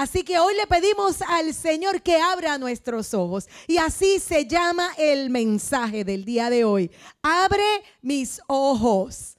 Así 0.00 0.22
que 0.22 0.38
hoy 0.38 0.54
le 0.54 0.66
pedimos 0.66 1.20
al 1.20 1.52
Señor 1.52 2.00
que 2.00 2.16
abra 2.16 2.56
nuestros 2.56 3.12
ojos. 3.12 3.46
Y 3.66 3.76
así 3.76 4.18
se 4.18 4.46
llama 4.46 4.94
el 4.96 5.28
mensaje 5.28 6.04
del 6.04 6.24
día 6.24 6.48
de 6.48 6.64
hoy. 6.64 6.90
Abre 7.20 7.82
mis 8.00 8.40
ojos. 8.46 9.36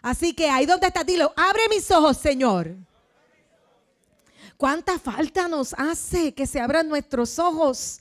Así 0.00 0.32
que 0.32 0.48
ahí 0.48 0.64
donde 0.64 0.86
está, 0.86 1.04
dilo, 1.04 1.30
abre 1.36 1.60
mis 1.68 1.90
ojos, 1.90 2.16
Señor. 2.16 2.74
¿Cuánta 4.56 4.98
falta 4.98 5.46
nos 5.46 5.74
hace 5.74 6.32
que 6.32 6.46
se 6.46 6.58
abran 6.58 6.88
nuestros 6.88 7.38
ojos? 7.38 8.00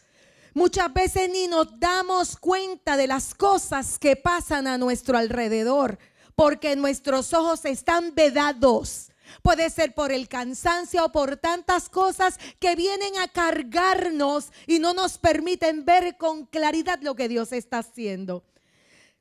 Muchas 0.53 0.93
veces 0.93 1.29
ni 1.29 1.49
nos 1.49 1.77
damos 1.77 2.37
cuenta 2.37 2.95
de 2.95 3.07
las 3.07 3.35
cosas 3.35 3.99
que 3.99 4.15
pasan 4.15 4.65
a 4.67 4.77
nuestro 4.77 5.17
alrededor, 5.17 5.99
porque 6.35 6.73
nuestros 6.77 7.33
ojos 7.33 7.65
están 7.65 8.15
vedados. 8.15 9.09
Puede 9.41 9.69
ser 9.69 9.93
por 9.93 10.11
el 10.11 10.27
cansancio 10.27 11.05
o 11.05 11.11
por 11.11 11.37
tantas 11.37 11.89
cosas 11.89 12.39
que 12.59 12.75
vienen 12.75 13.17
a 13.17 13.27
cargarnos 13.27 14.51
y 14.65 14.79
no 14.79 14.93
nos 14.93 15.17
permiten 15.17 15.85
ver 15.85 16.17
con 16.17 16.45
claridad 16.45 16.99
lo 17.01 17.15
que 17.15 17.27
Dios 17.27 17.51
está 17.51 17.79
haciendo. 17.79 18.43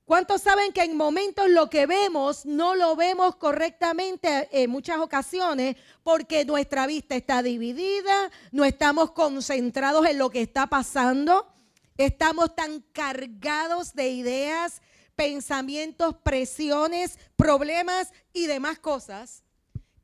¿Cuántos 0.06 0.42
saben 0.42 0.72
que 0.72 0.84
en 0.84 0.96
momentos 0.96 1.50
lo 1.50 1.68
que 1.68 1.84
vemos 1.86 2.46
no 2.46 2.76
lo 2.76 2.94
vemos 2.94 3.34
correctamente 3.34 4.48
en 4.52 4.70
muchas 4.70 4.98
ocasiones 4.98 5.74
porque 6.04 6.44
nuestra 6.44 6.86
vista 6.86 7.16
está 7.16 7.42
dividida, 7.42 8.30
no 8.52 8.64
estamos 8.64 9.10
concentrados 9.10 10.06
en 10.06 10.18
lo 10.18 10.30
que 10.30 10.42
está 10.42 10.68
pasando, 10.68 11.52
estamos 11.96 12.54
tan 12.54 12.82
cargados 12.92 13.94
de 13.94 14.10
ideas, 14.10 14.80
pensamientos, 15.16 16.14
presiones, 16.22 17.18
problemas 17.36 18.12
y 18.32 18.46
demás 18.46 18.78
cosas 18.78 19.42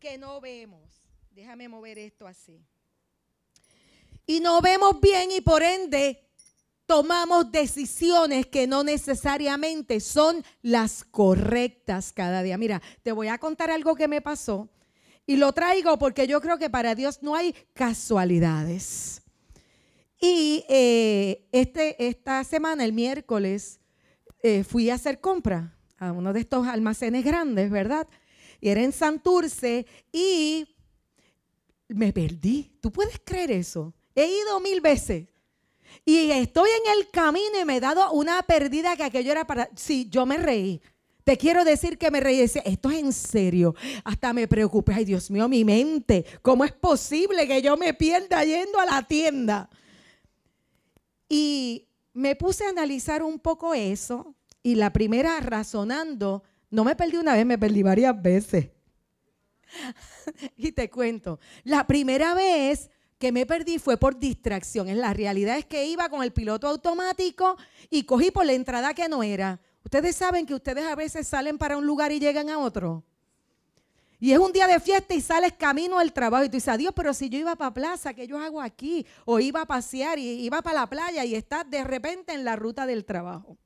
que 0.02 0.18
no 0.18 0.40
vemos. 0.40 1.00
Déjame 1.30 1.68
mover 1.68 1.96
esto 1.96 2.26
así. 2.26 2.60
Y 4.26 4.40
no 4.40 4.60
vemos 4.60 5.00
bien 5.00 5.30
y 5.30 5.40
por 5.40 5.62
ende 5.62 6.28
tomamos 6.86 7.52
decisiones 7.52 8.46
que 8.46 8.66
no 8.66 8.82
necesariamente 8.82 10.00
son 10.00 10.44
las 10.60 11.04
correctas 11.04 12.12
cada 12.12 12.42
día. 12.42 12.58
Mira, 12.58 12.82
te 13.04 13.12
voy 13.12 13.28
a 13.28 13.38
contar 13.38 13.70
algo 13.70 13.94
que 13.94 14.08
me 14.08 14.20
pasó 14.20 14.68
y 15.24 15.36
lo 15.36 15.52
traigo 15.52 15.96
porque 15.98 16.26
yo 16.26 16.40
creo 16.40 16.58
que 16.58 16.68
para 16.68 16.96
Dios 16.96 17.22
no 17.22 17.36
hay 17.36 17.54
casualidades. 17.72 19.22
Y 20.20 20.64
eh, 20.68 21.48
este, 21.52 22.08
esta 22.08 22.42
semana, 22.42 22.84
el 22.84 22.92
miércoles, 22.92 23.78
eh, 24.42 24.64
fui 24.64 24.90
a 24.90 24.94
hacer 24.94 25.20
compra 25.20 25.78
a 25.96 26.10
uno 26.10 26.32
de 26.32 26.40
estos 26.40 26.66
almacenes 26.66 27.24
grandes, 27.24 27.70
¿verdad? 27.70 28.08
Y 28.62 28.68
era 28.70 28.80
en 28.80 28.92
Santurce 28.92 29.84
y 30.12 30.64
me 31.88 32.12
perdí. 32.12 32.78
¿Tú 32.80 32.92
puedes 32.92 33.20
creer 33.22 33.50
eso? 33.50 33.92
He 34.14 34.24
ido 34.24 34.60
mil 34.60 34.80
veces 34.80 35.26
y 36.04 36.30
estoy 36.30 36.70
en 36.70 36.98
el 36.98 37.10
camino 37.10 37.60
y 37.60 37.64
me 37.64 37.76
he 37.76 37.80
dado 37.80 38.12
una 38.12 38.40
perdida 38.44 38.96
que 38.96 39.02
aquello 39.02 39.32
era 39.32 39.46
para... 39.46 39.68
Sí, 39.74 40.08
yo 40.08 40.24
me 40.26 40.36
reí. 40.36 40.80
Te 41.24 41.36
quiero 41.36 41.64
decir 41.64 41.98
que 41.98 42.12
me 42.12 42.20
reí. 42.20 42.38
Decía, 42.38 42.62
esto 42.64 42.88
es 42.90 42.98
en 43.00 43.12
serio. 43.12 43.74
Hasta 44.04 44.32
me 44.32 44.46
preocupé. 44.46 44.94
Ay, 44.94 45.04
Dios 45.06 45.28
mío, 45.28 45.48
mi 45.48 45.64
mente. 45.64 46.24
¿Cómo 46.40 46.64
es 46.64 46.72
posible 46.72 47.48
que 47.48 47.62
yo 47.62 47.76
me 47.76 47.94
pierda 47.94 48.44
yendo 48.44 48.78
a 48.78 48.86
la 48.86 49.02
tienda? 49.02 49.68
Y 51.28 51.88
me 52.12 52.36
puse 52.36 52.64
a 52.64 52.68
analizar 52.68 53.24
un 53.24 53.40
poco 53.40 53.74
eso. 53.74 54.36
Y 54.62 54.76
la 54.76 54.92
primera, 54.92 55.40
razonando, 55.40 56.44
no 56.72 56.84
me 56.84 56.96
perdí 56.96 57.18
una 57.18 57.34
vez, 57.34 57.44
me 57.44 57.58
perdí 57.58 57.82
varias 57.82 58.20
veces. 58.20 58.70
y 60.56 60.72
te 60.72 60.88
cuento. 60.88 61.38
La 61.64 61.86
primera 61.86 62.34
vez 62.34 62.90
que 63.18 63.30
me 63.30 63.44
perdí 63.44 63.78
fue 63.78 63.98
por 63.98 64.18
distracción. 64.18 64.88
La 64.98 65.12
realidad 65.12 65.58
es 65.58 65.66
que 65.66 65.86
iba 65.86 66.08
con 66.08 66.22
el 66.22 66.32
piloto 66.32 66.66
automático 66.66 67.58
y 67.90 68.04
cogí 68.04 68.30
por 68.30 68.46
la 68.46 68.54
entrada 68.54 68.94
que 68.94 69.06
no 69.06 69.22
era. 69.22 69.60
Ustedes 69.84 70.16
saben 70.16 70.46
que 70.46 70.54
ustedes 70.54 70.86
a 70.86 70.94
veces 70.94 71.28
salen 71.28 71.58
para 71.58 71.76
un 71.76 71.86
lugar 71.86 72.10
y 72.10 72.18
llegan 72.18 72.48
a 72.48 72.58
otro. 72.58 73.04
Y 74.18 74.32
es 74.32 74.38
un 74.38 74.52
día 74.52 74.66
de 74.66 74.80
fiesta 74.80 75.12
y 75.12 75.20
sales 75.20 75.52
camino 75.52 75.98
al 75.98 76.12
trabajo 76.14 76.44
y 76.44 76.48
tú 76.48 76.52
dices, 76.52 76.68
adiós, 76.68 76.94
pero 76.96 77.12
si 77.12 77.28
yo 77.28 77.38
iba 77.38 77.54
para 77.54 77.74
plaza, 77.74 78.14
¿qué 78.14 78.26
yo 78.26 78.38
hago 78.38 78.62
aquí? 78.62 79.04
O 79.26 79.40
iba 79.40 79.60
a 79.60 79.66
pasear 79.66 80.18
y 80.18 80.44
iba 80.44 80.62
para 80.62 80.80
la 80.80 80.88
playa 80.88 81.22
y 81.24 81.34
estás 81.34 81.68
de 81.68 81.84
repente 81.84 82.32
en 82.32 82.44
la 82.44 82.56
ruta 82.56 82.86
del 82.86 83.04
trabajo. 83.04 83.58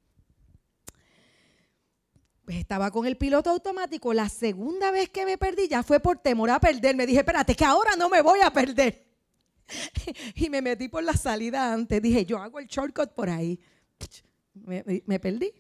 Pues 2.47 2.59
estaba 2.59 2.93
con 2.93 3.07
el 3.07 3.17
piloto 3.17 3.51
automático. 3.51 4.15
La 4.15 4.29
segunda 4.29 4.93
vez 4.93 5.11
que 5.11 5.25
me 5.27 5.37
perdí 5.37 5.67
ya 5.67 5.83
fue 5.83 5.99
por 5.99 6.19
temor 6.19 6.49
a 6.51 6.61
perderme. 6.61 7.05
Dije, 7.05 7.19
espérate, 7.19 7.57
que 7.57 7.65
ahora 7.65 7.97
no 7.97 8.09
me 8.09 8.23
voy 8.23 8.39
a 8.41 8.53
perder. 8.53 9.05
y 10.37 10.49
me 10.49 10.63
metí 10.63 10.87
por 10.87 11.03
la 11.03 11.15
salida 11.15 11.73
antes. 11.73 12.01
Dije, 12.01 12.25
yo 12.25 12.39
hago 12.39 12.61
el 12.61 12.69
shortcut 12.69 13.11
por 13.15 13.29
ahí. 13.31 13.59
Me, 14.55 15.19
perdí. 15.19 15.53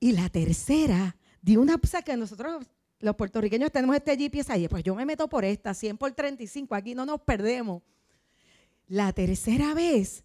Y 0.00 0.12
la 0.12 0.28
tercera, 0.28 1.16
di 1.40 1.56
una 1.56 1.78
cosa 1.78 2.02
que 2.02 2.14
nosotros 2.14 2.66
los 2.98 3.16
puertorriqueños 3.16 3.72
tenemos 3.72 3.96
este 3.96 4.18
GPS 4.18 4.52
ahí. 4.52 4.68
Pues 4.68 4.84
yo 4.84 4.94
me 4.94 5.06
meto 5.06 5.28
por 5.28 5.46
esta, 5.46 5.72
100 5.72 5.96
por 5.96 6.12
35, 6.12 6.74
aquí 6.74 6.94
no 6.94 7.06
nos 7.06 7.22
perdemos. 7.22 7.82
La 8.86 9.14
tercera 9.14 9.72
vez, 9.72 10.24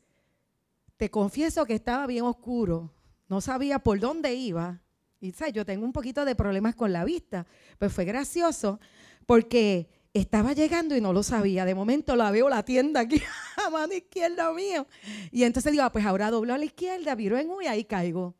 te 0.97 1.09
confieso 1.09 1.65
que 1.65 1.75
estaba 1.75 2.05
bien 2.07 2.25
oscuro. 2.25 2.91
No 3.29 3.39
sabía 3.41 3.79
por 3.79 3.99
dónde 3.99 4.33
iba. 4.33 4.81
Y 5.21 5.31
¿sabes? 5.31 5.53
yo 5.53 5.65
tengo 5.65 5.85
un 5.85 5.93
poquito 5.93 6.25
de 6.25 6.35
problemas 6.35 6.75
con 6.75 6.91
la 6.91 7.05
vista. 7.05 7.45
Pues 7.77 7.93
fue 7.93 8.03
gracioso 8.03 8.79
porque 9.25 9.87
estaba 10.13 10.53
llegando 10.53 10.95
y 10.95 11.01
no 11.01 11.13
lo 11.13 11.21
sabía. 11.21 11.63
De 11.63 11.75
momento 11.75 12.15
la 12.15 12.31
veo 12.31 12.49
la 12.49 12.63
tienda 12.63 13.01
aquí 13.01 13.21
a 13.65 13.69
mano 13.69 13.93
izquierda 13.93 14.51
mío. 14.51 14.87
Y 15.31 15.43
entonces 15.43 15.71
digo, 15.71 15.83
ah, 15.83 15.91
pues 15.91 16.05
ahora 16.05 16.31
doblo 16.31 16.53
a 16.53 16.57
la 16.57 16.65
izquierda, 16.65 17.13
viro 17.15 17.37
en 17.37 17.49
U 17.51 17.61
y 17.61 17.67
ahí 17.67 17.85
caigo. 17.85 18.35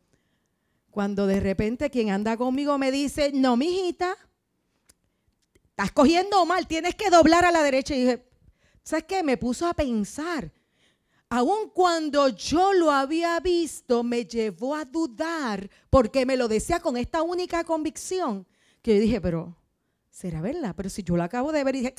Cuando 0.90 1.28
de 1.28 1.40
repente 1.40 1.92
quien 1.92 2.10
anda 2.10 2.36
conmigo 2.36 2.78
me 2.80 2.92
dice, 2.92 3.32
no, 3.32 3.56
mijita, 3.56 4.18
estás 5.70 5.92
cogiendo 5.92 6.44
mal, 6.48 6.66
tienes 6.68 6.96
que 6.96 7.12
doblar 7.12 7.46
a 7.46 7.52
la 7.52 7.62
derecha. 7.62 7.96
Y 7.96 8.02
dije, 8.02 8.26
¿sabes 8.84 9.06
qué? 9.06 9.22
Me 9.22 9.38
puso 9.38 9.68
a 9.68 9.76
pensar. 9.76 10.52
Aun 11.30 11.70
cuando 11.70 12.30
yo 12.30 12.74
lo 12.74 12.90
había 12.90 13.40
visto, 13.40 14.04
me 14.04 14.26
llevó 14.26 14.76
a 14.76 14.84
dudar 14.84 15.70
porque 15.90 16.26
me 16.26 16.36
lo 16.36 16.48
decía 16.48 16.80
con 16.80 16.98
esta 16.98 17.22
única 17.22 17.64
convicción 17.64 18.48
que 18.82 18.96
yo 18.96 19.02
dije, 19.02 19.22
pero 19.22 19.56
será 20.10 20.42
verdad, 20.42 20.74
pero 20.76 20.90
si 20.90 21.04
yo 21.04 21.16
lo 21.16 21.24
acabo 21.24 21.52
de 21.52 21.64
ver 21.64 21.76
y 21.76 21.80
dije, 21.80 21.96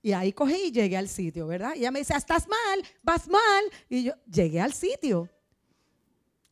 y 0.00 0.12
ahí 0.12 0.32
cogí 0.32 0.68
y 0.68 0.72
llegué 0.72 0.96
al 0.96 1.08
sitio, 1.08 1.46
¿verdad? 1.46 1.74
Y 1.76 1.80
ella 1.80 1.90
me 1.90 2.00
dice, 2.00 2.14
estás 2.16 2.48
mal, 2.48 2.82
vas 3.02 3.28
mal. 3.28 3.64
Y 3.88 4.04
yo 4.04 4.14
llegué 4.26 4.60
al 4.60 4.72
sitio. 4.72 5.28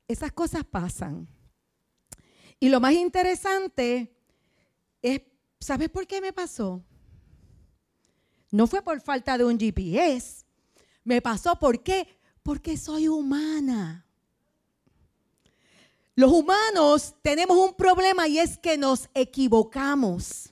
Esas 0.07 0.31
cosas 0.33 0.65
pasan. 0.65 1.27
Y 2.61 2.69
lo 2.69 2.79
más 2.79 2.93
interesante 2.93 4.15
es, 5.03 5.23
¿sabes 5.59 5.89
por 5.89 6.07
qué 6.07 6.21
me 6.21 6.33
pasó? 6.33 6.85
No 8.53 8.67
fue 8.67 8.83
por 8.83 9.01
falta 9.01 9.37
de 9.37 9.45
un 9.45 9.59
GPS. 9.59 10.45
Me 11.05 11.21
pasó 11.23 11.57
¿por 11.57 11.83
qué? 11.83 12.07
Porque 12.43 12.77
soy 12.77 13.09
humana. 13.09 14.07
Los 16.15 16.33
humanos 16.33 17.15
tenemos 17.23 17.57
un 17.57 17.75
problema 17.75 18.29
y 18.29 18.39
es 18.39 18.59
que 18.59 18.77
nos 18.77 19.09
equivocamos. 19.15 20.51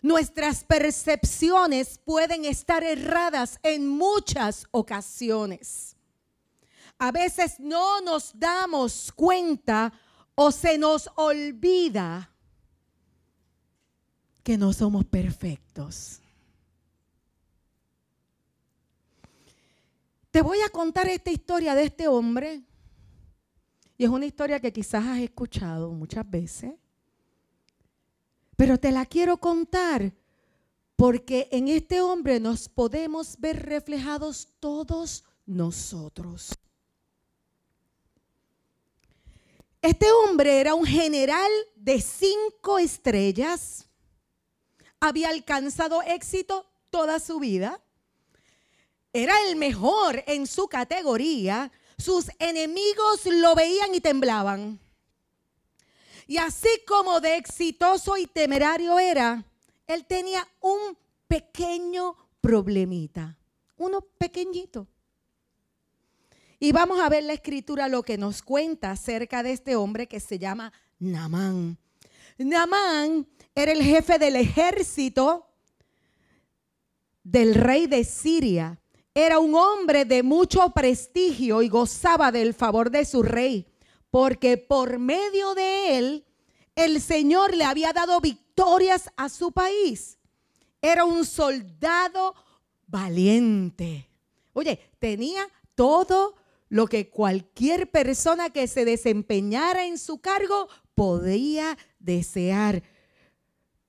Nuestras 0.00 0.64
percepciones 0.64 1.98
pueden 2.04 2.44
estar 2.44 2.82
erradas 2.82 3.60
en 3.62 3.86
muchas 3.86 4.66
ocasiones. 4.72 5.96
A 6.98 7.12
veces 7.12 7.60
no 7.60 8.00
nos 8.00 8.36
damos 8.36 9.12
cuenta 9.12 9.92
o 10.34 10.50
se 10.50 10.78
nos 10.78 11.08
olvida 11.14 12.32
que 14.42 14.58
no 14.58 14.72
somos 14.72 15.04
perfectos. 15.04 16.21
Te 20.32 20.40
voy 20.40 20.62
a 20.62 20.70
contar 20.70 21.08
esta 21.08 21.30
historia 21.30 21.74
de 21.74 21.84
este 21.84 22.08
hombre. 22.08 22.62
Y 23.98 24.04
es 24.04 24.10
una 24.10 24.24
historia 24.24 24.58
que 24.60 24.72
quizás 24.72 25.04
has 25.04 25.18
escuchado 25.18 25.92
muchas 25.92 26.28
veces. 26.28 26.72
Pero 28.56 28.78
te 28.78 28.90
la 28.90 29.04
quiero 29.04 29.36
contar 29.36 30.14
porque 30.96 31.48
en 31.52 31.68
este 31.68 32.00
hombre 32.00 32.40
nos 32.40 32.68
podemos 32.68 33.38
ver 33.38 33.62
reflejados 33.66 34.48
todos 34.58 35.22
nosotros. 35.44 36.52
Este 39.82 40.10
hombre 40.12 40.60
era 40.60 40.74
un 40.74 40.86
general 40.86 41.50
de 41.74 42.00
cinco 42.00 42.78
estrellas, 42.78 43.88
había 45.00 45.28
alcanzado 45.28 46.00
éxito 46.02 46.64
toda 46.88 47.18
su 47.18 47.40
vida, 47.40 47.82
era 49.12 49.34
el 49.48 49.56
mejor 49.56 50.22
en 50.26 50.46
su 50.46 50.68
categoría, 50.68 51.70
sus 51.98 52.30
enemigos 52.38 53.26
lo 53.26 53.54
veían 53.54 53.94
y 53.94 54.00
temblaban. 54.00 54.80
Y 56.26 56.38
así 56.38 56.68
como 56.86 57.20
de 57.20 57.36
exitoso 57.36 58.16
y 58.16 58.26
temerario 58.26 58.98
era, 58.98 59.44
él 59.86 60.06
tenía 60.06 60.46
un 60.60 60.96
pequeño 61.26 62.16
problemita, 62.40 63.36
uno 63.76 64.00
pequeñito. 64.18 64.86
Y 66.58 66.72
vamos 66.72 67.00
a 67.00 67.08
ver 67.08 67.24
la 67.24 67.32
escritura 67.32 67.88
lo 67.88 68.02
que 68.02 68.16
nos 68.16 68.40
cuenta 68.40 68.92
acerca 68.92 69.42
de 69.42 69.52
este 69.52 69.74
hombre 69.76 70.06
que 70.06 70.20
se 70.20 70.38
llama 70.38 70.72
Namán. 70.98 71.76
Namán 72.38 73.26
era 73.54 73.72
el 73.72 73.82
jefe 73.82 74.18
del 74.18 74.36
ejército 74.36 75.48
del 77.24 77.54
rey 77.54 77.86
de 77.86 78.04
Siria. 78.04 78.81
Era 79.14 79.38
un 79.38 79.54
hombre 79.54 80.04
de 80.04 80.22
mucho 80.22 80.70
prestigio 80.70 81.62
y 81.62 81.68
gozaba 81.68 82.32
del 82.32 82.54
favor 82.54 82.90
de 82.90 83.04
su 83.04 83.22
rey, 83.22 83.66
porque 84.10 84.56
por 84.56 84.98
medio 84.98 85.54
de 85.54 85.98
él 85.98 86.24
el 86.74 87.00
Señor 87.00 87.54
le 87.54 87.64
había 87.64 87.92
dado 87.92 88.20
victorias 88.20 89.10
a 89.16 89.28
su 89.28 89.52
país. 89.52 90.18
Era 90.80 91.04
un 91.04 91.26
soldado 91.26 92.34
valiente. 92.86 94.08
Oye, 94.54 94.80
tenía 94.98 95.46
todo 95.74 96.34
lo 96.70 96.86
que 96.86 97.10
cualquier 97.10 97.90
persona 97.90 98.48
que 98.48 98.66
se 98.66 98.86
desempeñara 98.86 99.84
en 99.84 99.98
su 99.98 100.18
cargo 100.22 100.68
podía 100.94 101.76
desear, 101.98 102.82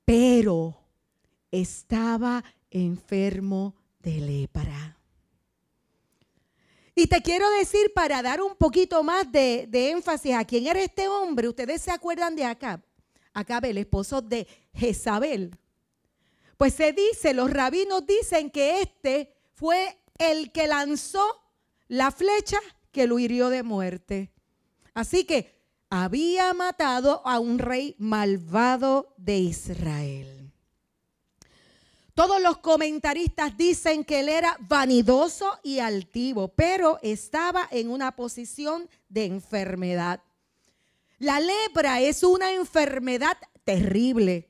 pero 0.03 0.77
estaba 1.49 2.43
enfermo 2.71 3.75
de 3.99 4.19
lepra. 4.19 4.97
Y 6.95 7.07
te 7.07 7.21
quiero 7.21 7.49
decir, 7.51 7.91
para 7.93 8.21
dar 8.21 8.41
un 8.41 8.55
poquito 8.55 9.03
más 9.03 9.31
de, 9.31 9.67
énfasis 9.71 10.35
a 10.35 10.45
quién 10.45 10.67
era 10.67 10.81
este 10.81 11.07
hombre, 11.07 11.47
ustedes 11.47 11.81
se 11.81 11.91
acuerdan 11.91 12.35
de 12.35 12.45
Acab, 12.45 12.81
Acab, 13.33 13.65
el 13.65 13.79
esposo 13.79 14.21
de 14.21 14.47
Jezabel. 14.73 15.57
Pues 16.57 16.75
se 16.75 16.93
dice, 16.93 17.33
los 17.33 17.49
rabinos 17.49 18.05
dicen 18.05 18.51
que 18.51 18.81
este 18.81 19.33
fue 19.55 19.97
el 20.19 20.51
que 20.51 20.67
lanzó 20.67 21.41
la 21.87 22.11
flecha 22.11 22.59
que 22.91 23.07
lo 23.07 23.17
hirió 23.17 23.49
de 23.49 23.63
muerte. 23.63 24.31
Así 24.93 25.23
que 25.23 25.59
había 25.89 26.53
matado 26.53 27.25
a 27.25 27.39
un 27.39 27.57
rey 27.57 27.95
malvado 27.97 29.15
de 29.17 29.37
Israel. 29.39 30.32
Todos 32.13 32.39
los 32.41 32.59
comentaristas 32.59 33.57
dicen 33.57 34.03
que 34.03 34.19
él 34.19 34.29
era 34.29 34.55
vanidoso 34.59 35.59
y 35.63 35.79
altivo, 35.79 36.49
pero 36.49 36.99
estaba 37.01 37.67
en 37.71 37.89
una 37.89 38.15
posición 38.15 38.87
de 39.09 39.25
enfermedad. 39.25 40.21
La 41.17 41.39
lepra 41.39 42.01
es 42.01 42.21
una 42.23 42.53
enfermedad 42.53 43.37
terrible. 43.63 44.47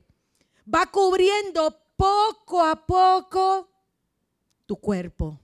Va 0.71 0.87
cubriendo 0.87 1.77
poco 1.95 2.61
a 2.61 2.85
poco 2.85 3.69
tu 4.65 4.75
cuerpo. 4.77 5.39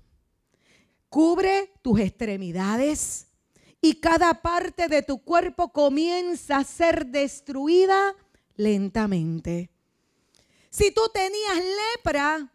Cubre 1.07 1.71
tus 1.81 2.01
extremidades 2.01 3.27
y 3.79 3.95
cada 3.95 4.41
parte 4.41 4.89
de 4.89 5.03
tu 5.03 5.23
cuerpo 5.23 5.71
comienza 5.71 6.57
a 6.57 6.63
ser 6.65 7.05
destruida 7.05 8.13
lentamente. 8.57 9.69
Si 10.69 10.91
tú 10.91 11.01
tenías 11.13 11.57
lepra, 11.95 12.51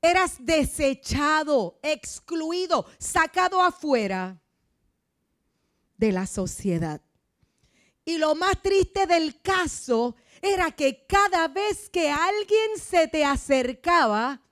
eras 0.00 0.36
desechado, 0.38 1.78
excluido, 1.82 2.86
sacado 2.98 3.60
afuera 3.62 4.40
de 5.96 6.12
la 6.12 6.26
sociedad. 6.26 7.00
Y 8.04 8.18
lo 8.18 8.34
más 8.34 8.60
triste 8.62 9.06
del 9.06 9.40
caso 9.40 10.14
era 10.42 10.70
que 10.72 11.06
cada 11.06 11.48
vez 11.48 11.88
que 11.88 12.10
alguien 12.10 12.78
se 12.78 13.08
te 13.08 13.24
acercaba, 13.24 14.42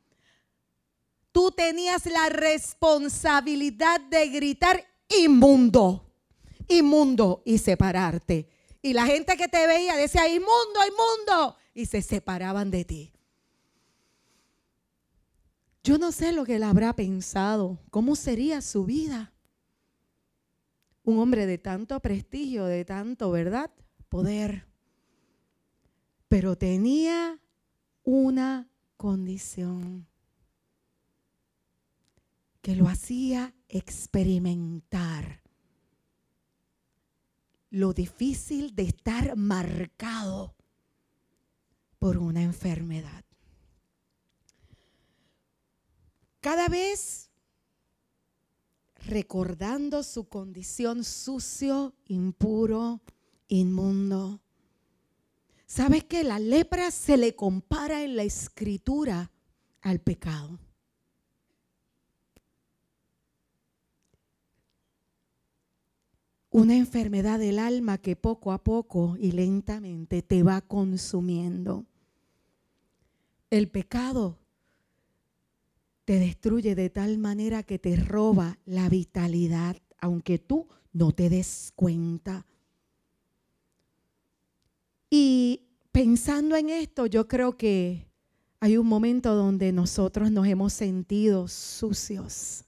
tú 1.32 1.50
tenías 1.50 2.06
la 2.06 2.30
responsabilidad 2.30 4.00
de 4.00 4.28
gritar 4.28 4.86
inmundo, 5.08 6.14
inmundo 6.68 7.42
y 7.44 7.58
separarte. 7.58 8.48
Y 8.80 8.94
la 8.94 9.04
gente 9.04 9.36
que 9.36 9.48
te 9.48 9.66
veía 9.66 9.96
decía, 9.96 10.26
inmundo, 10.28 10.80
inmundo 10.86 11.56
y 11.74 11.86
se 11.86 12.02
separaban 12.02 12.70
de 12.70 12.84
ti. 12.84 13.12
Yo 15.84 15.98
no 15.98 16.12
sé 16.12 16.32
lo 16.32 16.44
que 16.44 16.56
él 16.56 16.62
habrá 16.62 16.94
pensado, 16.94 17.80
cómo 17.90 18.14
sería 18.14 18.60
su 18.60 18.84
vida. 18.84 19.32
Un 21.02 21.18
hombre 21.18 21.46
de 21.46 21.58
tanto 21.58 21.98
prestigio, 22.00 22.66
de 22.66 22.84
tanto, 22.84 23.30
¿verdad? 23.30 23.70
Poder. 24.08 24.68
Pero 26.28 26.56
tenía 26.56 27.40
una 28.04 28.68
condición 28.96 30.06
que 32.60 32.76
lo 32.76 32.88
hacía 32.88 33.54
experimentar 33.68 35.42
lo 37.72 37.94
difícil 37.94 38.76
de 38.76 38.82
estar 38.82 39.34
marcado 39.34 40.54
por 42.02 42.18
una 42.18 42.42
enfermedad. 42.42 43.24
Cada 46.40 46.66
vez 46.66 47.30
recordando 49.06 50.02
su 50.02 50.28
condición 50.28 51.04
sucio, 51.04 51.94
impuro, 52.08 53.00
inmundo. 53.46 54.40
¿Sabes 55.64 56.02
que 56.02 56.24
la 56.24 56.40
lepra 56.40 56.90
se 56.90 57.16
le 57.16 57.36
compara 57.36 58.02
en 58.02 58.16
la 58.16 58.24
escritura 58.24 59.30
al 59.80 60.00
pecado? 60.00 60.58
una 66.50 66.76
enfermedad 66.76 67.38
del 67.38 67.58
alma 67.58 67.96
que 67.96 68.14
poco 68.14 68.52
a 68.52 68.62
poco 68.62 69.16
y 69.18 69.32
lentamente 69.32 70.20
te 70.20 70.42
va 70.42 70.60
consumiendo. 70.60 71.86
El 73.52 73.68
pecado 73.68 74.38
te 76.06 76.18
destruye 76.18 76.74
de 76.74 76.88
tal 76.88 77.18
manera 77.18 77.62
que 77.62 77.78
te 77.78 77.96
roba 77.96 78.58
la 78.64 78.88
vitalidad, 78.88 79.76
aunque 79.98 80.38
tú 80.38 80.68
no 80.94 81.12
te 81.12 81.28
des 81.28 81.70
cuenta. 81.76 82.46
Y 85.10 85.66
pensando 85.92 86.56
en 86.56 86.70
esto, 86.70 87.04
yo 87.04 87.28
creo 87.28 87.58
que 87.58 88.08
hay 88.58 88.78
un 88.78 88.86
momento 88.86 89.34
donde 89.34 89.70
nosotros 89.70 90.30
nos 90.30 90.46
hemos 90.46 90.72
sentido 90.72 91.46
sucios, 91.46 92.64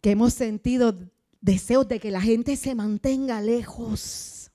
que 0.00 0.12
hemos 0.12 0.32
sentido 0.32 0.96
deseos 1.42 1.86
de 1.86 2.00
que 2.00 2.10
la 2.10 2.22
gente 2.22 2.56
se 2.56 2.74
mantenga 2.74 3.42
lejos, 3.42 4.50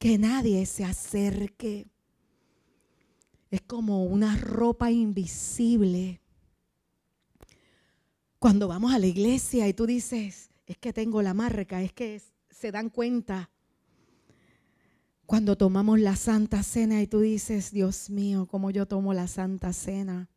que 0.00 0.18
nadie 0.18 0.66
se 0.66 0.84
acerque. 0.84 1.93
Es 3.54 3.62
como 3.62 4.02
una 4.02 4.36
ropa 4.36 4.90
invisible. 4.90 6.20
Cuando 8.40 8.66
vamos 8.66 8.92
a 8.92 8.98
la 8.98 9.06
iglesia 9.06 9.68
y 9.68 9.72
tú 9.72 9.86
dices, 9.86 10.50
es 10.66 10.76
que 10.76 10.92
tengo 10.92 11.22
la 11.22 11.34
marca, 11.34 11.80
es 11.80 11.92
que 11.92 12.20
se 12.50 12.72
dan 12.72 12.90
cuenta. 12.90 13.50
Cuando 15.24 15.56
tomamos 15.56 16.00
la 16.00 16.16
Santa 16.16 16.64
Cena 16.64 17.00
y 17.00 17.06
tú 17.06 17.20
dices, 17.20 17.70
Dios 17.70 18.10
mío, 18.10 18.48
¿cómo 18.50 18.72
yo 18.72 18.86
tomo 18.86 19.14
la 19.14 19.28
Santa 19.28 19.72
Cena? 19.72 20.28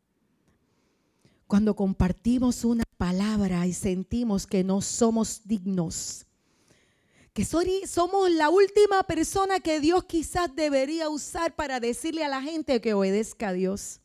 Cuando 1.48 1.74
compartimos 1.74 2.64
una 2.64 2.84
palabra 2.98 3.66
y 3.66 3.72
sentimos 3.72 4.46
que 4.46 4.62
no 4.62 4.80
somos 4.80 5.42
dignos 5.44 6.27
que 7.38 7.44
somos 7.44 8.32
la 8.32 8.50
última 8.50 9.04
persona 9.04 9.60
que 9.60 9.78
Dios 9.78 10.02
quizás 10.06 10.52
debería 10.56 11.08
usar 11.08 11.54
para 11.54 11.78
decirle 11.78 12.24
a 12.24 12.28
la 12.28 12.42
gente 12.42 12.80
que 12.80 12.94
obedezca 12.94 13.50
a 13.50 13.52
Dios. 13.52 14.00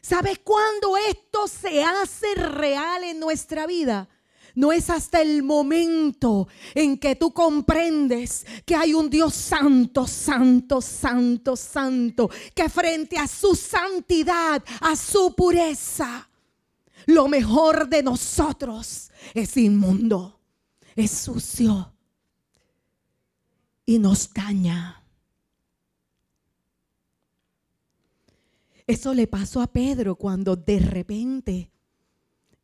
¿Sabes 0.00 0.38
cuándo 0.38 0.96
esto 0.96 1.48
se 1.48 1.82
hace 1.82 2.36
real 2.36 3.02
en 3.02 3.18
nuestra 3.18 3.66
vida? 3.66 4.08
No 4.54 4.70
es 4.70 4.90
hasta 4.90 5.20
el 5.22 5.42
momento 5.42 6.46
en 6.76 6.98
que 6.98 7.16
tú 7.16 7.32
comprendes 7.32 8.46
que 8.64 8.76
hay 8.76 8.94
un 8.94 9.10
Dios 9.10 9.34
santo, 9.34 10.06
santo, 10.06 10.80
santo, 10.80 11.56
santo, 11.56 12.30
que 12.54 12.68
frente 12.68 13.18
a 13.18 13.26
su 13.26 13.56
santidad, 13.56 14.62
a 14.82 14.94
su 14.94 15.34
pureza, 15.34 16.30
lo 17.06 17.26
mejor 17.26 17.88
de 17.88 18.04
nosotros 18.04 19.10
es 19.34 19.56
inmundo, 19.56 20.38
es 20.94 21.10
sucio, 21.10 21.95
y 23.86 23.98
nos 23.98 24.34
daña. 24.34 25.02
Eso 28.86 29.14
le 29.14 29.26
pasó 29.26 29.62
a 29.62 29.68
Pedro 29.68 30.16
cuando 30.16 30.56
de 30.56 30.78
repente 30.80 31.70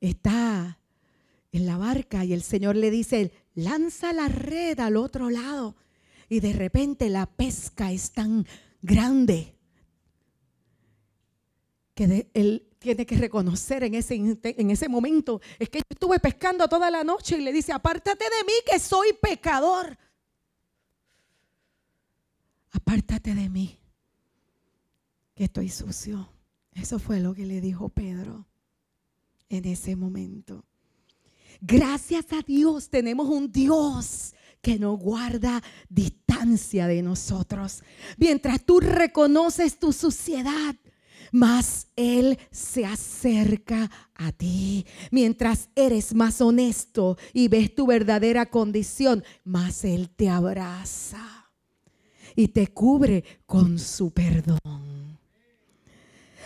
está 0.00 0.78
en 1.52 1.66
la 1.66 1.78
barca 1.78 2.24
y 2.24 2.32
el 2.32 2.42
Señor 2.42 2.76
le 2.76 2.90
dice, 2.90 3.32
lanza 3.54 4.12
la 4.12 4.28
red 4.28 4.78
al 4.80 4.96
otro 4.96 5.30
lado. 5.30 5.76
Y 6.28 6.40
de 6.40 6.52
repente 6.52 7.08
la 7.08 7.26
pesca 7.26 7.92
es 7.92 8.12
tan 8.12 8.46
grande 8.82 9.54
que 11.94 12.28
el 12.34 12.68
tiene 12.82 13.06
que 13.06 13.16
reconocer 13.16 13.84
en 13.84 13.94
ese, 13.94 14.16
en 14.16 14.70
ese 14.70 14.88
momento, 14.88 15.40
es 15.58 15.68
que 15.68 15.78
yo 15.78 15.84
estuve 15.88 16.18
pescando 16.18 16.68
toda 16.68 16.90
la 16.90 17.04
noche 17.04 17.38
y 17.38 17.40
le 17.40 17.52
dice, 17.52 17.72
apártate 17.72 18.24
de 18.24 18.44
mí 18.44 18.52
que 18.66 18.78
soy 18.78 19.12
pecador. 19.12 19.96
Apártate 22.72 23.34
de 23.34 23.48
mí, 23.48 23.78
que 25.34 25.44
estoy 25.44 25.68
sucio. 25.68 26.28
Eso 26.74 26.98
fue 26.98 27.20
lo 27.20 27.34
que 27.34 27.46
le 27.46 27.60
dijo 27.60 27.90
Pedro 27.90 28.46
en 29.50 29.66
ese 29.66 29.94
momento. 29.94 30.64
Gracias 31.60 32.32
a 32.32 32.40
Dios 32.40 32.88
tenemos 32.88 33.28
un 33.28 33.52
Dios 33.52 34.34
que 34.62 34.78
no 34.78 34.96
guarda 34.96 35.62
distancia 35.88 36.86
de 36.86 37.02
nosotros. 37.02 37.82
Mientras 38.16 38.64
tú 38.64 38.80
reconoces 38.80 39.78
tu 39.78 39.92
suciedad, 39.92 40.74
más 41.30 41.88
Él 41.94 42.38
se 42.50 42.86
acerca 42.86 43.90
a 44.14 44.32
ti. 44.32 44.86
Mientras 45.10 45.68
eres 45.74 46.14
más 46.14 46.40
honesto 46.40 47.18
y 47.34 47.48
ves 47.48 47.74
tu 47.74 47.86
verdadera 47.86 48.46
condición, 48.46 49.22
más 49.44 49.84
Él 49.84 50.08
te 50.10 50.30
abraza 50.30 51.41
y 52.36 52.48
te 52.48 52.68
cubre 52.68 53.24
con 53.46 53.78
su 53.78 54.10
perdón. 54.10 55.18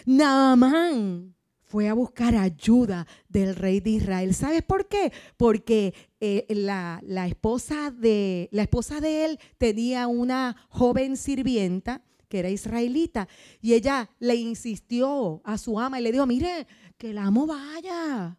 Naamán 0.04 1.34
fue 1.66 1.88
a 1.88 1.94
buscar 1.94 2.36
ayuda 2.36 3.06
del 3.28 3.56
rey 3.56 3.80
de 3.80 3.90
Israel. 3.90 4.34
¿Sabes 4.34 4.62
por 4.62 4.86
qué? 4.86 5.12
Porque 5.36 5.94
eh, 6.20 6.46
la, 6.48 7.00
esposa 7.26 7.90
de, 7.90 8.48
la 8.52 8.62
esposa 8.62 9.00
de 9.00 9.24
él 9.24 9.40
tenía 9.58 10.06
una 10.06 10.56
joven 10.68 11.16
sirvienta 11.16 12.02
que 12.28 12.40
era 12.40 12.50
israelita, 12.50 13.28
y 13.60 13.74
ella 13.74 14.10
le 14.18 14.34
insistió 14.34 15.40
a 15.44 15.58
su 15.58 15.78
ama 15.78 16.00
y 16.00 16.02
le 16.02 16.12
dijo, 16.12 16.26
mire, 16.26 16.66
que 16.98 17.10
el 17.10 17.18
amo 17.18 17.46
vaya, 17.46 18.36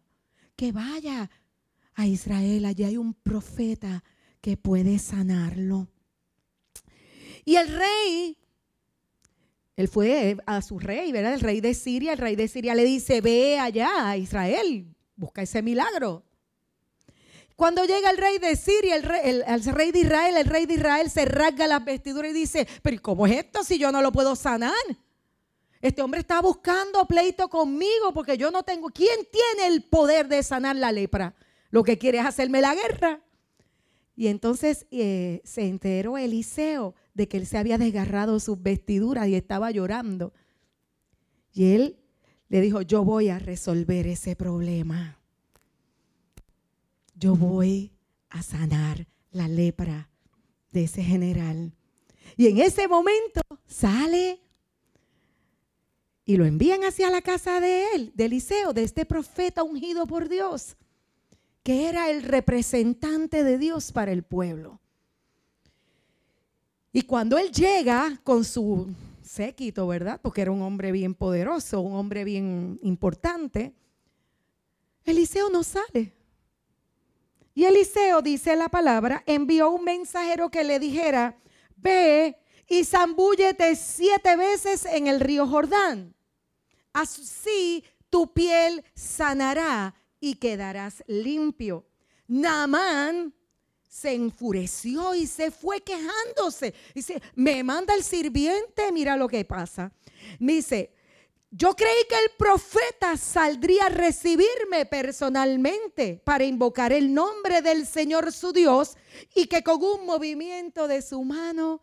que 0.56 0.72
vaya 0.72 1.30
a 1.94 2.06
Israel, 2.06 2.66
allí 2.66 2.84
hay 2.84 2.96
un 2.96 3.14
profeta 3.14 4.04
que 4.40 4.56
puede 4.56 4.98
sanarlo. 4.98 5.88
Y 7.48 7.56
el 7.56 7.68
rey, 7.68 8.36
él 9.74 9.88
fue 9.88 10.36
a 10.44 10.60
su 10.60 10.78
rey, 10.78 11.12
¿verdad? 11.12 11.32
El 11.32 11.40
rey 11.40 11.62
de 11.62 11.72
Siria, 11.72 12.12
el 12.12 12.18
rey 12.18 12.36
de 12.36 12.46
Siria 12.46 12.74
le 12.74 12.84
dice, 12.84 13.22
ve 13.22 13.58
allá 13.58 14.06
a 14.06 14.18
Israel, 14.18 14.94
busca 15.16 15.40
ese 15.40 15.62
milagro. 15.62 16.24
Cuando 17.56 17.86
llega 17.86 18.10
el 18.10 18.18
rey 18.18 18.38
de 18.38 18.54
Siria, 18.54 18.96
el 18.96 19.02
rey, 19.02 19.92
de 19.92 19.98
Israel, 19.98 20.36
el 20.36 20.44
rey 20.44 20.66
de 20.66 20.74
Israel 20.74 21.08
se 21.08 21.24
rasga 21.24 21.66
las 21.66 21.82
vestiduras 21.86 22.32
y 22.32 22.34
dice, 22.34 22.68
pero 22.82 23.00
¿cómo 23.00 23.26
es 23.26 23.38
esto 23.38 23.64
si 23.64 23.78
yo 23.78 23.90
no 23.92 24.02
lo 24.02 24.12
puedo 24.12 24.36
sanar? 24.36 24.74
Este 25.80 26.02
hombre 26.02 26.20
está 26.20 26.42
buscando 26.42 27.06
pleito 27.06 27.48
conmigo 27.48 28.12
porque 28.12 28.36
yo 28.36 28.50
no 28.50 28.62
tengo. 28.62 28.90
¿Quién 28.90 29.26
tiene 29.32 29.74
el 29.74 29.84
poder 29.84 30.28
de 30.28 30.42
sanar 30.42 30.76
la 30.76 30.92
lepra? 30.92 31.34
Lo 31.70 31.82
que 31.82 31.96
quiere 31.96 32.18
es 32.18 32.26
hacerme 32.26 32.60
la 32.60 32.74
guerra. 32.74 33.22
Y 34.18 34.26
entonces 34.26 34.84
eh, 34.90 35.40
se 35.44 35.62
enteró 35.62 36.18
Eliseo 36.18 36.94
de 37.18 37.28
que 37.28 37.36
él 37.36 37.46
se 37.46 37.58
había 37.58 37.76
desgarrado 37.76 38.40
sus 38.40 38.62
vestiduras 38.62 39.28
y 39.28 39.34
estaba 39.34 39.70
llorando. 39.70 40.32
Y 41.52 41.74
él 41.74 41.98
le 42.48 42.62
dijo, 42.62 42.80
yo 42.80 43.04
voy 43.04 43.28
a 43.28 43.38
resolver 43.38 44.06
ese 44.06 44.34
problema 44.34 45.18
yo 47.18 47.34
voy 47.34 47.92
a 48.30 48.42
sanar 48.42 49.06
la 49.32 49.48
lepra 49.48 50.08
de 50.72 50.84
ese 50.84 51.02
general. 51.02 51.74
Y 52.36 52.46
en 52.46 52.58
ese 52.58 52.86
momento 52.86 53.40
sale 53.66 54.40
y 56.24 56.36
lo 56.36 56.44
envían 56.44 56.84
hacia 56.84 57.10
la 57.10 57.22
casa 57.22 57.60
de 57.60 57.94
él, 57.94 58.12
de 58.14 58.26
Eliseo, 58.26 58.72
de 58.72 58.84
este 58.84 59.04
profeta 59.04 59.62
ungido 59.62 60.06
por 60.06 60.28
Dios, 60.28 60.76
que 61.62 61.88
era 61.88 62.10
el 62.10 62.22
representante 62.22 63.42
de 63.42 63.58
Dios 63.58 63.92
para 63.92 64.12
el 64.12 64.22
pueblo. 64.22 64.80
Y 66.92 67.02
cuando 67.02 67.36
él 67.38 67.50
llega 67.52 68.20
con 68.24 68.44
su 68.44 68.88
séquito, 69.22 69.86
¿verdad? 69.86 70.20
Porque 70.22 70.42
era 70.42 70.50
un 70.50 70.62
hombre 70.62 70.90
bien 70.90 71.14
poderoso, 71.14 71.80
un 71.80 71.94
hombre 71.94 72.24
bien 72.24 72.78
importante, 72.82 73.74
Eliseo 75.04 75.50
no 75.50 75.62
sale. 75.62 76.12
Y 77.54 77.64
Eliseo, 77.64 78.22
dice 78.22 78.56
la 78.56 78.68
palabra, 78.68 79.22
envió 79.26 79.70
un 79.70 79.84
mensajero 79.84 80.50
que 80.50 80.64
le 80.64 80.78
dijera, 80.78 81.38
ve 81.76 82.36
y 82.68 82.84
zambúllete 82.84 83.74
siete 83.74 84.36
veces 84.36 84.84
en 84.84 85.08
el 85.08 85.20
río 85.20 85.46
Jordán. 85.46 86.14
Así 86.92 87.84
tu 88.10 88.32
piel 88.32 88.84
sanará 88.94 89.94
y 90.20 90.36
quedarás 90.36 91.02
limpio. 91.06 91.86
Naamán 92.26 93.34
se 93.88 94.14
enfureció 94.14 95.14
y 95.14 95.26
se 95.26 95.50
fue 95.50 95.80
quejándose. 95.80 96.74
Dice, 96.94 97.20
me 97.34 97.64
manda 97.64 97.94
el 97.94 98.04
sirviente, 98.04 98.92
mira 98.92 99.16
lo 99.16 99.28
que 99.28 99.44
pasa. 99.44 99.92
dice, 100.38 100.92
yo 101.50 101.74
creí 101.74 102.04
que 102.08 102.16
el 102.16 102.30
profeta 102.36 103.16
saldría 103.16 103.86
a 103.86 103.88
recibirme 103.88 104.84
personalmente 104.84 106.20
para 106.22 106.44
invocar 106.44 106.92
el 106.92 107.14
nombre 107.14 107.62
del 107.62 107.86
Señor 107.86 108.32
su 108.32 108.52
Dios 108.52 108.96
y 109.34 109.46
que 109.46 109.62
con 109.62 109.82
un 109.82 110.04
movimiento 110.04 110.86
de 110.86 111.00
su 111.00 111.24
mano 111.24 111.80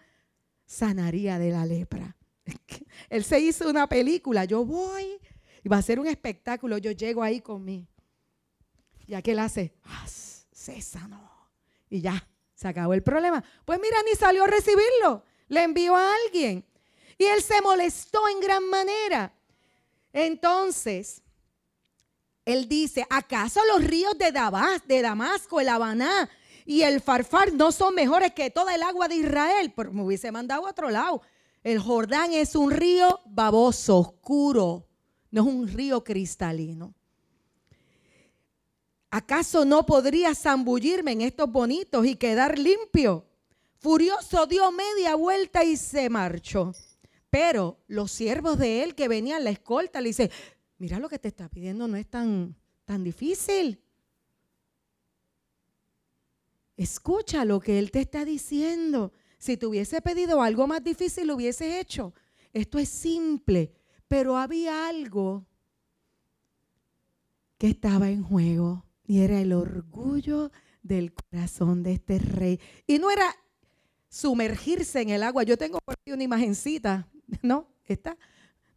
sanaría 0.66 1.40
de 1.40 1.50
la 1.50 1.66
lepra. 1.66 2.16
Él 3.10 3.24
se 3.24 3.40
hizo 3.40 3.68
una 3.68 3.90
película, 3.90 4.46
yo 4.46 4.64
voy 4.64 5.20
y 5.64 5.70
va 5.70 5.78
a 5.78 5.82
ser 5.82 6.00
un 6.00 6.06
espectáculo, 6.06 6.78
yo 6.78 6.92
llego 6.92 7.24
ahí 7.24 7.42
con 7.42 7.66
mí. 7.66 7.88
Y 9.08 9.16
aquel 9.16 9.40
hace, 9.40 9.74
ah, 9.84 10.06
se 10.08 10.82
sanó. 10.82 11.35
Y 11.90 12.02
ya, 12.02 12.28
se 12.54 12.68
acabó 12.68 12.94
el 12.94 13.04
problema. 13.04 13.44
Pues 13.66 13.80
mira, 13.82 13.98
ni 14.04 14.16
salió 14.18 14.44
a 14.44 14.48
recibirlo, 14.48 15.24
le 15.48 15.64
envió 15.64 15.96
a 15.96 16.14
alguien. 16.26 16.66
Y 17.18 17.26
él 17.26 17.42
se 17.42 17.62
molestó 17.62 18.28
en 18.28 18.40
gran 18.40 18.68
manera. 18.70 19.34
Entonces, 20.12 21.22
él 22.46 22.68
dice, 22.68 23.06
¿acaso 23.10 23.60
los 23.66 23.84
ríos 23.84 24.18
de, 24.18 24.32
de 24.88 25.02
Damasco, 25.02 25.60
el 25.60 25.70
Habaná 25.70 26.30
y 26.66 26.82
el 26.82 27.02
Farfar 27.02 27.54
no 27.54 27.72
son 27.72 27.96
mejores 27.96 28.34
que 28.34 28.50
toda 28.50 28.76
el 28.76 28.84
agua 28.84 29.08
de 29.08 29.16
Israel? 29.16 29.74
Pero 29.76 29.92
me 29.92 30.04
hubiese 30.04 30.32
mandado 30.32 30.66
a 30.66 30.70
otro 30.70 30.90
lado. 30.90 31.22
El 31.64 31.80
Jordán 31.80 32.34
es 32.34 32.56
un 32.56 32.72
río 32.72 33.20
baboso, 33.26 33.98
oscuro, 33.98 34.88
no 35.32 35.42
es 35.42 35.48
un 35.48 35.68
río 35.68 36.04
cristalino. 36.04 36.94
¿Acaso 39.10 39.66
no 39.66 39.86
podría 39.86 40.36
zambullirme 40.36 41.14
en 41.14 41.22
estos 41.22 41.52
bonitos 41.52 42.06
y 42.06 42.16
quedar 42.16 42.60
limpio? 42.60 43.26
Furioso 43.78 44.46
dio 44.48 44.72
media 44.72 45.16
vuelta 45.16 45.64
y 45.64 45.78
se 45.78 46.10
marchó. 46.10 46.74
Pero 47.30 47.78
los 47.88 48.12
siervos 48.12 48.58
de 48.58 48.84
él 48.84 48.96
que 48.96 49.08
venían, 49.08 49.44
la 49.44 49.50
escolta, 49.50 50.02
le 50.02 50.10
dice, 50.10 50.32
mira 50.78 51.00
lo 51.00 51.10
que 51.10 51.20
te 51.20 51.28
está 51.28 51.50
pidiendo 51.50 51.88
no 51.88 51.98
es 51.98 52.08
tan, 52.08 52.56
tan 52.86 53.04
difícil. 53.04 53.82
Escucha 56.78 57.46
lo 57.46 57.60
que 57.60 57.80
él 57.80 57.92
te 57.92 58.02
está 58.02 58.26
diciendo. 58.26 59.14
Si 59.38 59.58
te 59.58 59.66
hubiese 59.66 60.02
pedido 60.02 60.42
algo 60.42 60.66
más 60.68 60.84
difícil, 60.84 61.28
lo 61.28 61.36
hubieses 61.36 61.76
hecho. 61.76 62.14
Esto 62.54 62.80
es 62.80 62.90
simple, 62.90 63.74
pero 64.08 64.38
había 64.38 64.88
algo 64.88 65.46
que 67.58 67.68
estaba 67.68 68.10
en 68.10 68.24
juego 68.24 68.85
y 69.08 69.22
era 69.22 69.40
el 69.40 69.54
orgullo 69.54 70.52
del 70.84 71.14
corazón 71.14 71.84
de 71.84 71.94
este 71.94 72.20
rey. 72.20 72.60
Y 72.88 73.00
no 73.00 73.12
era 73.12 73.36
sumergirse 74.10 75.02
en 75.02 75.10
el 75.10 75.24
agua. 75.24 75.44
Yo 75.44 75.58
tengo 75.58 75.80
por 75.84 75.96
ahí 76.06 76.14
una 76.14 76.24
imagencita 76.24 77.08
no, 77.42 77.68
está. 77.86 78.18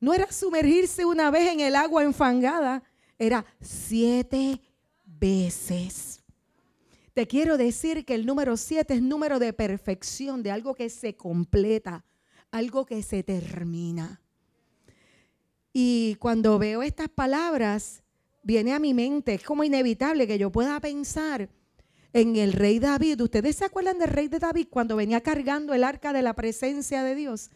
No 0.00 0.14
era 0.14 0.30
sumergirse 0.30 1.04
una 1.04 1.30
vez 1.30 1.52
en 1.52 1.60
el 1.60 1.74
agua 1.74 2.04
enfangada, 2.04 2.82
era 3.18 3.44
siete 3.60 4.60
veces. 5.04 6.22
Te 7.14 7.26
quiero 7.26 7.56
decir 7.56 8.04
que 8.04 8.14
el 8.14 8.26
número 8.26 8.56
siete 8.56 8.94
es 8.94 9.02
número 9.02 9.40
de 9.40 9.52
perfección, 9.52 10.42
de 10.42 10.52
algo 10.52 10.74
que 10.74 10.88
se 10.88 11.16
completa, 11.16 12.04
algo 12.52 12.86
que 12.86 13.02
se 13.02 13.24
termina. 13.24 14.20
Y 15.72 16.14
cuando 16.20 16.58
veo 16.58 16.82
estas 16.82 17.08
palabras, 17.08 18.04
viene 18.48 18.72
a 18.72 18.78
mi 18.78 18.94
mente, 18.94 19.34
es 19.34 19.42
como 19.42 19.62
inevitable 19.62 20.26
que 20.26 20.38
yo 20.38 20.50
pueda 20.50 20.80
pensar 20.80 21.50
en 22.14 22.34
el 22.36 22.54
rey 22.54 22.78
David. 22.78 23.20
¿Ustedes 23.20 23.56
se 23.56 23.66
acuerdan 23.66 23.98
del 23.98 24.08
rey 24.08 24.28
de 24.28 24.38
David 24.38 24.68
cuando 24.70 24.96
venía 24.96 25.20
cargando 25.20 25.74
el 25.74 25.84
arca 25.84 26.14
de 26.14 26.22
la 26.22 26.32
presencia 26.32 27.02
de 27.02 27.14
Dios? 27.14 27.50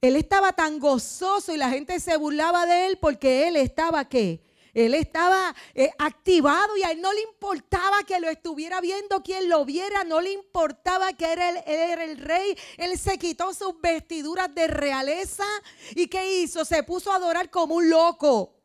Él 0.00 0.16
estaba 0.16 0.54
tan 0.54 0.78
gozoso 0.78 1.54
y 1.54 1.58
la 1.58 1.68
gente 1.68 2.00
se 2.00 2.16
burlaba 2.16 2.64
de 2.64 2.86
él 2.86 2.98
porque 2.98 3.46
él 3.46 3.56
estaba 3.56 4.08
qué? 4.08 4.42
Él 4.72 4.94
estaba 4.94 5.54
eh, 5.74 5.90
activado 5.98 6.78
y 6.78 6.82
a 6.82 6.92
él 6.92 7.02
no 7.02 7.12
le 7.12 7.20
importaba 7.20 8.02
que 8.06 8.20
lo 8.20 8.30
estuviera 8.30 8.80
viendo 8.80 9.22
quien 9.22 9.50
lo 9.50 9.66
viera, 9.66 10.04
no 10.04 10.22
le 10.22 10.32
importaba 10.32 11.12
que 11.12 11.30
era 11.30 11.50
él 11.50 11.58
era 11.66 12.04
el 12.04 12.16
rey. 12.16 12.56
Él 12.78 12.98
se 12.98 13.18
quitó 13.18 13.52
sus 13.52 13.78
vestiduras 13.82 14.54
de 14.54 14.66
realeza 14.66 15.44
y 15.94 16.06
¿qué 16.06 16.40
hizo? 16.40 16.64
Se 16.64 16.84
puso 16.84 17.12
a 17.12 17.16
adorar 17.16 17.50
como 17.50 17.74
un 17.74 17.90
loco. 17.90 18.59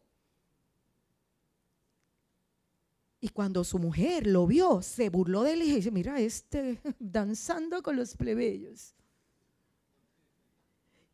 Y 3.25 3.29
cuando 3.29 3.63
su 3.63 3.79
mujer 3.79 4.27
lo 4.27 4.45
vio, 4.45 4.83
se 4.83 5.09
burló 5.09 5.41
de 5.41 5.53
él 5.53 5.63
y 5.63 5.75
dice, 5.77 5.89
mira, 5.89 6.19
este 6.19 6.79
danzando 6.99 7.81
con 7.81 7.95
los 7.95 8.15
plebeyos. 8.15 8.93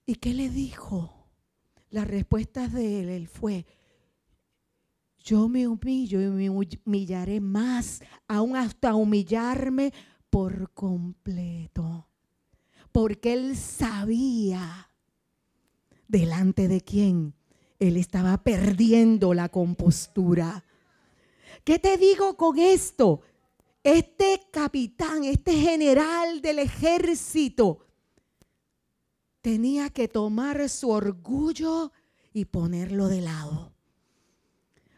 ¿Y 0.06 0.16
qué 0.16 0.34
le 0.34 0.50
dijo? 0.50 1.30
La 1.90 2.04
respuesta 2.04 2.68
de 2.68 3.16
él 3.16 3.30
fue, 3.30 3.66
yo 5.20 5.48
me 5.48 5.70
humillo 5.70 6.20
y 6.20 6.26
me 6.26 6.50
humillaré 6.50 7.40
más, 7.40 8.02
aún 8.28 8.58
hasta 8.58 8.94
humillarme 8.94 9.94
por 10.30 10.74
completo. 10.74 12.10
Porque 12.92 13.32
él 13.32 13.56
sabía 13.56 14.90
delante 16.10 16.68
de 16.68 16.82
quién 16.82 17.36
él 17.80 17.96
estaba 17.96 18.44
perdiendo 18.44 19.34
la 19.34 19.48
compostura. 19.48 20.66
¿Qué 21.64 21.80
te 21.80 21.98
digo 21.98 22.36
con 22.38 22.58
esto? 22.58 23.22
Este 23.84 24.42
capitán, 24.52 25.24
este 25.24 25.54
general 25.54 26.42
del 26.42 26.60
ejército, 26.60 27.86
tenía 29.42 29.90
que 29.90 30.08
tomar 30.08 30.70
su 30.70 30.90
orgullo 30.90 31.92
y 32.34 32.46
ponerlo 32.46 33.08
de 33.08 33.22
lado 33.22 33.74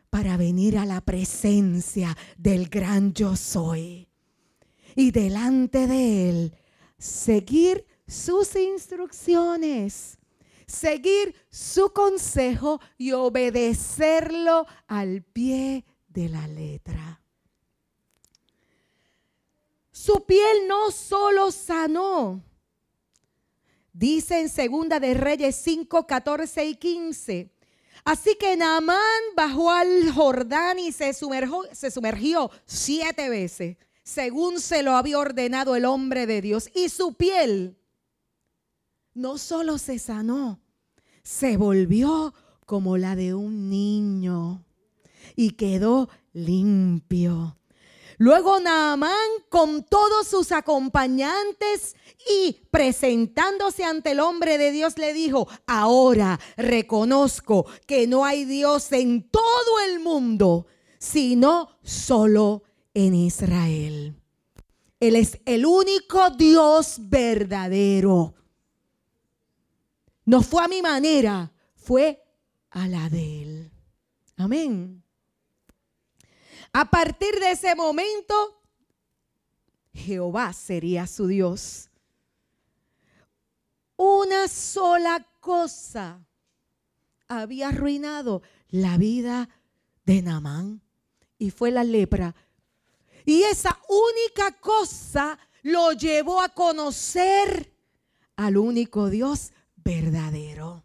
para 0.09 0.37
venir 0.37 0.77
a 0.77 0.85
la 0.85 1.01
presencia 1.01 2.15
del 2.37 2.69
gran 2.69 3.13
yo 3.13 3.35
soy. 3.35 4.07
Y 4.95 5.11
delante 5.11 5.87
de 5.87 6.29
él, 6.29 6.53
seguir 6.99 7.85
sus 8.07 8.55
instrucciones, 8.55 10.19
seguir 10.67 11.33
su 11.49 11.91
consejo 11.93 12.79
y 12.97 13.13
obedecerlo 13.13 14.67
al 14.87 15.23
pie 15.23 15.83
de 16.13 16.29
la 16.29 16.47
letra. 16.47 17.19
Su 19.91 20.25
piel 20.25 20.67
no 20.67 20.91
solo 20.91 21.51
sanó, 21.51 22.43
dice 23.91 24.41
en 24.41 24.49
Segunda 24.49 24.99
de 24.99 25.13
Reyes 25.13 25.55
5, 25.55 26.05
14 26.05 26.65
y 26.65 26.75
15. 26.75 27.51
Así 28.03 28.35
que 28.39 28.57
Naamán 28.57 28.97
bajó 29.35 29.71
al 29.71 30.11
Jordán 30.11 30.79
y 30.79 30.91
se 30.91 31.13
sumergió, 31.13 31.63
se 31.71 31.89
sumergió 31.89 32.51
siete 32.65 33.29
veces, 33.29 33.77
según 34.03 34.59
se 34.59 34.83
lo 34.83 34.95
había 34.95 35.19
ordenado 35.19 35.75
el 35.75 35.85
hombre 35.85 36.27
de 36.27 36.41
Dios. 36.41 36.69
Y 36.75 36.89
su 36.89 37.13
piel 37.13 37.77
no 39.13 39.37
solo 39.37 39.77
se 39.77 39.99
sanó, 39.99 40.59
se 41.23 41.55
volvió 41.55 42.33
como 42.65 42.97
la 42.97 43.15
de 43.15 43.33
un 43.33 43.69
niño 43.69 44.65
y 45.35 45.51
quedó 45.51 46.09
limpio. 46.33 47.57
Luego 48.17 48.59
Naamán 48.59 49.29
con 49.49 49.83
todos 49.83 50.27
sus 50.27 50.51
acompañantes 50.51 51.95
y 52.29 52.61
presentándose 52.71 53.83
ante 53.83 54.11
el 54.11 54.19
hombre 54.19 54.57
de 54.57 54.71
Dios 54.71 54.97
le 54.97 55.13
dijo, 55.13 55.47
ahora 55.67 56.39
reconozco 56.55 57.65
que 57.85 58.07
no 58.07 58.23
hay 58.23 58.45
Dios 58.45 58.91
en 58.91 59.29
todo 59.29 59.79
el 59.87 59.99
mundo, 59.99 60.67
sino 60.99 61.79
solo 61.81 62.63
en 62.93 63.15
Israel. 63.15 64.15
Él 64.99 65.15
es 65.15 65.39
el 65.45 65.65
único 65.65 66.29
Dios 66.29 66.95
verdadero. 66.99 68.35
No 70.25 70.41
fue 70.41 70.63
a 70.63 70.69
mi 70.69 70.81
manera, 70.81 71.51
fue 71.75 72.23
a 72.69 72.87
la 72.87 73.09
de 73.09 73.41
él. 73.43 73.71
Amén. 74.37 75.02
A 76.73 76.85
partir 76.85 77.39
de 77.39 77.51
ese 77.51 77.75
momento, 77.75 78.59
Jehová 79.93 80.51
sería 80.53 81.05
su 81.05 81.27
Dios. 81.27 81.89
Una 83.95 84.47
sola 84.47 85.25
cosa 85.39 86.25
había 87.27 87.69
arruinado 87.69 88.41
la 88.69 88.97
vida 88.97 89.49
de 90.05 90.23
Naamán 90.23 90.81
y 91.37 91.51
fue 91.51 91.69
la 91.69 91.83
lepra. 91.83 92.35
Y 93.23 93.43
esa 93.43 93.79
única 93.87 94.59
cosa 94.59 95.37
lo 95.61 95.91
llevó 95.91 96.41
a 96.41 96.49
conocer 96.49 97.71
al 98.35 98.57
único 98.57 99.11
Dios 99.11 99.51
verdadero. 99.75 100.82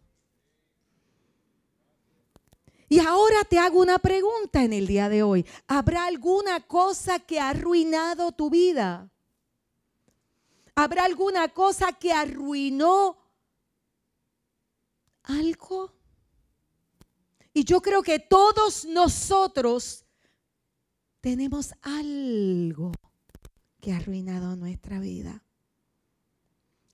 Y 2.89 2.99
ahora 2.99 3.43
te 3.47 3.59
hago 3.59 3.79
una 3.79 3.99
pregunta 3.99 4.63
en 4.63 4.73
el 4.73 4.87
día 4.87 5.09
de 5.09 5.21
hoy. 5.21 5.45
¿Habrá 5.67 6.07
alguna 6.07 6.59
cosa 6.61 7.19
que 7.19 7.39
ha 7.39 7.49
arruinado 7.49 8.31
tu 8.31 8.49
vida? 8.49 9.11
¿Habrá 10.73 11.05
alguna 11.05 11.49
cosa 11.49 11.93
que 11.93 12.11
arruinó 12.11 13.15
algo? 15.21 15.93
Y 17.53 17.63
yo 17.63 17.79
creo 17.79 18.01
que 18.01 18.17
todos 18.17 18.85
nosotros 18.85 20.05
tenemos 21.21 21.75
algo 21.83 22.91
que 23.79 23.93
ha 23.93 23.97
arruinado 23.97 24.55
nuestra 24.55 24.99
vida. 24.99 25.43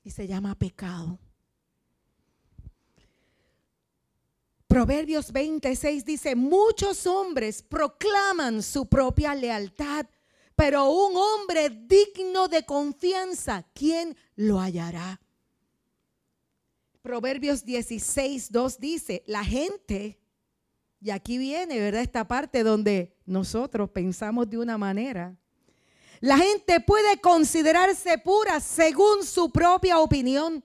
Y 0.04 0.12
se 0.12 0.28
llama 0.28 0.56
pecado. 0.56 1.20
Proverbios 4.76 5.32
26 5.32 6.04
dice, 6.04 6.36
muchos 6.36 7.08
hombres 7.08 7.64
proclaman 7.64 8.62
su 8.62 8.88
propia 8.88 9.34
lealtad, 9.34 10.06
pero 10.54 10.90
un 10.90 11.16
hombre 11.16 11.70
digno 11.70 12.50
de 12.50 12.66
confianza, 12.66 13.66
¿quién 13.74 14.18
lo 14.36 14.60
hallará? 14.60 15.22
Proverbios 17.02 17.64
16, 17.64 18.52
2 18.52 18.78
dice, 18.78 19.24
la 19.28 19.46
gente, 19.46 20.20
y 21.00 21.10
aquí 21.10 21.38
viene, 21.38 21.80
¿verdad? 21.80 22.02
Esta 22.02 22.28
parte 22.28 22.62
donde 22.62 23.16
nosotros 23.26 23.90
pensamos 23.92 24.50
de 24.50 24.58
una 24.58 24.78
manera. 24.78 25.38
La 26.20 26.38
gente 26.38 26.82
puede 26.82 27.22
considerarse 27.22 28.18
pura 28.18 28.60
según 28.60 29.24
su 29.24 29.50
propia 29.54 30.00
opinión, 30.00 30.62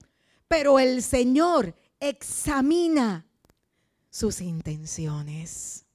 pero 0.49 0.79
el 0.79 1.01
Señor 1.01 1.73
examina 2.01 3.25
sus 4.11 4.41
intenciones. 4.41 5.85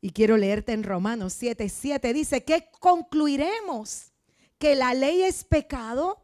Y 0.00 0.10
quiero 0.10 0.36
leerte 0.36 0.72
en 0.72 0.84
Romanos 0.84 1.32
7, 1.36 1.68
7. 1.68 2.12
Dice 2.12 2.44
que 2.44 2.70
concluiremos 2.78 4.12
que 4.58 4.76
la 4.76 4.94
ley 4.94 5.22
es 5.22 5.42
pecado. 5.42 6.22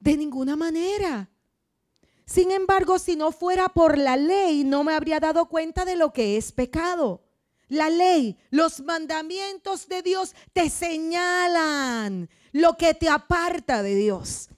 De 0.00 0.16
ninguna 0.16 0.54
manera. 0.54 1.28
Sin 2.24 2.52
embargo, 2.52 2.98
si 3.00 3.16
no 3.16 3.32
fuera 3.32 3.68
por 3.68 3.98
la 3.98 4.16
ley, 4.16 4.62
no 4.62 4.84
me 4.84 4.94
habría 4.94 5.18
dado 5.18 5.48
cuenta 5.48 5.84
de 5.84 5.96
lo 5.96 6.12
que 6.12 6.36
es 6.36 6.52
pecado. 6.52 7.24
La 7.66 7.90
ley, 7.90 8.38
los 8.50 8.80
mandamientos 8.80 9.88
de 9.88 10.02
Dios 10.02 10.34
te 10.52 10.70
señalan 10.70 12.30
lo 12.52 12.76
que 12.76 12.94
te 12.94 13.08
aparta 13.08 13.82
de 13.82 13.96
Dios. 13.96 14.48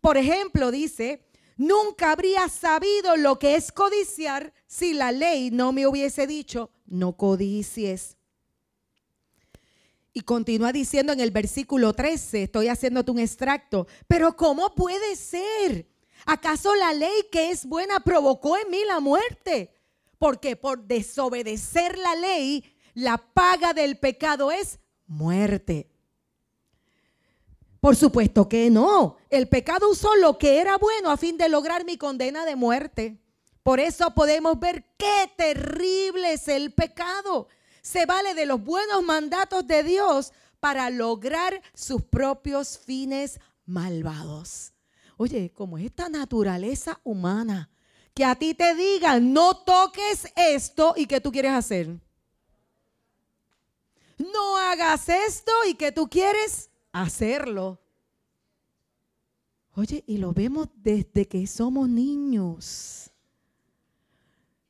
Por 0.00 0.16
ejemplo, 0.16 0.70
dice 0.70 1.24
Nunca 1.62 2.10
habría 2.10 2.48
sabido 2.48 3.16
lo 3.16 3.38
que 3.38 3.54
es 3.54 3.70
codiciar 3.70 4.52
si 4.66 4.94
la 4.94 5.12
ley 5.12 5.52
no 5.52 5.70
me 5.70 5.86
hubiese 5.86 6.26
dicho, 6.26 6.72
no 6.86 7.16
codicies. 7.16 8.16
Y 10.12 10.22
continúa 10.22 10.72
diciendo 10.72 11.12
en 11.12 11.20
el 11.20 11.30
versículo 11.30 11.92
13, 11.92 12.42
estoy 12.42 12.66
haciéndote 12.66 13.12
un 13.12 13.20
extracto, 13.20 13.86
pero 14.08 14.36
¿cómo 14.36 14.74
puede 14.74 15.14
ser? 15.14 15.88
¿Acaso 16.26 16.74
la 16.74 16.94
ley 16.94 17.28
que 17.30 17.52
es 17.52 17.64
buena 17.64 18.00
provocó 18.00 18.58
en 18.58 18.68
mí 18.68 18.80
la 18.84 18.98
muerte? 18.98 19.72
Porque 20.18 20.56
por 20.56 20.82
desobedecer 20.82 21.96
la 21.96 22.16
ley, 22.16 22.74
la 22.92 23.18
paga 23.18 23.72
del 23.72 24.00
pecado 24.00 24.50
es 24.50 24.80
muerte. 25.06 25.91
Por 27.82 27.96
supuesto 27.96 28.48
que 28.48 28.70
no. 28.70 29.16
El 29.28 29.48
pecado 29.48 29.90
usó 29.90 30.14
lo 30.14 30.38
que 30.38 30.60
era 30.60 30.78
bueno 30.78 31.10
a 31.10 31.16
fin 31.16 31.36
de 31.36 31.48
lograr 31.48 31.84
mi 31.84 31.98
condena 31.98 32.44
de 32.44 32.54
muerte. 32.54 33.20
Por 33.64 33.80
eso 33.80 34.14
podemos 34.14 34.60
ver 34.60 34.84
qué 34.96 35.28
terrible 35.36 36.34
es 36.34 36.46
el 36.46 36.72
pecado. 36.72 37.48
Se 37.80 38.06
vale 38.06 38.34
de 38.34 38.46
los 38.46 38.62
buenos 38.62 39.02
mandatos 39.02 39.66
de 39.66 39.82
Dios 39.82 40.32
para 40.60 40.90
lograr 40.90 41.60
sus 41.74 42.02
propios 42.02 42.78
fines 42.78 43.40
malvados. 43.66 44.74
Oye, 45.16 45.50
como 45.52 45.76
esta 45.76 46.08
naturaleza 46.08 47.00
humana, 47.02 47.68
que 48.14 48.24
a 48.24 48.36
ti 48.36 48.54
te 48.54 48.76
digan, 48.76 49.32
no 49.32 49.56
toques 49.56 50.28
esto 50.36 50.94
y 50.96 51.06
que 51.06 51.20
tú 51.20 51.32
quieres 51.32 51.50
hacer. 51.50 51.88
No 54.18 54.56
hagas 54.56 55.08
esto 55.08 55.50
y 55.66 55.74
que 55.74 55.90
tú 55.90 56.08
quieres 56.08 56.70
hacerlo. 56.92 57.80
Oye, 59.74 60.04
y 60.06 60.18
lo 60.18 60.32
vemos 60.32 60.68
desde 60.76 61.26
que 61.26 61.46
somos 61.46 61.88
niños. 61.88 63.10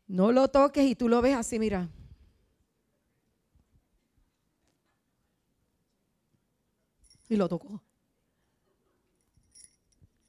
No 0.07 0.31
lo 0.31 0.49
toques 0.49 0.89
y 0.89 0.95
tú 0.95 1.09
lo 1.09 1.21
ves 1.21 1.37
así, 1.37 1.59
mira. 1.59 1.89
Y 7.29 7.37
lo 7.37 7.49
tocó. 7.49 7.83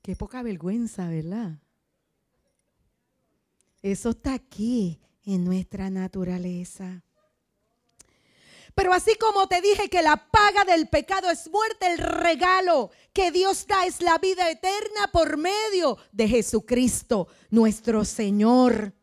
Qué 0.01 0.15
poca 0.15 0.41
vergüenza, 0.41 1.07
¿verdad? 1.07 1.59
Eso 3.81 4.11
está 4.11 4.33
aquí 4.33 4.99
en 5.25 5.43
nuestra 5.43 5.89
naturaleza. 5.89 7.03
Pero 8.75 8.93
así 8.93 9.15
como 9.15 9.47
te 9.47 9.61
dije 9.61 9.89
que 9.89 10.01
la 10.01 10.17
paga 10.17 10.65
del 10.65 10.87
pecado 10.89 11.29
es 11.29 11.49
muerte, 11.49 11.87
el 11.87 11.99
regalo 11.99 12.89
que 13.13 13.31
Dios 13.31 13.67
da 13.67 13.85
es 13.85 14.01
la 14.01 14.17
vida 14.17 14.49
eterna 14.49 15.09
por 15.11 15.37
medio 15.37 15.97
de 16.11 16.27
Jesucristo, 16.27 17.27
nuestro 17.51 18.03
Señor. 18.03 18.93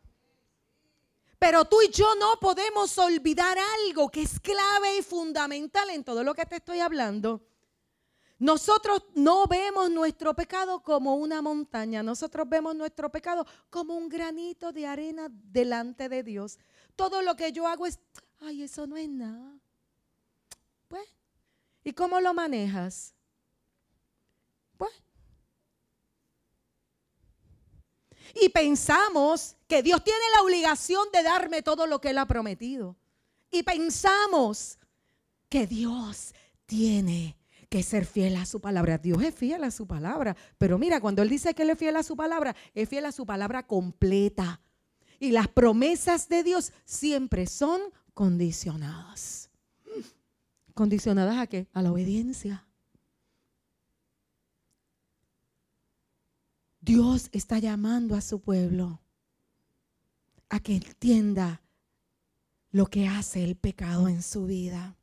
Pero 1.38 1.64
tú 1.64 1.80
y 1.80 1.88
yo 1.90 2.14
no 2.16 2.38
podemos 2.40 2.98
olvidar 2.98 3.56
algo 3.86 4.10
que 4.10 4.22
es 4.22 4.40
clave 4.40 4.98
y 4.98 5.02
fundamental 5.02 5.88
en 5.90 6.04
todo 6.04 6.24
lo 6.24 6.34
que 6.34 6.44
te 6.44 6.56
estoy 6.56 6.80
hablando. 6.80 7.46
Nosotros 8.40 9.04
no 9.14 9.46
vemos 9.46 9.90
nuestro 9.90 10.34
pecado 10.34 10.82
como 10.82 11.14
una 11.14 11.42
montaña, 11.42 12.02
nosotros 12.02 12.48
vemos 12.48 12.74
nuestro 12.74 13.10
pecado 13.10 13.46
como 13.68 13.94
un 13.94 14.08
granito 14.08 14.72
de 14.72 14.86
arena 14.86 15.28
delante 15.30 16.08
de 16.08 16.22
Dios. 16.22 16.58
Todo 16.96 17.22
lo 17.22 17.36
que 17.36 17.52
yo 17.52 17.66
hago 17.66 17.86
es, 17.86 17.98
ay, 18.40 18.62
eso 18.62 18.86
no 18.86 18.96
es 18.96 19.08
nada. 19.08 19.58
Pues, 20.88 21.08
¿y 21.84 21.92
cómo 21.92 22.20
lo 22.20 22.34
manejas? 22.34 23.14
Pues. 24.76 24.92
Y 28.34 28.48
pensamos 28.48 29.56
que 29.66 29.82
Dios 29.82 30.02
tiene 30.02 30.24
la 30.34 30.42
obligación 30.42 31.08
de 31.12 31.22
darme 31.22 31.62
todo 31.62 31.86
lo 31.86 32.00
que 32.00 32.10
Él 32.10 32.18
ha 32.18 32.26
prometido. 32.26 32.96
Y 33.50 33.62
pensamos 33.62 34.78
que 35.48 35.66
Dios 35.66 36.34
tiene 36.66 37.36
que 37.68 37.82
ser 37.82 38.06
fiel 38.06 38.36
a 38.36 38.46
su 38.46 38.60
palabra. 38.60 38.98
Dios 38.98 39.22
es 39.22 39.34
fiel 39.34 39.64
a 39.64 39.70
su 39.70 39.86
palabra. 39.86 40.36
Pero 40.58 40.78
mira, 40.78 41.00
cuando 41.00 41.22
Él 41.22 41.28
dice 41.28 41.54
que 41.54 41.62
Él 41.62 41.70
es 41.70 41.78
fiel 41.78 41.96
a 41.96 42.02
su 42.02 42.16
palabra, 42.16 42.54
es 42.74 42.88
fiel 42.88 43.06
a 43.06 43.12
su 43.12 43.26
palabra 43.26 43.66
completa. 43.66 44.60
Y 45.18 45.32
las 45.32 45.48
promesas 45.48 46.28
de 46.28 46.42
Dios 46.42 46.72
siempre 46.84 47.46
son 47.46 47.80
condicionadas. 48.20 49.48
¿Condicionadas 50.74 51.38
a 51.38 51.46
qué? 51.46 51.68
A 51.72 51.80
la 51.80 51.90
obediencia. 51.90 52.66
Dios 56.82 57.30
está 57.32 57.58
llamando 57.60 58.14
a 58.14 58.20
su 58.20 58.42
pueblo 58.42 59.00
a 60.50 60.60
que 60.60 60.74
entienda 60.74 61.62
lo 62.72 62.84
que 62.88 63.08
hace 63.08 63.42
el 63.42 63.56
pecado 63.56 64.06
en 64.06 64.22
su 64.22 64.44
vida. 64.44 64.98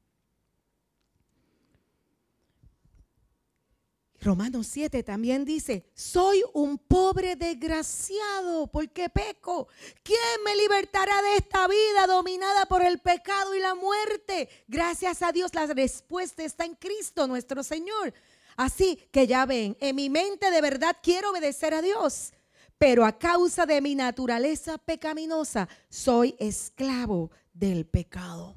Romanos 4.19 4.67
7 4.67 5.03
también 5.03 5.45
dice, 5.45 5.85
soy 5.93 6.43
un 6.53 6.79
pobre 6.79 7.35
desgraciado 7.35 8.67
porque 8.67 9.09
peco. 9.09 9.67
¿Quién 10.01 10.43
me 10.43 10.55
libertará 10.55 11.21
de 11.21 11.35
esta 11.35 11.67
vida 11.67 12.07
dominada 12.07 12.65
por 12.65 12.83
el 12.83 12.97
pecado 12.97 13.53
y 13.53 13.59
la 13.59 13.75
muerte? 13.75 14.49
Gracias 14.67 15.21
a 15.21 15.31
Dios 15.31 15.53
la 15.53 15.67
respuesta 15.67 16.43
está 16.43 16.65
en 16.65 16.75
Cristo 16.75 17.27
nuestro 17.27 17.61
Señor. 17.63 18.13
Así 18.55 18.95
que 19.11 19.27
ya 19.27 19.45
ven, 19.45 19.77
en 19.79 19.95
mi 19.95 20.09
mente 20.09 20.49
de 20.49 20.61
verdad 20.61 20.97
quiero 21.03 21.29
obedecer 21.29 21.75
a 21.75 21.83
Dios, 21.83 22.33
pero 22.79 23.05
a 23.05 23.19
causa 23.19 23.67
de 23.67 23.81
mi 23.81 23.93
naturaleza 23.93 24.79
pecaminosa 24.79 25.69
soy 25.89 26.35
esclavo 26.39 27.29
del 27.53 27.85
pecado. 27.85 28.55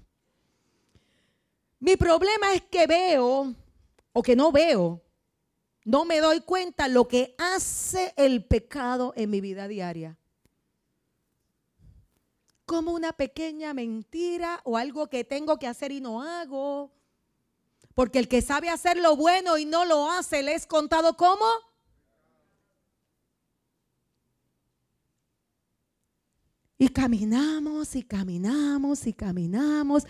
Mi 1.81 1.97
problema 1.97 2.55
es 2.55 2.63
que 2.63 2.87
veo 2.87 3.55
o 4.15 4.23
que 4.23 4.35
no 4.35 4.51
veo 4.53 5.03
no 5.91 6.05
me 6.05 6.21
doy 6.21 6.41
cuenta 6.43 6.87
lo 6.87 7.09
que 7.09 7.35
hace 7.37 8.15
el 8.17 8.45
pecado 8.45 9.13
en 9.17 9.29
mi 9.29 9.41
vida 9.41 9.67
diaria. 9.67 10.17
Como 12.65 12.93
una 12.93 13.13
pequeña 13.13 13.75
mentira 13.75 14.61
o 14.63 14.77
algo 14.77 15.09
que 15.09 15.25
tengo 15.25 15.59
que 15.59 15.67
hacer 15.67 15.91
y 15.91 16.01
no 16.01 16.23
hago. 16.23 16.93
Porque 17.93 18.21
el 18.21 18.29
que 18.29 18.41
sabe 18.41 18.69
hacer 18.69 18.99
lo 18.99 19.17
bueno 19.17 19.59
y 19.59 19.65
no 19.65 19.85
lo 19.85 20.09
hace, 20.09 20.45
le 20.45 20.55
es 20.55 20.65
contado 20.65 21.17
como. 21.17 21.45
Y 26.79 26.89
caminamos 26.91 27.97
y 27.97 28.05
caminamos 28.05 29.09
y 29.09 29.13
caminamos. 29.13 30.07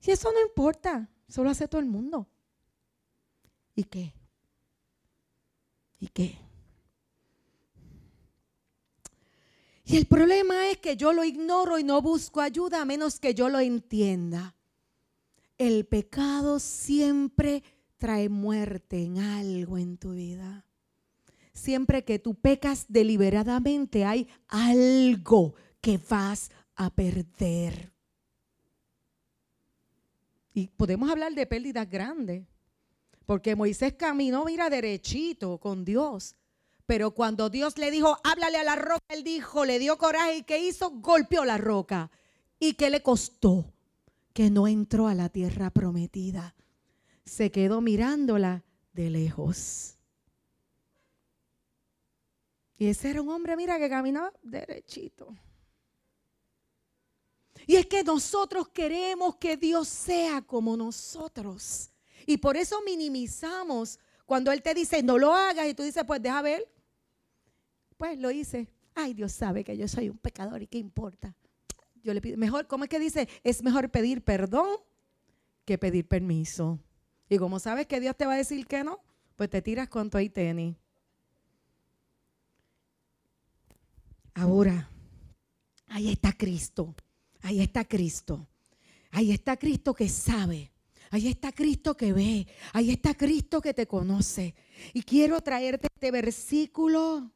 Y 0.00 0.10
eso 0.10 0.32
no 0.32 0.40
importa, 0.40 1.08
solo 1.28 1.48
hace 1.48 1.68
todo 1.68 1.80
el 1.80 1.86
mundo. 1.86 2.26
¿Y 3.76 3.84
qué? 3.84 4.21
¿Y 6.02 6.08
qué? 6.08 6.36
Y 9.84 9.96
el 9.96 10.06
problema 10.06 10.68
es 10.68 10.78
que 10.78 10.96
yo 10.96 11.12
lo 11.12 11.22
ignoro 11.22 11.78
y 11.78 11.84
no 11.84 12.02
busco 12.02 12.40
ayuda 12.40 12.82
a 12.82 12.84
menos 12.84 13.20
que 13.20 13.34
yo 13.34 13.48
lo 13.48 13.60
entienda. 13.60 14.56
El 15.58 15.86
pecado 15.86 16.58
siempre 16.58 17.62
trae 17.98 18.28
muerte 18.28 19.04
en 19.04 19.18
algo 19.18 19.78
en 19.78 19.96
tu 19.96 20.14
vida. 20.14 20.66
Siempre 21.52 22.04
que 22.04 22.18
tú 22.18 22.34
pecas 22.34 22.86
deliberadamente 22.88 24.04
hay 24.04 24.26
algo 24.48 25.54
que 25.80 26.00
vas 26.08 26.50
a 26.74 26.90
perder. 26.90 27.92
Y 30.52 30.66
podemos 30.66 31.08
hablar 31.08 31.32
de 31.32 31.46
pérdidas 31.46 31.88
grandes. 31.88 32.51
Porque 33.26 33.56
Moisés 33.56 33.94
caminó, 33.94 34.44
mira, 34.44 34.70
derechito 34.70 35.58
con 35.58 35.84
Dios. 35.84 36.36
Pero 36.86 37.12
cuando 37.12 37.48
Dios 37.48 37.78
le 37.78 37.90
dijo, 37.90 38.18
háblale 38.24 38.58
a 38.58 38.64
la 38.64 38.76
roca, 38.76 39.04
él 39.08 39.24
dijo, 39.24 39.64
le 39.64 39.78
dio 39.78 39.96
coraje 39.98 40.38
y 40.38 40.42
¿qué 40.42 40.58
hizo? 40.58 40.90
Golpeó 40.90 41.44
la 41.44 41.58
roca. 41.58 42.10
¿Y 42.58 42.74
qué 42.74 42.90
le 42.90 43.02
costó? 43.02 43.72
Que 44.32 44.50
no 44.50 44.66
entró 44.66 45.06
a 45.08 45.14
la 45.14 45.28
tierra 45.28 45.70
prometida. 45.70 46.54
Se 47.24 47.50
quedó 47.50 47.80
mirándola 47.80 48.64
de 48.92 49.10
lejos. 49.10 49.96
Y 52.78 52.88
ese 52.88 53.10
era 53.10 53.22
un 53.22 53.28
hombre, 53.28 53.56
mira, 53.56 53.78
que 53.78 53.88
caminaba 53.88 54.32
derechito. 54.42 55.36
Y 57.66 57.76
es 57.76 57.86
que 57.86 58.02
nosotros 58.02 58.68
queremos 58.68 59.36
que 59.36 59.56
Dios 59.56 59.86
sea 59.86 60.42
como 60.42 60.76
nosotros. 60.76 61.91
Y 62.26 62.38
por 62.38 62.56
eso 62.56 62.80
minimizamos 62.84 63.98
cuando 64.26 64.52
Él 64.52 64.62
te 64.62 64.74
dice, 64.74 65.02
no 65.02 65.18
lo 65.18 65.34
hagas, 65.34 65.68
y 65.68 65.74
tú 65.74 65.82
dices, 65.82 66.04
pues 66.06 66.22
deja 66.22 66.42
ver. 66.42 66.68
Pues 67.96 68.18
lo 68.18 68.30
hice. 68.30 68.68
Ay, 68.94 69.14
Dios 69.14 69.32
sabe 69.32 69.64
que 69.64 69.76
yo 69.76 69.88
soy 69.88 70.08
un 70.08 70.18
pecador 70.18 70.62
y 70.62 70.66
qué 70.66 70.78
importa. 70.78 71.34
Yo 72.02 72.12
le 72.12 72.20
pido, 72.20 72.36
mejor, 72.36 72.66
¿cómo 72.66 72.84
es 72.84 72.90
que 72.90 72.98
dice? 72.98 73.28
Es 73.44 73.62
mejor 73.62 73.90
pedir 73.90 74.22
perdón 74.22 74.78
que 75.64 75.78
pedir 75.78 76.08
permiso. 76.08 76.78
Y 77.28 77.38
como 77.38 77.58
sabes 77.58 77.86
que 77.86 78.00
Dios 78.00 78.16
te 78.16 78.26
va 78.26 78.34
a 78.34 78.36
decir 78.36 78.66
que 78.66 78.82
no, 78.82 79.00
pues 79.36 79.48
te 79.48 79.62
tiras 79.62 79.88
con 79.88 80.10
tu 80.10 80.18
tenis. 80.30 80.76
Ahora, 84.34 84.90
ahí 85.86 86.10
está 86.10 86.32
Cristo. 86.32 86.94
Ahí 87.42 87.60
está 87.60 87.84
Cristo. 87.84 88.48
Ahí 89.10 89.30
está 89.30 89.56
Cristo 89.56 89.94
que 89.94 90.08
sabe 90.08 90.71
Ahí 91.12 91.28
está 91.28 91.52
Cristo 91.52 91.94
que 91.94 92.14
ve. 92.14 92.46
Ahí 92.72 92.90
está 92.90 93.14
Cristo 93.14 93.60
que 93.60 93.74
te 93.74 93.86
conoce. 93.86 94.54
Y 94.94 95.02
quiero 95.02 95.42
traerte 95.42 95.88
este 95.94 96.10
versículo 96.10 97.30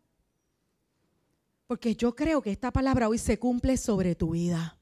porque 1.66 1.94
yo 1.94 2.16
creo 2.16 2.40
que 2.40 2.50
esta 2.50 2.70
palabra 2.70 3.06
hoy 3.06 3.18
se 3.18 3.38
cumple 3.38 3.76
sobre 3.76 4.14
tu 4.14 4.30
vida. 4.30 4.78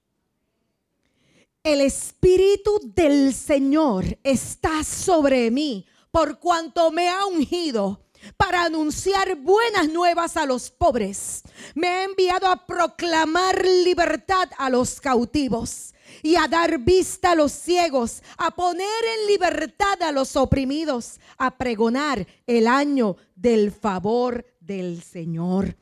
El 1.65 1.81
Espíritu 1.81 2.93
del 2.95 3.35
Señor 3.35 4.05
está 4.23 4.85
sobre 4.85 5.51
mí 5.51 5.85
por 6.13 6.39
cuanto 6.39 6.93
me 6.93 7.09
ha 7.09 7.27
ungido 7.27 8.01
para 8.37 8.63
anunciar 8.63 9.35
buenas 9.35 9.89
nuevas 9.89 10.37
a 10.37 10.47
los 10.47 10.71
pobres. 10.71 11.43
Me 11.75 11.89
ha 11.89 12.05
enviado 12.05 12.47
a 12.47 12.65
proclamar 12.65 13.67
libertad 13.67 14.49
a 14.57 14.71
los 14.71 15.01
cautivos 15.01 15.94
y 16.23 16.37
a 16.37 16.49
dar 16.49 16.79
vista 16.79 17.33
a 17.33 17.35
los 17.35 17.53
ciegos, 17.53 18.23
a 18.37 18.51
poner 18.51 18.87
en 19.19 19.27
libertad 19.27 20.03
a 20.03 20.13
los 20.13 20.37
oprimidos, 20.37 21.21
a 21.39 21.57
pregonar 21.57 22.27
el 22.47 22.67
año 22.67 23.17
del 23.35 23.73
favor 23.73 24.47
del 24.61 25.03
Señor. 25.03 25.77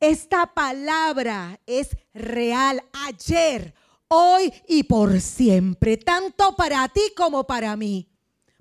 Esta 0.00 0.52
palabra 0.52 1.60
es 1.64 1.96
real 2.12 2.82
ayer, 3.06 3.74
hoy 4.08 4.52
y 4.66 4.82
por 4.82 5.20
siempre, 5.20 5.96
tanto 5.96 6.56
para 6.56 6.88
ti 6.88 7.02
como 7.16 7.44
para 7.44 7.76
mí, 7.76 8.08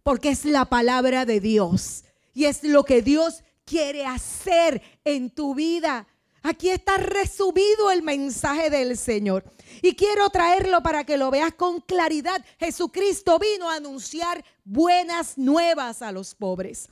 porque 0.03 0.29
es 0.29 0.45
la 0.45 0.65
palabra 0.65 1.25
de 1.25 1.39
Dios 1.39 2.03
y 2.33 2.45
es 2.45 2.63
lo 2.63 2.83
que 2.83 3.01
Dios 3.01 3.43
quiere 3.65 4.05
hacer 4.05 4.81
en 5.03 5.29
tu 5.29 5.55
vida. 5.55 6.07
Aquí 6.43 6.69
está 6.69 6.97
resumido 6.97 7.91
el 7.91 8.01
mensaje 8.01 8.69
del 8.69 8.97
Señor. 8.97 9.43
Y 9.81 9.95
quiero 9.95 10.29
traerlo 10.29 10.81
para 10.81 11.03
que 11.03 11.17
lo 11.17 11.29
veas 11.29 11.53
con 11.53 11.81
claridad. 11.81 12.43
Jesucristo 12.59 13.37
vino 13.37 13.69
a 13.69 13.75
anunciar 13.75 14.43
buenas 14.63 15.37
nuevas 15.37 16.01
a 16.01 16.11
los 16.11 16.33
pobres. 16.33 16.89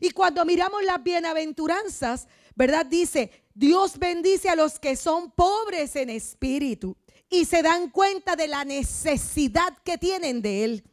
Y 0.00 0.10
cuando 0.10 0.44
miramos 0.44 0.84
las 0.84 1.02
bienaventuranzas, 1.02 2.28
¿verdad? 2.54 2.84
Dice, 2.84 3.30
Dios 3.54 3.98
bendice 3.98 4.50
a 4.50 4.56
los 4.56 4.78
que 4.78 4.96
son 4.96 5.30
pobres 5.30 5.96
en 5.96 6.10
espíritu 6.10 6.96
y 7.30 7.46
se 7.46 7.62
dan 7.62 7.90
cuenta 7.90 8.36
de 8.36 8.48
la 8.48 8.64
necesidad 8.64 9.76
que 9.84 9.96
tienen 9.96 10.42
de 10.42 10.64
Él, 10.64 10.84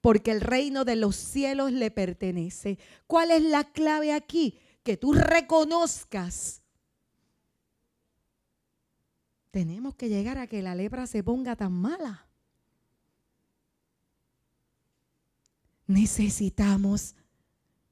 porque 0.00 0.30
el 0.30 0.42
reino 0.42 0.84
de 0.84 0.96
los 0.96 1.16
cielos 1.16 1.72
le 1.72 1.90
pertenece. 1.90 2.78
¿Cuál 3.06 3.30
es 3.30 3.42
la 3.42 3.64
clave 3.64 4.12
aquí? 4.12 4.58
Que 4.82 4.98
tú 4.98 5.14
reconozcas 5.14 6.63
tenemos 9.54 9.94
que 9.94 10.08
llegar 10.08 10.36
a 10.36 10.48
que 10.48 10.62
la 10.62 10.74
lepra 10.74 11.06
se 11.06 11.22
ponga 11.22 11.54
tan 11.54 11.70
mala. 11.70 12.26
Necesitamos 15.86 17.14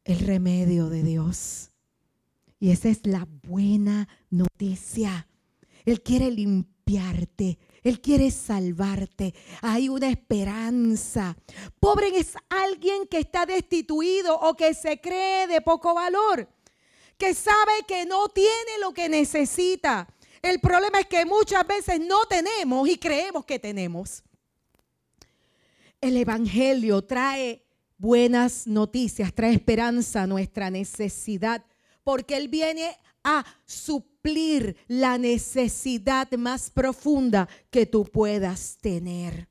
el 0.02 0.18
remedio 0.18 0.88
de 0.88 1.04
Dios. 1.04 1.70
Y 2.58 2.72
esa 2.72 2.88
es 2.88 3.06
la 3.06 3.28
buena 3.44 4.08
noticia. 4.28 5.28
Él 5.84 6.02
quiere 6.02 6.32
limpiarte. 6.32 7.60
Él 7.84 8.00
quiere 8.00 8.32
salvarte. 8.32 9.32
Hay 9.60 9.88
una 9.88 10.08
esperanza. 10.08 11.36
Pobre 11.78 12.08
es 12.08 12.34
alguien 12.48 13.06
que 13.06 13.20
está 13.20 13.46
destituido 13.46 14.36
o 14.36 14.56
que 14.56 14.74
se 14.74 15.00
cree 15.00 15.46
de 15.46 15.60
poco 15.60 15.94
valor. 15.94 16.48
Que 17.16 17.34
sabe 17.34 17.84
que 17.86 18.04
no 18.04 18.28
tiene 18.30 18.80
lo 18.80 18.92
que 18.92 19.08
necesita. 19.08 20.08
El 20.42 20.58
problema 20.58 20.98
es 20.98 21.06
que 21.06 21.24
muchas 21.24 21.64
veces 21.64 22.00
no 22.00 22.24
tenemos 22.26 22.88
y 22.88 22.98
creemos 22.98 23.44
que 23.44 23.60
tenemos. 23.60 24.24
El 26.00 26.16
Evangelio 26.16 27.00
trae 27.02 27.64
buenas 27.96 28.66
noticias, 28.66 29.32
trae 29.32 29.52
esperanza 29.52 30.22
a 30.22 30.26
nuestra 30.26 30.68
necesidad, 30.68 31.64
porque 32.02 32.36
Él 32.36 32.48
viene 32.48 32.98
a 33.22 33.44
suplir 33.64 34.76
la 34.88 35.16
necesidad 35.16 36.28
más 36.32 36.70
profunda 36.70 37.48
que 37.70 37.86
tú 37.86 38.04
puedas 38.04 38.78
tener. 38.80 39.48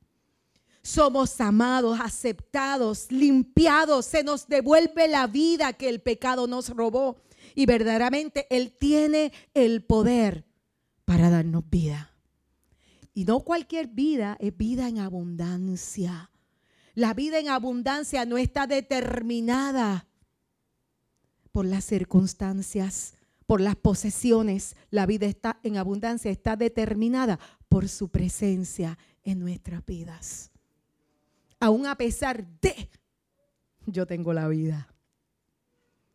Somos 0.84 1.40
amados, 1.40 2.02
aceptados, 2.02 3.10
limpiados, 3.10 4.08
se 4.08 4.26
nos 4.26 4.46
devuelve 4.46 5.08
la 5.08 5.28
vida 5.28 5.72
que 5.72 5.88
el 5.88 6.02
pecado 6.02 6.48
nos 6.48 6.68
robó 6.70 7.22
y 7.56 7.66
verdaderamente 7.66 8.46
Él 8.50 8.76
tiene 8.78 9.32
el 9.54 9.86
poder 9.86 10.51
para 11.12 11.30
darnos 11.30 11.70
vida. 11.70 12.16
Y 13.14 13.26
no 13.26 13.42
cualquier 13.42 13.88
vida 13.88 14.38
es 14.40 14.56
vida 14.56 14.88
en 14.88 15.00
abundancia. 15.00 16.32
La 16.94 17.14
vida 17.14 17.38
en 17.38 17.50
abundancia 17.50 18.24
no 18.24 18.38
está 18.38 18.66
determinada 18.66 20.08
por 21.52 21.66
las 21.66 21.84
circunstancias, 21.84 23.16
por 23.46 23.60
las 23.60 23.76
posesiones. 23.76 24.78
La 24.90 25.06
vida 25.06 25.26
está 25.26 25.60
en 25.64 25.76
abundancia 25.76 26.32
está 26.32 26.56
determinada 26.56 27.38
por 27.68 27.90
su 27.90 28.08
presencia 28.08 28.98
en 29.26 29.40
nuestras 29.40 29.86
vidas. 29.86 30.50
Aún 31.60 31.88
a 31.88 31.98
pesar 31.98 32.48
de, 32.62 32.90
yo 33.86 34.08
tengo 34.08 34.32
la 34.32 34.48
vida. 34.48 34.88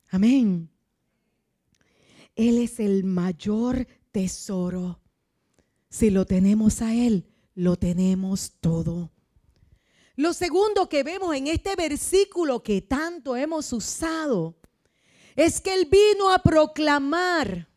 Amén. 0.09 0.70
Él 2.35 2.56
es 2.56 2.80
el 2.80 3.04
mayor 3.04 3.87
tesoro. 4.16 4.98
Si 5.90 6.09
lo 6.09 6.24
tenemos 6.24 6.81
a 6.81 6.94
Él, 6.94 7.26
lo 7.55 7.76
tenemos 7.76 8.52
todo. 8.62 9.11
Lo 10.14 10.33
segundo 10.33 10.88
que 10.88 11.02
vemos 11.02 11.37
en 11.37 11.48
este 11.48 11.76
versículo 11.76 12.62
que 12.62 12.81
tanto 12.81 13.37
hemos 13.37 13.70
usado 13.74 14.57
es 15.35 15.61
que 15.61 15.74
Él 15.74 15.87
vino 15.90 16.33
a 16.33 16.38
proclamar 16.38 17.68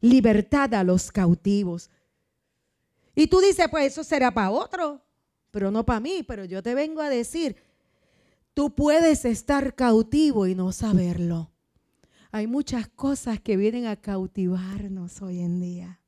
libertad 0.00 0.72
a 0.72 0.82
los 0.84 1.12
cautivos. 1.12 1.90
Y 3.14 3.26
tú 3.26 3.40
dices, 3.40 3.66
pues 3.70 3.92
eso 3.92 4.02
será 4.02 4.32
para 4.32 4.50
otro, 4.50 5.02
pero 5.50 5.70
no 5.70 5.84
para 5.84 6.00
mí, 6.00 6.22
pero 6.22 6.46
yo 6.46 6.62
te 6.62 6.74
vengo 6.74 7.02
a 7.02 7.10
decir, 7.10 7.56
tú 8.54 8.74
puedes 8.74 9.26
estar 9.26 9.74
cautivo 9.74 10.46
y 10.46 10.54
no 10.54 10.72
saberlo. 10.72 11.50
Hay 12.30 12.46
muchas 12.46 12.88
cosas 12.88 13.40
que 13.40 13.56
vienen 13.56 13.86
a 13.86 13.96
cautivarnos 13.96 15.22
hoy 15.22 15.40
en 15.40 15.60
día. 15.60 16.00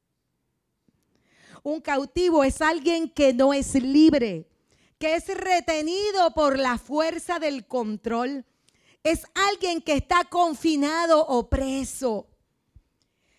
Un 1.62 1.80
cautivo 1.80 2.44
es 2.44 2.61
alguien 2.61 3.09
que 3.09 3.33
no 3.33 3.54
es 3.54 3.74
libre, 3.74 4.48
que 4.98 5.14
es 5.14 5.26
retenido 5.28 6.30
por 6.35 6.59
la 6.59 6.76
fuerza 6.76 7.38
del 7.38 7.66
control. 7.66 8.44
Es 9.02 9.24
alguien 9.35 9.80
que 9.80 9.94
está 9.94 10.24
confinado 10.24 11.26
o 11.26 11.48
preso. 11.48 12.28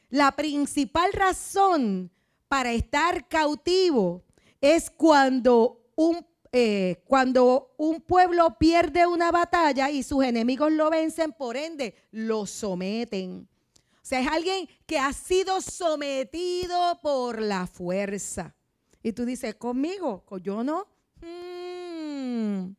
La 0.10 0.32
principal 0.36 1.14
razón 1.14 2.12
para 2.48 2.72
estar 2.74 3.28
cautivo 3.28 4.24
es 4.60 4.90
cuando 4.90 5.86
un 5.96 6.26
eh, 6.52 7.02
cuando 7.06 7.74
un 7.78 8.02
pueblo 8.02 8.58
pierde 8.58 9.08
una 9.08 9.32
batalla 9.32 9.90
y 9.90 10.04
sus 10.04 10.24
enemigos 10.24 10.72
lo 10.72 10.90
vencen, 10.90 11.32
por 11.32 11.56
ende, 11.56 11.96
lo 12.12 12.46
someten. 12.46 13.48
O 13.96 14.00
sea, 14.04 14.20
es 14.20 14.28
alguien 14.28 14.68
que 14.86 15.00
ha 15.00 15.14
sido 15.14 15.62
sometido 15.62 17.00
por 17.02 17.42
la 17.42 17.68
fuerza. 17.68 18.56
Y 19.04 19.14
tú 19.14 19.26
dices, 19.26 19.56
conmigo, 19.56 20.26
yo 20.42 20.64
no. 20.64 20.88
Hmm. 21.22 22.74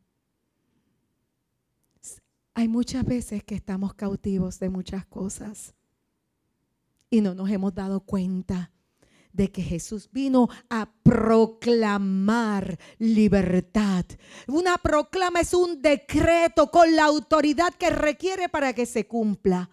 Hay 2.54 2.68
muchas 2.68 3.04
veces 3.04 3.42
que 3.44 3.54
estamos 3.54 3.94
cautivos 3.94 4.58
de 4.58 4.68
muchas 4.68 5.06
cosas 5.06 5.74
y 7.08 7.20
no 7.20 7.35
nos 7.35 7.50
hemos 7.50 7.74
dado 7.74 8.00
cuenta 8.00 8.71
de 9.32 9.50
que 9.50 9.62
Jesús 9.62 10.08
vino 10.12 10.48
a 10.68 10.88
proclamar 11.02 12.78
libertad. 12.98 14.04
Una 14.46 14.78
proclama 14.78 15.40
es 15.40 15.54
un 15.54 15.80
decreto 15.80 16.70
con 16.70 16.94
la 16.94 17.04
autoridad 17.04 17.74
que 17.74 17.90
requiere 17.90 18.48
para 18.48 18.72
que 18.72 18.86
se 18.86 19.06
cumpla. 19.06 19.70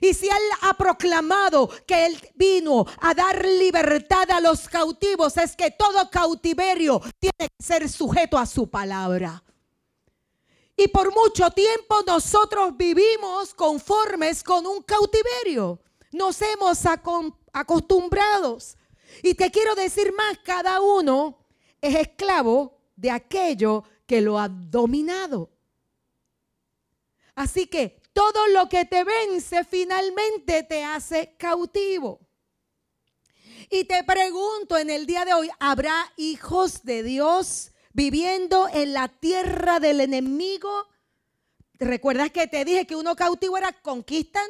Y 0.00 0.14
si 0.14 0.26
Él 0.26 0.42
ha 0.62 0.74
proclamado 0.74 1.68
que 1.86 2.06
Él 2.06 2.18
vino 2.34 2.86
a 3.00 3.12
dar 3.14 3.44
libertad 3.44 4.30
a 4.30 4.40
los 4.40 4.68
cautivos, 4.68 5.36
es 5.36 5.54
que 5.54 5.70
todo 5.70 6.08
cautiverio 6.10 7.00
tiene 7.18 7.48
que 7.50 7.62
ser 7.62 7.88
sujeto 7.88 8.38
a 8.38 8.46
su 8.46 8.70
palabra. 8.70 9.42
Y 10.76 10.88
por 10.88 11.14
mucho 11.14 11.50
tiempo 11.50 12.02
nosotros 12.06 12.76
vivimos 12.76 13.52
conformes 13.54 14.42
con 14.42 14.66
un 14.66 14.82
cautiverio. 14.82 15.78
Nos 16.12 16.40
hemos 16.42 16.80
acostumbrados 17.52 18.76
y 19.22 19.34
te 19.34 19.50
quiero 19.50 19.74
decir 19.74 20.12
más, 20.14 20.38
cada 20.44 20.80
uno 20.80 21.38
es 21.80 21.94
esclavo 21.94 22.78
de 22.96 23.10
aquello 23.10 23.84
que 24.06 24.20
lo 24.20 24.38
ha 24.38 24.48
dominado. 24.48 25.50
Así 27.34 27.66
que 27.66 28.00
todo 28.12 28.46
lo 28.48 28.68
que 28.68 28.84
te 28.84 29.04
vence 29.04 29.64
finalmente 29.64 30.62
te 30.62 30.84
hace 30.84 31.34
cautivo. 31.38 32.20
Y 33.70 33.84
te 33.84 34.04
pregunto 34.04 34.76
en 34.76 34.90
el 34.90 35.06
día 35.06 35.24
de 35.24 35.32
hoy, 35.32 35.48
¿habrá 35.58 36.12
hijos 36.16 36.82
de 36.82 37.02
Dios 37.02 37.72
viviendo 37.94 38.68
en 38.72 38.92
la 38.92 39.08
tierra 39.08 39.80
del 39.80 40.00
enemigo? 40.00 40.70
¿Recuerdas 41.78 42.30
que 42.30 42.46
te 42.46 42.64
dije 42.64 42.86
que 42.86 42.96
uno 42.96 43.16
cautivo 43.16 43.56
era 43.56 43.72
conquistan 43.72 44.46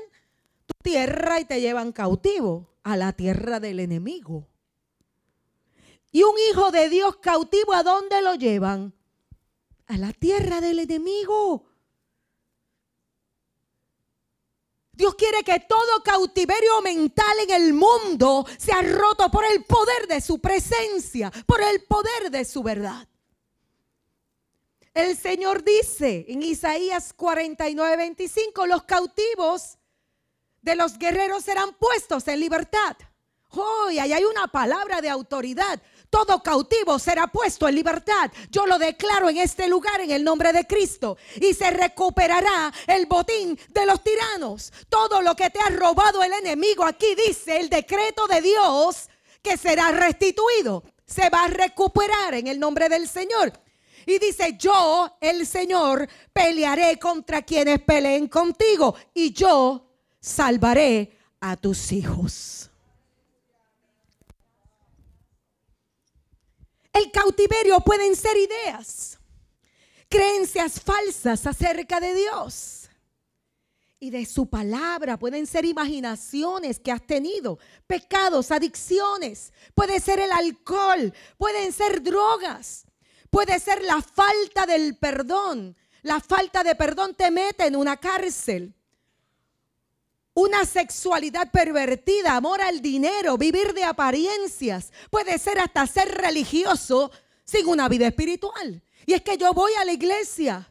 tu 0.66 0.74
tierra 0.82 1.40
y 1.40 1.44
te 1.44 1.60
llevan 1.60 1.92
cautivo 1.92 2.74
a 2.82 2.96
la 2.96 3.12
tierra 3.12 3.60
del 3.60 3.78
enemigo? 3.80 4.48
Y 6.12 6.22
un 6.22 6.34
hijo 6.50 6.70
de 6.70 6.90
Dios 6.90 7.16
cautivo, 7.16 7.72
¿a 7.72 7.82
dónde 7.82 8.20
lo 8.20 8.34
llevan? 8.34 8.94
A 9.86 9.96
la 9.96 10.12
tierra 10.12 10.60
del 10.60 10.78
enemigo. 10.78 11.66
Dios 14.92 15.14
quiere 15.14 15.42
que 15.42 15.58
todo 15.60 16.02
cautiverio 16.04 16.82
mental 16.82 17.38
en 17.40 17.50
el 17.50 17.72
mundo 17.72 18.46
sea 18.58 18.82
roto 18.82 19.30
por 19.30 19.44
el 19.46 19.64
poder 19.64 20.06
de 20.06 20.20
su 20.20 20.38
presencia, 20.38 21.32
por 21.46 21.62
el 21.62 21.82
poder 21.84 22.30
de 22.30 22.44
su 22.44 22.62
verdad. 22.62 23.08
El 24.92 25.16
Señor 25.16 25.64
dice 25.64 26.26
en 26.28 26.42
Isaías 26.42 27.14
49, 27.14 27.96
25, 27.96 28.66
los 28.66 28.82
cautivos 28.82 29.78
de 30.60 30.76
los 30.76 30.98
guerreros 30.98 31.42
serán 31.42 31.72
puestos 31.72 32.28
en 32.28 32.40
libertad. 32.40 32.96
Hoy 33.48 33.98
ahí 33.98 34.12
hay 34.12 34.24
una 34.24 34.48
palabra 34.48 35.00
de 35.00 35.08
autoridad. 35.08 35.80
Todo 36.12 36.42
cautivo 36.42 36.98
será 36.98 37.26
puesto 37.26 37.66
en 37.66 37.74
libertad. 37.74 38.30
Yo 38.50 38.66
lo 38.66 38.78
declaro 38.78 39.30
en 39.30 39.38
este 39.38 39.66
lugar 39.66 39.98
en 40.02 40.10
el 40.10 40.22
nombre 40.22 40.52
de 40.52 40.66
Cristo. 40.66 41.16
Y 41.40 41.54
se 41.54 41.70
recuperará 41.70 42.70
el 42.86 43.06
botín 43.06 43.58
de 43.70 43.86
los 43.86 44.04
tiranos. 44.04 44.74
Todo 44.90 45.22
lo 45.22 45.34
que 45.34 45.48
te 45.48 45.58
ha 45.58 45.70
robado 45.70 46.22
el 46.22 46.34
enemigo, 46.34 46.84
aquí 46.84 47.14
dice 47.14 47.58
el 47.58 47.70
decreto 47.70 48.26
de 48.26 48.42
Dios 48.42 49.08
que 49.40 49.56
será 49.56 49.90
restituido. 49.90 50.84
Se 51.06 51.30
va 51.30 51.44
a 51.44 51.48
recuperar 51.48 52.34
en 52.34 52.46
el 52.46 52.60
nombre 52.60 52.90
del 52.90 53.08
Señor. 53.08 53.50
Y 54.04 54.18
dice, 54.18 54.56
yo, 54.58 55.16
el 55.18 55.46
Señor, 55.46 56.06
pelearé 56.30 56.98
contra 56.98 57.40
quienes 57.40 57.80
peleen 57.80 58.28
contigo. 58.28 58.94
Y 59.14 59.32
yo 59.32 59.88
salvaré 60.20 61.16
a 61.40 61.56
tus 61.56 61.90
hijos. 61.90 62.71
El 66.92 67.10
cautiverio 67.10 67.80
pueden 67.80 68.14
ser 68.14 68.36
ideas, 68.36 69.18
creencias 70.08 70.80
falsas 70.80 71.46
acerca 71.46 72.00
de 72.00 72.14
Dios 72.14 72.90
y 73.98 74.10
de 74.10 74.26
su 74.26 74.50
palabra. 74.50 75.18
Pueden 75.18 75.46
ser 75.46 75.64
imaginaciones 75.64 76.78
que 76.78 76.92
has 76.92 77.06
tenido, 77.06 77.58
pecados, 77.86 78.50
adicciones. 78.50 79.52
Puede 79.74 80.00
ser 80.00 80.20
el 80.20 80.32
alcohol, 80.32 81.14
pueden 81.38 81.72
ser 81.72 82.02
drogas, 82.02 82.84
puede 83.30 83.58
ser 83.58 83.82
la 83.82 84.02
falta 84.02 84.66
del 84.66 84.96
perdón. 84.98 85.76
La 86.02 86.20
falta 86.20 86.62
de 86.62 86.74
perdón 86.74 87.14
te 87.14 87.30
mete 87.30 87.64
en 87.64 87.76
una 87.76 87.96
cárcel 87.96 88.74
una 90.34 90.64
sexualidad 90.64 91.50
pervertida, 91.50 92.36
amor 92.36 92.60
al 92.62 92.80
dinero, 92.80 93.36
vivir 93.36 93.74
de 93.74 93.84
apariencias. 93.84 94.92
Puede 95.10 95.38
ser 95.38 95.58
hasta 95.58 95.86
ser 95.86 96.08
religioso 96.08 97.10
sin 97.44 97.66
una 97.66 97.88
vida 97.88 98.06
espiritual. 98.06 98.82
Y 99.04 99.12
es 99.12 99.22
que 99.22 99.36
yo 99.36 99.52
voy 99.52 99.72
a 99.78 99.84
la 99.84 99.92
iglesia, 99.92 100.68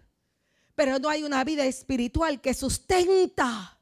pero 0.74 0.98
no 0.98 1.10
hay 1.10 1.24
una 1.24 1.44
vida 1.44 1.66
espiritual 1.66 2.42
que 2.42 2.54
sustenta 2.54 3.78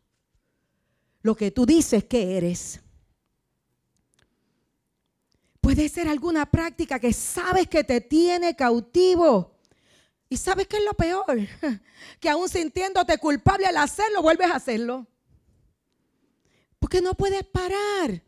lo 1.21 1.35
que 1.35 1.51
tú 1.51 1.65
dices 1.65 2.03
que 2.05 2.37
eres. 2.37 2.81
Puede 5.61 5.87
ser 5.87 6.07
alguna 6.07 6.45
práctica 6.45 6.99
que 6.99 7.13
sabes 7.13 7.67
que 7.67 7.83
te 7.83 8.01
tiene 8.01 8.55
cautivo. 8.55 9.55
Y 10.27 10.37
sabes 10.37 10.67
que 10.67 10.77
es 10.77 10.83
lo 10.83 10.93
peor, 10.93 11.25
que 12.19 12.29
aún 12.29 12.49
sintiéndote 12.49 13.17
culpable 13.17 13.65
al 13.65 13.77
hacerlo, 13.77 14.21
vuelves 14.21 14.49
a 14.51 14.55
hacerlo. 14.55 15.07
Porque 16.89 17.03
no 17.03 17.13
puedes 17.13 17.43
parar. 17.43 18.23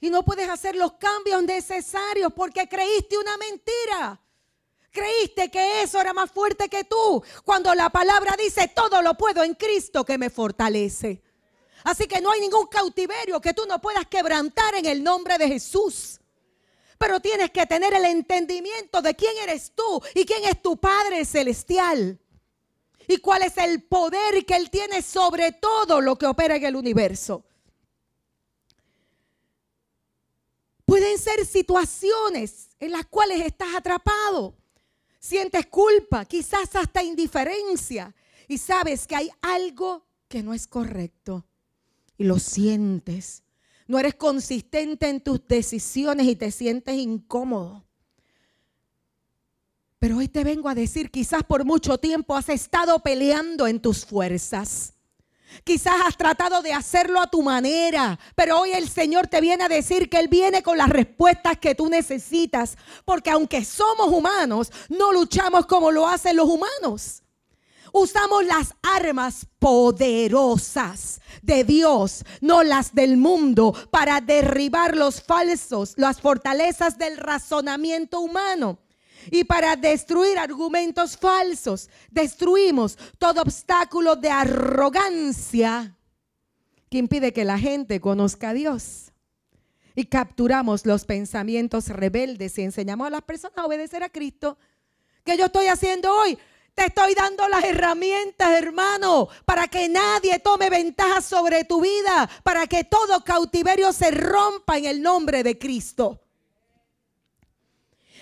Y 0.00 0.08
no 0.08 0.24
puedes 0.24 0.48
hacer 0.48 0.76
los 0.76 0.92
cambios 0.92 1.42
necesarios 1.42 2.32
porque 2.32 2.68
creíste 2.68 3.18
una 3.18 3.36
mentira. 3.36 4.22
Creíste 4.92 5.50
que 5.50 5.82
eso 5.82 6.00
era 6.00 6.12
más 6.12 6.30
fuerte 6.30 6.68
que 6.68 6.84
tú. 6.84 7.20
Cuando 7.44 7.74
la 7.74 7.90
palabra 7.90 8.36
dice, 8.38 8.68
todo 8.68 9.02
lo 9.02 9.16
puedo 9.16 9.42
en 9.42 9.54
Cristo 9.54 10.04
que 10.04 10.16
me 10.16 10.30
fortalece. 10.30 11.24
Así 11.82 12.06
que 12.06 12.20
no 12.20 12.30
hay 12.30 12.40
ningún 12.40 12.68
cautiverio 12.68 13.40
que 13.40 13.52
tú 13.52 13.62
no 13.66 13.80
puedas 13.80 14.06
quebrantar 14.06 14.76
en 14.76 14.86
el 14.86 15.02
nombre 15.02 15.36
de 15.36 15.48
Jesús. 15.48 16.20
Pero 16.98 17.18
tienes 17.18 17.50
que 17.50 17.66
tener 17.66 17.92
el 17.94 18.04
entendimiento 18.04 19.02
de 19.02 19.16
quién 19.16 19.36
eres 19.38 19.72
tú 19.74 20.00
y 20.14 20.24
quién 20.24 20.44
es 20.44 20.62
tu 20.62 20.76
Padre 20.76 21.24
Celestial. 21.24 22.16
Y 23.08 23.16
cuál 23.16 23.42
es 23.42 23.58
el 23.58 23.82
poder 23.82 24.46
que 24.46 24.54
Él 24.54 24.70
tiene 24.70 25.02
sobre 25.02 25.50
todo 25.50 26.00
lo 26.00 26.16
que 26.16 26.26
opera 26.26 26.54
en 26.54 26.64
el 26.64 26.76
universo. 26.76 27.42
Pueden 30.88 31.18
ser 31.18 31.44
situaciones 31.44 32.70
en 32.80 32.92
las 32.92 33.04
cuales 33.04 33.44
estás 33.44 33.76
atrapado. 33.76 34.56
Sientes 35.20 35.66
culpa, 35.66 36.24
quizás 36.24 36.74
hasta 36.74 37.02
indiferencia. 37.02 38.14
Y 38.48 38.56
sabes 38.56 39.06
que 39.06 39.14
hay 39.14 39.30
algo 39.42 40.06
que 40.28 40.42
no 40.42 40.54
es 40.54 40.66
correcto. 40.66 41.44
Y 42.16 42.24
lo 42.24 42.38
sientes. 42.38 43.42
No 43.86 43.98
eres 43.98 44.14
consistente 44.14 45.10
en 45.10 45.20
tus 45.20 45.46
decisiones 45.46 46.26
y 46.26 46.36
te 46.36 46.50
sientes 46.50 46.94
incómodo. 46.94 47.84
Pero 49.98 50.16
hoy 50.16 50.28
te 50.28 50.42
vengo 50.42 50.70
a 50.70 50.74
decir, 50.74 51.10
quizás 51.10 51.42
por 51.42 51.66
mucho 51.66 51.98
tiempo 51.98 52.34
has 52.34 52.48
estado 52.48 52.98
peleando 53.00 53.66
en 53.66 53.82
tus 53.82 54.06
fuerzas. 54.06 54.94
Quizás 55.64 55.94
has 56.06 56.16
tratado 56.16 56.62
de 56.62 56.72
hacerlo 56.72 57.20
a 57.20 57.26
tu 57.26 57.42
manera, 57.42 58.18
pero 58.34 58.60
hoy 58.60 58.72
el 58.72 58.88
Señor 58.88 59.26
te 59.26 59.40
viene 59.40 59.64
a 59.64 59.68
decir 59.68 60.08
que 60.08 60.18
Él 60.18 60.28
viene 60.28 60.62
con 60.62 60.78
las 60.78 60.88
respuestas 60.88 61.58
que 61.58 61.74
tú 61.74 61.88
necesitas, 61.88 62.76
porque 63.04 63.30
aunque 63.30 63.64
somos 63.64 64.08
humanos, 64.08 64.70
no 64.88 65.12
luchamos 65.12 65.66
como 65.66 65.90
lo 65.90 66.06
hacen 66.06 66.36
los 66.36 66.48
humanos. 66.48 67.22
Usamos 67.92 68.44
las 68.44 68.74
armas 68.82 69.46
poderosas 69.58 71.20
de 71.42 71.64
Dios, 71.64 72.24
no 72.40 72.62
las 72.62 72.94
del 72.94 73.16
mundo, 73.16 73.74
para 73.90 74.20
derribar 74.20 74.96
los 74.96 75.22
falsos, 75.22 75.94
las 75.96 76.20
fortalezas 76.20 76.98
del 76.98 77.16
razonamiento 77.16 78.20
humano 78.20 78.78
y 79.30 79.44
para 79.44 79.76
destruir 79.76 80.38
argumentos 80.38 81.16
falsos. 81.16 81.88
Destruimos 82.10 82.98
todo 83.18 83.42
obstáculo 83.42 84.16
de 84.16 84.30
arrogancia 84.30 85.96
que 86.90 86.98
impide 86.98 87.32
que 87.32 87.44
la 87.44 87.58
gente 87.58 88.00
conozca 88.00 88.50
a 88.50 88.54
Dios. 88.54 89.12
Y 89.94 90.04
capturamos 90.04 90.86
los 90.86 91.04
pensamientos 91.04 91.88
rebeldes 91.88 92.56
y 92.58 92.62
enseñamos 92.62 93.08
a 93.08 93.10
las 93.10 93.22
personas 93.22 93.58
a 93.58 93.66
obedecer 93.66 94.02
a 94.02 94.08
Cristo. 94.08 94.56
¿Qué 95.24 95.36
yo 95.36 95.46
estoy 95.46 95.66
haciendo 95.66 96.14
hoy? 96.14 96.38
Te 96.74 96.86
estoy 96.86 97.12
dando 97.14 97.48
las 97.48 97.64
herramientas, 97.64 98.50
hermano, 98.52 99.28
para 99.44 99.66
que 99.66 99.88
nadie 99.88 100.38
tome 100.38 100.70
ventaja 100.70 101.20
sobre 101.20 101.64
tu 101.64 101.80
vida, 101.80 102.30
para 102.44 102.68
que 102.68 102.84
todo 102.84 103.24
cautiverio 103.24 103.92
se 103.92 104.12
rompa 104.12 104.78
en 104.78 104.84
el 104.84 105.02
nombre 105.02 105.42
de 105.42 105.58
Cristo. 105.58 106.27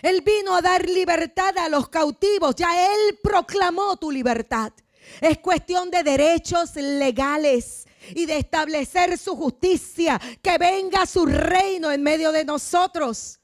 Él 0.02 0.22
vino 0.22 0.54
a 0.54 0.62
dar 0.62 0.88
libertad 0.88 1.56
a 1.58 1.68
los 1.68 1.88
cautivos. 1.88 2.54
Ya 2.56 2.86
Él 2.86 3.18
proclamó 3.22 3.96
tu 3.96 4.10
libertad. 4.10 4.72
Es 5.20 5.38
cuestión 5.38 5.90
de 5.90 6.02
derechos 6.02 6.76
legales 6.76 7.86
y 8.14 8.26
de 8.26 8.38
establecer 8.38 9.16
su 9.18 9.36
justicia. 9.36 10.20
Que 10.42 10.58
venga 10.58 11.06
su 11.06 11.26
reino 11.26 11.90
en 11.90 12.02
medio 12.02 12.32
de 12.32 12.44
nosotros. 12.44 13.40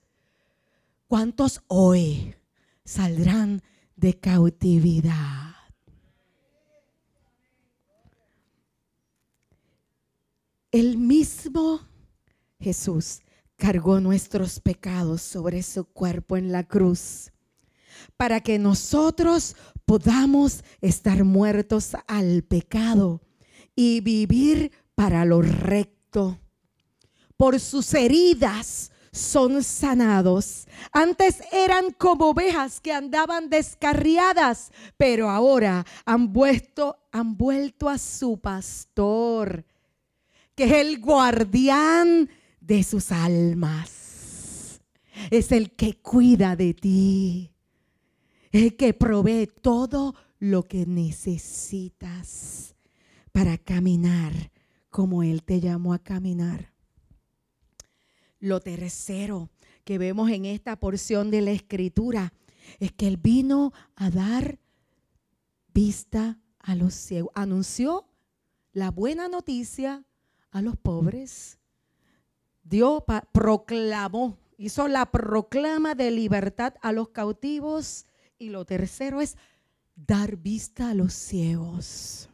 ¿Cuántos 1.06 1.60
hoy 1.68 2.34
saldrán 2.84 3.62
de 3.96 4.18
cautividad? 4.18 5.52
El 10.70 10.96
mismo 10.96 11.86
Jesús 12.58 13.20
cargó 13.62 14.00
nuestros 14.00 14.58
pecados 14.58 15.22
sobre 15.22 15.62
su 15.62 15.84
cuerpo 15.84 16.36
en 16.36 16.50
la 16.50 16.64
cruz, 16.64 17.30
para 18.16 18.40
que 18.40 18.58
nosotros 18.58 19.54
podamos 19.84 20.64
estar 20.80 21.22
muertos 21.22 21.92
al 22.08 22.42
pecado 22.42 23.20
y 23.76 24.00
vivir 24.00 24.72
para 24.96 25.24
lo 25.24 25.42
recto. 25.42 26.40
Por 27.36 27.60
sus 27.60 27.94
heridas 27.94 28.90
son 29.12 29.62
sanados. 29.62 30.66
Antes 30.90 31.36
eran 31.52 31.92
como 31.92 32.30
ovejas 32.30 32.80
que 32.80 32.92
andaban 32.92 33.48
descarriadas, 33.48 34.72
pero 34.96 35.30
ahora 35.30 35.86
han 36.04 36.32
vuelto, 36.32 36.96
han 37.12 37.36
vuelto 37.36 37.88
a 37.88 37.98
su 37.98 38.40
pastor, 38.40 39.64
que 40.56 40.64
es 40.64 40.72
el 40.72 40.98
guardián 40.98 42.28
de 42.72 42.82
sus 42.84 43.12
almas. 43.12 44.80
Es 45.30 45.52
el 45.52 45.72
que 45.72 45.98
cuida 45.98 46.56
de 46.56 46.72
ti. 46.72 47.50
El 48.50 48.78
que 48.78 48.94
provee 48.94 49.46
todo 49.46 50.14
lo 50.38 50.62
que 50.62 50.86
necesitas 50.86 52.74
para 53.30 53.58
caminar 53.58 54.50
como 54.88 55.22
Él 55.22 55.42
te 55.42 55.60
llamó 55.60 55.92
a 55.92 55.98
caminar. 55.98 56.72
Lo 58.40 58.60
tercero 58.60 59.50
que 59.84 59.98
vemos 59.98 60.30
en 60.30 60.46
esta 60.46 60.80
porción 60.80 61.30
de 61.30 61.42
la 61.42 61.50
escritura 61.50 62.32
es 62.80 62.90
que 62.90 63.06
Él 63.06 63.18
vino 63.18 63.74
a 63.96 64.08
dar 64.08 64.58
vista 65.74 66.40
a 66.58 66.74
los 66.74 66.94
ciegos. 66.94 67.32
Anunció 67.34 68.06
la 68.72 68.90
buena 68.90 69.28
noticia 69.28 70.06
a 70.50 70.62
los 70.62 70.78
pobres 70.78 71.58
Dios 72.62 73.02
proclamó, 73.32 74.38
hizo 74.56 74.88
la 74.88 75.10
proclama 75.10 75.94
de 75.94 76.10
libertad 76.10 76.74
a 76.82 76.92
los 76.92 77.08
cautivos. 77.08 78.06
Y 78.38 78.48
lo 78.50 78.64
tercero 78.64 79.20
es 79.20 79.36
dar 79.94 80.36
vista 80.36 80.90
a 80.90 80.94
los 80.94 81.12
ciegos. 81.12 82.28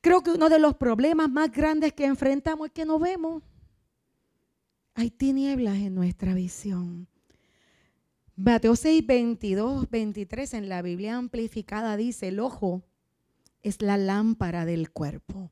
Creo 0.00 0.22
que 0.22 0.30
uno 0.30 0.48
de 0.48 0.58
los 0.58 0.76
problemas 0.76 1.30
más 1.30 1.50
grandes 1.50 1.92
que 1.92 2.04
enfrentamos 2.04 2.68
es 2.68 2.72
que 2.72 2.84
no 2.84 2.98
vemos. 2.98 3.42
Hay 4.94 5.10
tinieblas 5.10 5.76
en 5.76 5.94
nuestra 5.94 6.32
visión. 6.32 7.08
Mateo 8.36 8.76
6, 8.76 9.06
22, 9.06 9.90
23 9.90 10.54
en 10.54 10.68
la 10.68 10.82
Biblia 10.82 11.16
amplificada 11.16 11.96
dice, 11.96 12.28
el 12.28 12.38
ojo 12.38 12.82
es 13.62 13.82
la 13.82 13.96
lámpara 13.96 14.64
del 14.64 14.90
cuerpo. 14.90 15.50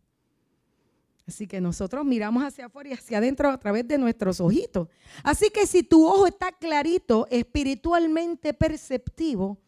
Así 1.26 1.46
que 1.46 1.60
nosotros 1.60 2.04
miramos 2.04 2.42
hacia 2.42 2.66
afuera 2.66 2.90
y 2.90 2.92
hacia 2.92 3.18
adentro 3.18 3.48
a 3.48 3.58
través 3.58 3.88
de 3.88 3.96
nuestros 3.96 4.40
ojitos. 4.40 4.88
Así 5.22 5.48
que 5.50 5.66
si 5.66 5.82
tu 5.82 6.06
ojo 6.06 6.26
está 6.26 6.52
clarito, 6.52 7.26
espiritualmente 7.30 8.52
perceptivo, 8.52 9.58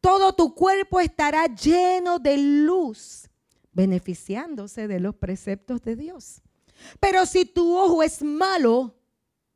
todo 0.00 0.34
tu 0.34 0.54
cuerpo 0.54 1.00
estará 1.00 1.46
lleno 1.46 2.18
de 2.18 2.36
luz, 2.36 3.30
beneficiándose 3.72 4.86
de 4.86 5.00
los 5.00 5.14
preceptos 5.14 5.80
de 5.80 5.96
Dios. 5.96 6.42
Pero 7.00 7.24
si 7.24 7.46
tu 7.46 7.74
ojo 7.74 8.02
es 8.02 8.22
malo, 8.22 8.94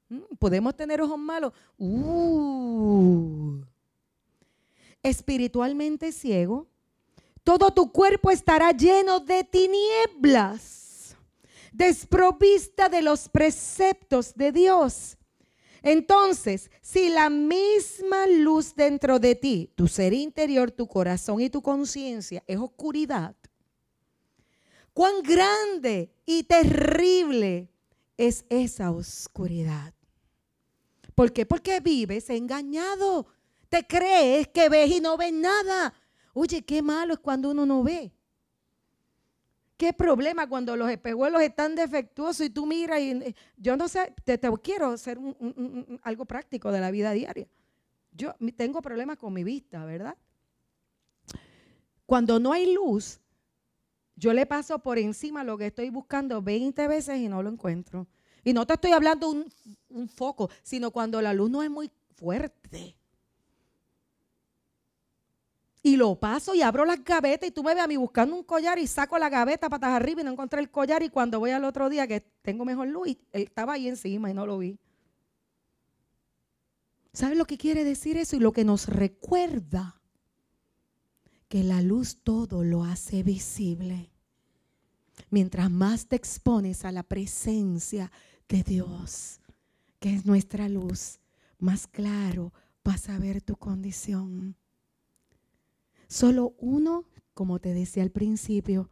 mm, 0.08 0.36
podemos 0.38 0.74
tener 0.74 1.02
ojos 1.02 1.18
malos, 1.18 1.52
uh, 1.76 3.60
espiritualmente 5.02 6.12
ciego, 6.12 6.66
todo 7.44 7.72
tu 7.72 7.92
cuerpo 7.92 8.30
estará 8.30 8.70
lleno 8.72 9.20
de 9.20 9.44
tinieblas 9.44 10.85
desprovista 11.76 12.88
de 12.88 13.02
los 13.02 13.28
preceptos 13.28 14.34
de 14.34 14.50
Dios. 14.50 15.18
Entonces, 15.82 16.70
si 16.80 17.10
la 17.10 17.28
misma 17.28 18.26
luz 18.26 18.74
dentro 18.74 19.18
de 19.18 19.34
ti, 19.34 19.70
tu 19.74 19.86
ser 19.86 20.14
interior, 20.14 20.70
tu 20.70 20.86
corazón 20.86 21.40
y 21.40 21.50
tu 21.50 21.60
conciencia 21.60 22.42
es 22.46 22.58
oscuridad, 22.58 23.36
cuán 24.94 25.22
grande 25.22 26.10
y 26.24 26.44
terrible 26.44 27.68
es 28.16 28.46
esa 28.48 28.90
oscuridad. 28.90 29.92
¿Por 31.14 31.32
qué? 31.32 31.44
Porque 31.44 31.80
vives 31.80 32.30
engañado. 32.30 33.26
Te 33.68 33.86
crees 33.86 34.48
que 34.48 34.68
ves 34.68 34.90
y 34.90 35.00
no 35.00 35.16
ves 35.16 35.32
nada. 35.32 35.92
Oye, 36.32 36.62
qué 36.62 36.80
malo 36.82 37.14
es 37.14 37.20
cuando 37.20 37.50
uno 37.50 37.66
no 37.66 37.82
ve. 37.82 38.15
¿Qué 39.76 39.92
problema 39.92 40.48
cuando 40.48 40.74
los 40.74 40.90
espejuelos 40.90 41.42
están 41.42 41.74
defectuosos 41.74 42.46
y 42.46 42.50
tú 42.50 42.64
miras 42.64 43.00
y 43.00 43.10
eh, 43.10 43.34
yo 43.56 43.76
no 43.76 43.88
sé, 43.88 44.14
te, 44.24 44.38
quiero 44.62 44.88
hacer 44.88 45.18
algo 46.02 46.24
práctico 46.24 46.72
de 46.72 46.80
la 46.80 46.90
vida 46.90 47.12
diaria. 47.12 47.46
Yo 48.12 48.34
tengo 48.56 48.80
problemas 48.80 49.18
con 49.18 49.34
mi 49.34 49.44
vista, 49.44 49.84
¿verdad? 49.84 50.16
Cuando 52.06 52.40
no 52.40 52.52
hay 52.52 52.72
luz, 52.72 53.20
yo 54.14 54.32
le 54.32 54.46
paso 54.46 54.78
por 54.78 54.98
encima 54.98 55.44
lo 55.44 55.58
que 55.58 55.66
estoy 55.66 55.90
buscando 55.90 56.40
20 56.40 56.88
veces 56.88 57.18
y 57.18 57.28
no 57.28 57.42
lo 57.42 57.50
encuentro. 57.50 58.06
Y 58.44 58.54
no 58.54 58.66
te 58.66 58.74
estoy 58.74 58.92
hablando 58.92 59.28
un, 59.28 59.52
un 59.90 60.08
foco, 60.08 60.48
sino 60.62 60.90
cuando 60.90 61.20
la 61.20 61.34
luz 61.34 61.50
no 61.50 61.62
es 61.62 61.68
muy 61.68 61.90
fuerte 62.14 62.96
y 65.86 65.96
lo 65.96 66.18
paso 66.18 66.52
y 66.52 66.62
abro 66.62 66.84
las 66.84 67.04
gavetas 67.04 67.48
y 67.48 67.52
tú 67.52 67.62
me 67.62 67.72
ves 67.72 67.84
a 67.84 67.86
mí 67.86 67.96
buscando 67.96 68.34
un 68.34 68.42
collar 68.42 68.76
y 68.76 68.88
saco 68.88 69.18
la 69.18 69.28
gaveta 69.28 69.70
patas 69.70 69.90
arriba 69.90 70.20
y 70.20 70.24
no 70.24 70.32
encontré 70.32 70.60
el 70.60 70.68
collar 70.68 71.04
y 71.04 71.10
cuando 71.10 71.38
voy 71.38 71.52
al 71.52 71.62
otro 71.62 71.88
día 71.88 72.08
que 72.08 72.22
tengo 72.42 72.64
mejor 72.64 72.88
luz, 72.88 73.16
él 73.30 73.42
estaba 73.42 73.74
ahí 73.74 73.86
encima 73.86 74.28
y 74.28 74.34
no 74.34 74.46
lo 74.46 74.58
vi. 74.58 74.80
¿Sabes 77.12 77.38
lo 77.38 77.44
que 77.44 77.56
quiere 77.56 77.84
decir 77.84 78.16
eso? 78.16 78.34
Y 78.34 78.40
lo 78.40 78.50
que 78.50 78.64
nos 78.64 78.88
recuerda 78.88 80.02
que 81.46 81.62
la 81.62 81.80
luz 81.82 82.18
todo 82.24 82.64
lo 82.64 82.82
hace 82.82 83.22
visible. 83.22 84.10
Mientras 85.30 85.70
más 85.70 86.08
te 86.08 86.16
expones 86.16 86.84
a 86.84 86.90
la 86.90 87.04
presencia 87.04 88.10
de 88.48 88.64
Dios, 88.64 89.40
que 90.00 90.12
es 90.12 90.26
nuestra 90.26 90.68
luz, 90.68 91.20
más 91.60 91.86
claro 91.86 92.52
vas 92.82 93.08
a 93.08 93.20
ver 93.20 93.40
tu 93.40 93.54
condición. 93.54 94.56
Solo 96.08 96.54
uno, 96.58 97.04
como 97.34 97.58
te 97.58 97.74
decía 97.74 98.02
al 98.02 98.10
principio, 98.10 98.90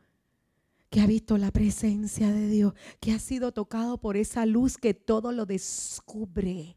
que 0.90 1.00
ha 1.00 1.06
visto 1.06 1.38
la 1.38 1.50
presencia 1.50 2.30
de 2.30 2.48
Dios, 2.48 2.74
que 3.00 3.12
ha 3.12 3.18
sido 3.18 3.52
tocado 3.52 3.98
por 3.98 4.16
esa 4.16 4.46
luz 4.46 4.78
que 4.78 4.94
todo 4.94 5.32
lo 5.32 5.46
descubre, 5.46 6.76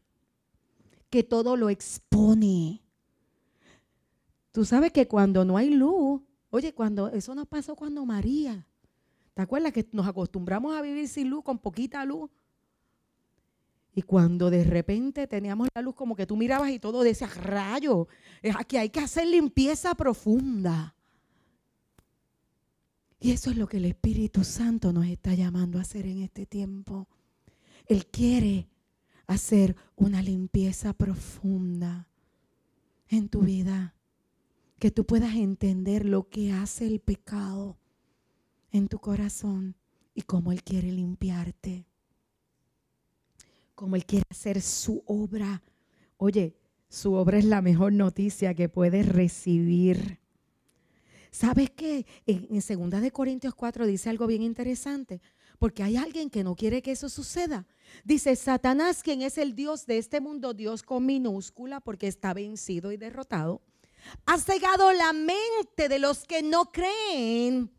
que 1.10 1.22
todo 1.22 1.56
lo 1.56 1.70
expone. 1.70 2.82
Tú 4.50 4.64
sabes 4.64 4.92
que 4.92 5.06
cuando 5.06 5.44
no 5.44 5.56
hay 5.56 5.70
luz, 5.70 6.20
oye, 6.50 6.74
cuando 6.74 7.08
eso 7.10 7.34
nos 7.34 7.46
pasó 7.46 7.76
cuando 7.76 8.04
María, 8.04 8.66
¿te 9.34 9.42
acuerdas 9.42 9.72
que 9.72 9.88
nos 9.92 10.06
acostumbramos 10.06 10.76
a 10.76 10.82
vivir 10.82 11.06
sin 11.08 11.30
luz, 11.30 11.44
con 11.44 11.58
poquita 11.58 12.04
luz? 12.04 12.28
Y 13.98 14.02
cuando 14.02 14.48
de 14.48 14.62
repente 14.62 15.26
teníamos 15.26 15.66
la 15.74 15.82
luz 15.82 15.96
como 15.96 16.14
que 16.14 16.24
tú 16.24 16.36
mirabas 16.36 16.70
y 16.70 16.78
todo 16.78 17.02
decía, 17.02 17.26
rayo, 17.26 18.06
aquí 18.56 18.76
hay 18.76 18.90
que 18.90 19.00
hacer 19.00 19.26
limpieza 19.26 19.92
profunda. 19.96 20.94
Y 23.18 23.32
eso 23.32 23.50
es 23.50 23.56
lo 23.56 23.66
que 23.66 23.78
el 23.78 23.86
Espíritu 23.86 24.44
Santo 24.44 24.92
nos 24.92 25.06
está 25.06 25.34
llamando 25.34 25.78
a 25.78 25.80
hacer 25.80 26.06
en 26.06 26.22
este 26.22 26.46
tiempo. 26.46 27.08
Él 27.86 28.06
quiere 28.06 28.68
hacer 29.26 29.74
una 29.96 30.22
limpieza 30.22 30.92
profunda 30.92 32.06
en 33.08 33.28
tu 33.28 33.40
vida. 33.40 33.96
Que 34.78 34.92
tú 34.92 35.06
puedas 35.06 35.34
entender 35.34 36.04
lo 36.04 36.28
que 36.28 36.52
hace 36.52 36.86
el 36.86 37.00
pecado 37.00 37.80
en 38.70 38.86
tu 38.86 39.00
corazón 39.00 39.74
y 40.14 40.22
cómo 40.22 40.52
Él 40.52 40.62
quiere 40.62 40.92
limpiarte 40.92 41.88
como 43.78 43.94
Él 43.94 44.04
quiere 44.04 44.26
hacer 44.28 44.60
su 44.60 45.04
obra. 45.06 45.62
Oye, 46.16 46.56
su 46.88 47.14
obra 47.14 47.38
es 47.38 47.44
la 47.44 47.62
mejor 47.62 47.92
noticia 47.92 48.52
que 48.52 48.68
puedes 48.68 49.06
recibir. 49.06 50.18
¿Sabes 51.30 51.70
qué? 51.70 52.04
En, 52.26 52.48
en 52.50 52.90
2 52.90 53.00
de 53.00 53.12
Corintios 53.12 53.54
4 53.54 53.86
dice 53.86 54.10
algo 54.10 54.26
bien 54.26 54.42
interesante, 54.42 55.20
porque 55.60 55.84
hay 55.84 55.96
alguien 55.96 56.28
que 56.28 56.42
no 56.42 56.56
quiere 56.56 56.82
que 56.82 56.90
eso 56.90 57.08
suceda. 57.08 57.68
Dice, 58.02 58.34
Satanás, 58.34 59.04
quien 59.04 59.22
es 59.22 59.38
el 59.38 59.54
Dios 59.54 59.86
de 59.86 59.98
este 59.98 60.20
mundo, 60.20 60.54
Dios 60.54 60.82
con 60.82 61.06
minúscula, 61.06 61.78
porque 61.78 62.08
está 62.08 62.34
vencido 62.34 62.90
y 62.90 62.96
derrotado, 62.96 63.62
ha 64.26 64.38
cegado 64.38 64.92
la 64.92 65.12
mente 65.12 65.88
de 65.88 66.00
los 66.00 66.24
que 66.24 66.42
no 66.42 66.72
creen, 66.72 67.70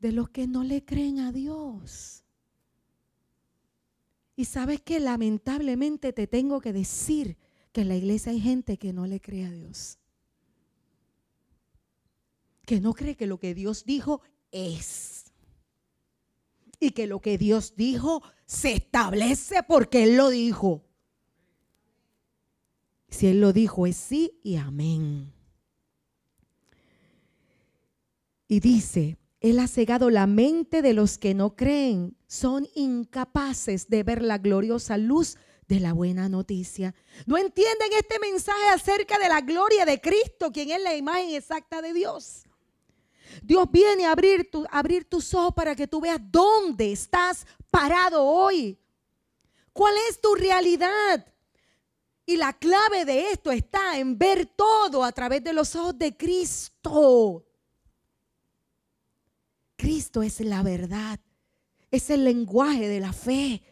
de 0.00 0.10
los 0.10 0.28
que 0.30 0.48
no 0.48 0.64
le 0.64 0.84
creen 0.84 1.20
a 1.20 1.30
Dios. 1.30 2.25
Y 4.36 4.44
sabes 4.44 4.82
que 4.82 5.00
lamentablemente 5.00 6.12
te 6.12 6.26
tengo 6.26 6.60
que 6.60 6.74
decir 6.74 7.38
que 7.72 7.80
en 7.80 7.88
la 7.88 7.96
iglesia 7.96 8.32
hay 8.32 8.40
gente 8.40 8.76
que 8.76 8.92
no 8.92 9.06
le 9.06 9.18
cree 9.18 9.46
a 9.46 9.50
Dios. 9.50 9.98
Que 12.66 12.80
no 12.80 12.92
cree 12.92 13.16
que 13.16 13.26
lo 13.26 13.38
que 13.38 13.54
Dios 13.54 13.86
dijo 13.86 14.20
es. 14.52 15.32
Y 16.78 16.90
que 16.90 17.06
lo 17.06 17.20
que 17.20 17.38
Dios 17.38 17.74
dijo 17.76 18.22
se 18.44 18.74
establece 18.74 19.62
porque 19.62 20.04
Él 20.04 20.16
lo 20.16 20.28
dijo. 20.28 20.84
Si 23.08 23.28
Él 23.28 23.40
lo 23.40 23.54
dijo 23.54 23.86
es 23.86 23.96
sí 23.96 24.38
y 24.42 24.56
amén. 24.56 25.32
Y 28.48 28.60
dice, 28.60 29.16
él 29.40 29.58
ha 29.58 29.68
cegado 29.68 30.10
la 30.10 30.26
mente 30.26 30.82
de 30.82 30.94
los 30.94 31.18
que 31.18 31.34
no 31.34 31.56
creen. 31.56 32.16
Son 32.26 32.66
incapaces 32.74 33.88
de 33.88 34.02
ver 34.02 34.22
la 34.22 34.38
gloriosa 34.38 34.96
luz 34.96 35.36
de 35.68 35.80
la 35.80 35.92
buena 35.92 36.28
noticia. 36.28 36.94
No 37.26 37.36
entienden 37.36 37.92
este 37.98 38.18
mensaje 38.18 38.68
acerca 38.68 39.18
de 39.18 39.28
la 39.28 39.40
gloria 39.40 39.84
de 39.84 40.00
Cristo, 40.00 40.52
quien 40.52 40.70
es 40.70 40.82
la 40.82 40.96
imagen 40.96 41.34
exacta 41.34 41.82
de 41.82 41.92
Dios. 41.92 42.44
Dios 43.42 43.66
viene 43.70 44.06
a 44.06 44.12
abrir, 44.12 44.48
abrir 44.70 45.04
tus 45.04 45.34
ojos 45.34 45.52
para 45.54 45.74
que 45.74 45.86
tú 45.86 46.00
veas 46.00 46.20
dónde 46.20 46.92
estás 46.92 47.46
parado 47.70 48.24
hoy. 48.24 48.78
¿Cuál 49.72 49.94
es 50.08 50.20
tu 50.20 50.34
realidad? 50.34 51.26
Y 52.24 52.36
la 52.36 52.52
clave 52.54 53.04
de 53.04 53.30
esto 53.30 53.52
está 53.52 53.98
en 53.98 54.16
ver 54.16 54.46
todo 54.46 55.04
a 55.04 55.12
través 55.12 55.44
de 55.44 55.52
los 55.52 55.76
ojos 55.76 55.98
de 55.98 56.16
Cristo. 56.16 57.45
Cristo 59.76 60.22
es 60.22 60.40
la 60.40 60.62
verdad. 60.62 61.20
Es 61.90 62.10
el 62.10 62.24
lenguaje 62.24 62.88
de 62.88 63.00
la 63.00 63.12
fe. 63.12 63.62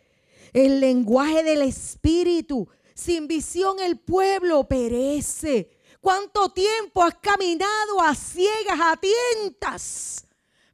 El 0.52 0.80
lenguaje 0.80 1.42
del 1.42 1.62
Espíritu. 1.62 2.68
Sin 2.94 3.26
visión 3.26 3.80
el 3.80 3.98
pueblo 3.98 4.68
perece. 4.68 5.70
¿Cuánto 6.00 6.50
tiempo 6.50 7.02
has 7.02 7.14
caminado 7.16 8.00
a 8.00 8.14
ciegas, 8.14 8.78
a 8.80 8.96
tientas? 8.96 10.26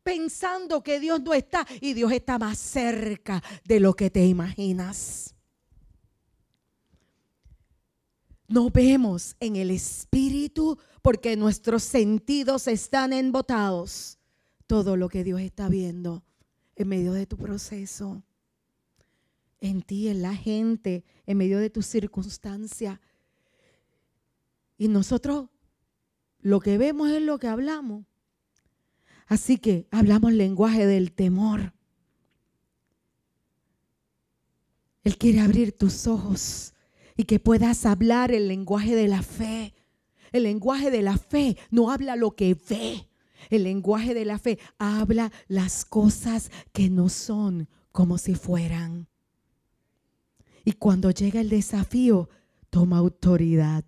Pensando 0.02 0.82
que 0.82 0.98
Dios 0.98 1.20
no 1.22 1.32
está 1.32 1.66
y 1.80 1.94
Dios 1.94 2.10
está 2.12 2.38
más 2.38 2.58
cerca 2.58 3.42
de 3.64 3.80
lo 3.80 3.94
que 3.94 4.10
te 4.10 4.26
imaginas. 4.26 5.34
No 8.48 8.68
vemos 8.70 9.36
en 9.38 9.54
el 9.54 9.70
Espíritu 9.70 10.76
porque 11.02 11.36
nuestros 11.36 11.84
sentidos 11.84 12.66
están 12.66 13.12
embotados 13.12 14.19
todo 14.70 14.96
lo 14.96 15.08
que 15.08 15.24
Dios 15.24 15.40
está 15.40 15.68
viendo 15.68 16.22
en 16.76 16.86
medio 16.86 17.12
de 17.12 17.26
tu 17.26 17.36
proceso. 17.36 18.22
en 19.60 19.82
ti, 19.82 20.06
en 20.06 20.22
la 20.22 20.36
gente, 20.36 21.04
en 21.26 21.38
medio 21.38 21.58
de 21.58 21.70
tus 21.70 21.86
circunstancias. 21.86 23.00
Y 24.78 24.86
nosotros 24.86 25.48
lo 26.38 26.60
que 26.60 26.78
vemos 26.78 27.10
es 27.10 27.20
lo 27.20 27.40
que 27.40 27.48
hablamos. 27.48 28.06
Así 29.26 29.58
que 29.58 29.88
hablamos 29.90 30.32
lenguaje 30.34 30.86
del 30.86 31.10
temor. 31.10 31.72
Él 35.02 35.18
quiere 35.18 35.40
abrir 35.40 35.76
tus 35.76 36.06
ojos 36.06 36.74
y 37.16 37.24
que 37.24 37.40
puedas 37.40 37.86
hablar 37.86 38.30
el 38.30 38.46
lenguaje 38.46 38.94
de 38.94 39.08
la 39.08 39.22
fe. 39.22 39.74
El 40.30 40.44
lenguaje 40.44 40.92
de 40.92 41.02
la 41.02 41.18
fe 41.18 41.56
no 41.72 41.90
habla 41.90 42.14
lo 42.14 42.36
que 42.36 42.54
ve. 42.54 43.09
El 43.48 43.64
lenguaje 43.64 44.14
de 44.14 44.24
la 44.24 44.38
fe 44.38 44.58
habla 44.78 45.32
las 45.48 45.84
cosas 45.84 46.50
que 46.72 46.90
no 46.90 47.08
son 47.08 47.68
como 47.92 48.18
si 48.18 48.34
fueran. 48.34 49.08
Y 50.64 50.72
cuando 50.72 51.10
llega 51.10 51.40
el 51.40 51.48
desafío, 51.48 52.28
toma 52.68 52.98
autoridad 52.98 53.84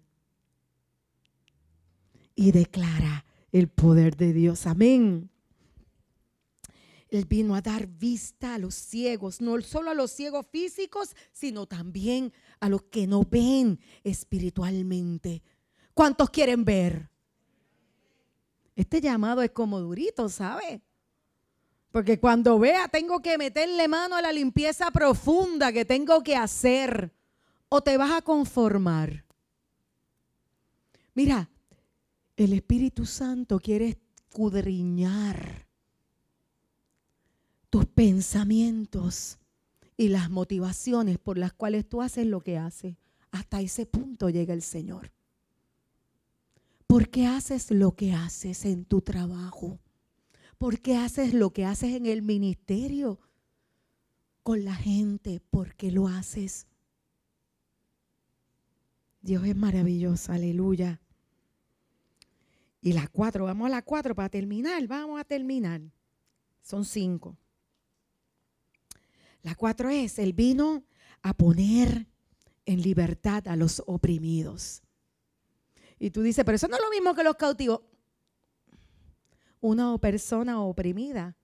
y 2.35 2.53
declara 2.53 3.25
el 3.53 3.69
poder 3.69 4.17
de 4.17 4.33
Dios. 4.33 4.67
Amén. 4.67 5.31
Él 7.13 7.27
vino 7.27 7.55
a 7.55 7.61
dar 7.61 7.87
vista 7.87 8.55
a 8.55 8.59
los 8.59 8.75
ciegos, 8.75 9.43
no 9.43 9.61
solo 9.61 9.91
a 9.91 9.95
los 9.95 10.11
ciegos 10.11 10.47
físicos, 10.51 11.15
sino 11.31 11.67
también 11.67 12.33
a 12.59 12.71
los 12.71 12.85
que 12.85 13.07
no 13.07 13.23
ven 13.23 13.79
espiritualmente. 14.03 15.43
¿Cuántos 15.93 16.31
quieren 16.31 16.65
ver? 16.65 17.12
Este 18.75 19.01
llamado 19.01 19.43
es 19.43 19.51
como 19.51 19.81
durito, 19.81 20.29
¿sabe? 20.29 20.83
Porque 21.91 22.19
cuando 22.19 22.59
vea 22.59 22.89
tengo 22.89 23.21
que 23.21 23.37
meterle 23.37 23.87
mano 23.87 24.17
a 24.17 24.23
la 24.23 24.33
limpieza 24.33 24.91
profunda 24.91 25.73
que 25.73 25.85
tengo 25.85 26.23
que 26.23 26.37
hacer. 26.37 27.13
O 27.69 27.83
te 27.83 27.97
vas 27.97 28.13
a 28.13 28.23
conformar. 28.23 29.25
Mira, 31.15 31.51
el 32.37 32.55
Espíritu 32.55 33.05
Santo 33.05 33.61
quiere 33.61 33.89
escudriñar 34.31 35.67
tus 37.69 37.87
pensamientos 37.87 39.39
y 39.97 40.09
las 40.09 40.31
motivaciones 40.31 41.19
por 41.19 41.39
las 41.39 41.53
cuales 41.53 41.89
tú 41.89 42.03
haces 42.03 42.27
lo 42.27 42.41
que 42.41 42.59
haces. 42.59 42.97
Hasta 43.31 43.61
ese 43.61 43.87
punto 43.87 44.31
llega 44.31 44.53
el 44.55 44.63
Señor. 44.63 45.13
¿Por 46.93 47.09
qué 47.09 47.27
haces 47.27 47.71
lo 47.71 47.97
que 47.97 48.13
haces 48.13 48.67
en 48.67 48.85
tu 48.85 49.01
trabajo? 49.01 49.81
¿Por 50.59 50.83
qué 50.83 50.99
haces 50.99 51.33
lo 51.33 51.51
que 51.51 51.65
haces 51.65 51.95
en 51.95 52.05
el 52.05 52.21
ministerio 52.21 53.19
con 54.43 54.67
la 54.67 54.75
gente? 54.75 55.41
¿Por 55.41 55.75
qué 55.75 55.91
lo 55.91 56.07
haces? 56.07 56.67
Dios 59.23 59.43
es 59.47 59.57
maravilloso, 59.57 60.33
aleluya. 60.33 61.01
Y 62.83 62.93
la 62.93 63.09
cuatro, 63.09 63.47
vamos 63.47 63.69
a 63.69 63.71
la 63.71 63.81
cuatro 63.81 64.15
para 64.15 64.29
terminar, 64.29 64.87
vamos 64.87 65.19
a 65.19 65.25
terminar. 65.25 65.81
Son 66.61 66.85
cinco. 66.85 67.39
La 69.41 69.55
cuatro 69.55 69.89
es, 69.89 70.19
el 70.19 70.35
vino 70.35 70.85
a 71.23 71.33
poner 71.33 72.07
en 72.67 72.83
libertad 72.83 73.49
a 73.49 73.57
los 73.57 73.83
oprimidos. 73.87 74.83
Y 76.03 76.11
tú 76.11 76.21
dices, 76.21 76.45
pero 76.45 76.57
eso 76.57 76.67
no 76.67 76.75
es 76.75 76.83
lo 76.83 76.91
mismo 76.91 77.15
que 77.15 77.23
los 77.23 77.37
cautivos. 77.37 77.81
Una 79.61 79.97
persona 79.99 80.61
oprimida. 80.61 81.37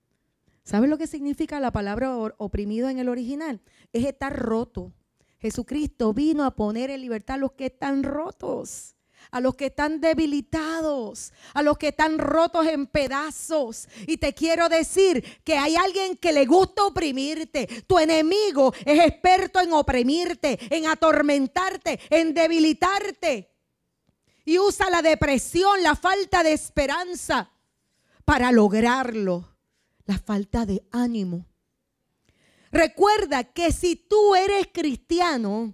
¿Sabes 0.65 0.89
lo 0.89 0.97
que 0.97 1.07
significa 1.07 1.61
la 1.61 1.71
palabra 1.71 2.13
oprimido 2.35 2.89
en 2.89 2.99
el 2.99 3.07
original? 3.07 3.61
Es 3.93 4.05
estar 4.05 4.37
roto. 4.37 4.91
Jesucristo 5.37 6.13
vino 6.13 6.43
a 6.43 6.57
poner 6.57 6.89
en 6.89 6.99
libertad 6.99 7.35
a 7.35 7.37
los 7.37 7.53
que 7.53 7.67
están 7.67 8.03
rotos 8.03 8.97
a 9.31 9.41
los 9.41 9.55
que 9.55 9.65
están 9.65 9.99
debilitados, 9.99 11.33
a 11.53 11.61
los 11.61 11.77
que 11.77 11.89
están 11.89 12.17
rotos 12.17 12.65
en 12.67 12.87
pedazos. 12.87 13.87
Y 14.07 14.15
te 14.15 14.33
quiero 14.33 14.69
decir 14.69 15.23
que 15.43 15.57
hay 15.57 15.75
alguien 15.75 16.15
que 16.15 16.31
le 16.31 16.45
gusta 16.45 16.85
oprimirte. 16.85 17.67
Tu 17.85 17.99
enemigo 17.99 18.73
es 18.85 19.05
experto 19.05 19.59
en 19.59 19.73
oprimirte, 19.73 20.57
en 20.73 20.87
atormentarte, 20.87 21.99
en 22.09 22.33
debilitarte. 22.33 23.58
Y 24.49 24.57
usa 24.57 24.89
la 24.89 25.03
depresión, 25.03 25.83
la 25.83 25.95
falta 25.95 26.41
de 26.41 26.53
esperanza 26.53 27.51
para 28.25 28.51
lograrlo. 28.51 29.47
La 30.05 30.17
falta 30.17 30.65
de 30.65 30.83
ánimo. 30.89 31.45
Recuerda 32.71 33.43
que 33.43 33.71
si 33.71 33.95
tú 33.95 34.33
eres 34.33 34.69
cristiano, 34.73 35.71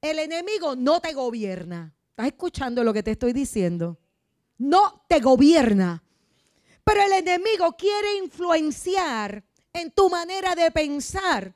el 0.00 0.18
enemigo 0.18 0.76
no 0.76 1.02
te 1.02 1.12
gobierna. 1.12 1.94
¿Estás 2.08 2.28
escuchando 2.28 2.82
lo 2.84 2.94
que 2.94 3.02
te 3.02 3.10
estoy 3.10 3.34
diciendo? 3.34 3.98
No 4.56 5.04
te 5.06 5.20
gobierna. 5.20 6.02
Pero 6.82 7.02
el 7.02 7.12
enemigo 7.12 7.76
quiere 7.76 8.16
influenciar 8.16 9.44
en 9.74 9.90
tu 9.90 10.08
manera 10.08 10.54
de 10.54 10.70
pensar. 10.70 11.54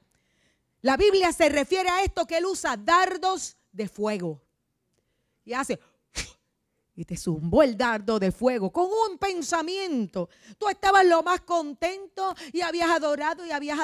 La 0.82 0.98
Biblia 0.98 1.32
se 1.32 1.48
refiere 1.48 1.88
a 1.88 2.02
esto 2.02 2.26
que 2.26 2.36
él 2.36 2.44
usa 2.44 2.76
dardos 2.76 3.56
de 3.72 3.88
fuego. 3.88 4.42
Y 5.46 5.54
hace 5.54 5.78
y 6.96 7.04
te 7.04 7.16
zumbó 7.16 7.62
el 7.62 7.76
dardo 7.76 8.18
de 8.18 8.30
fuego 8.30 8.70
con 8.70 8.86
un 8.86 9.18
pensamiento. 9.18 10.28
Tú 10.58 10.68
estabas 10.68 11.04
lo 11.06 11.22
más 11.22 11.40
contento 11.40 12.34
y 12.52 12.60
habías 12.60 12.90
adorado 12.90 13.44
y 13.44 13.50
habías 13.50 13.78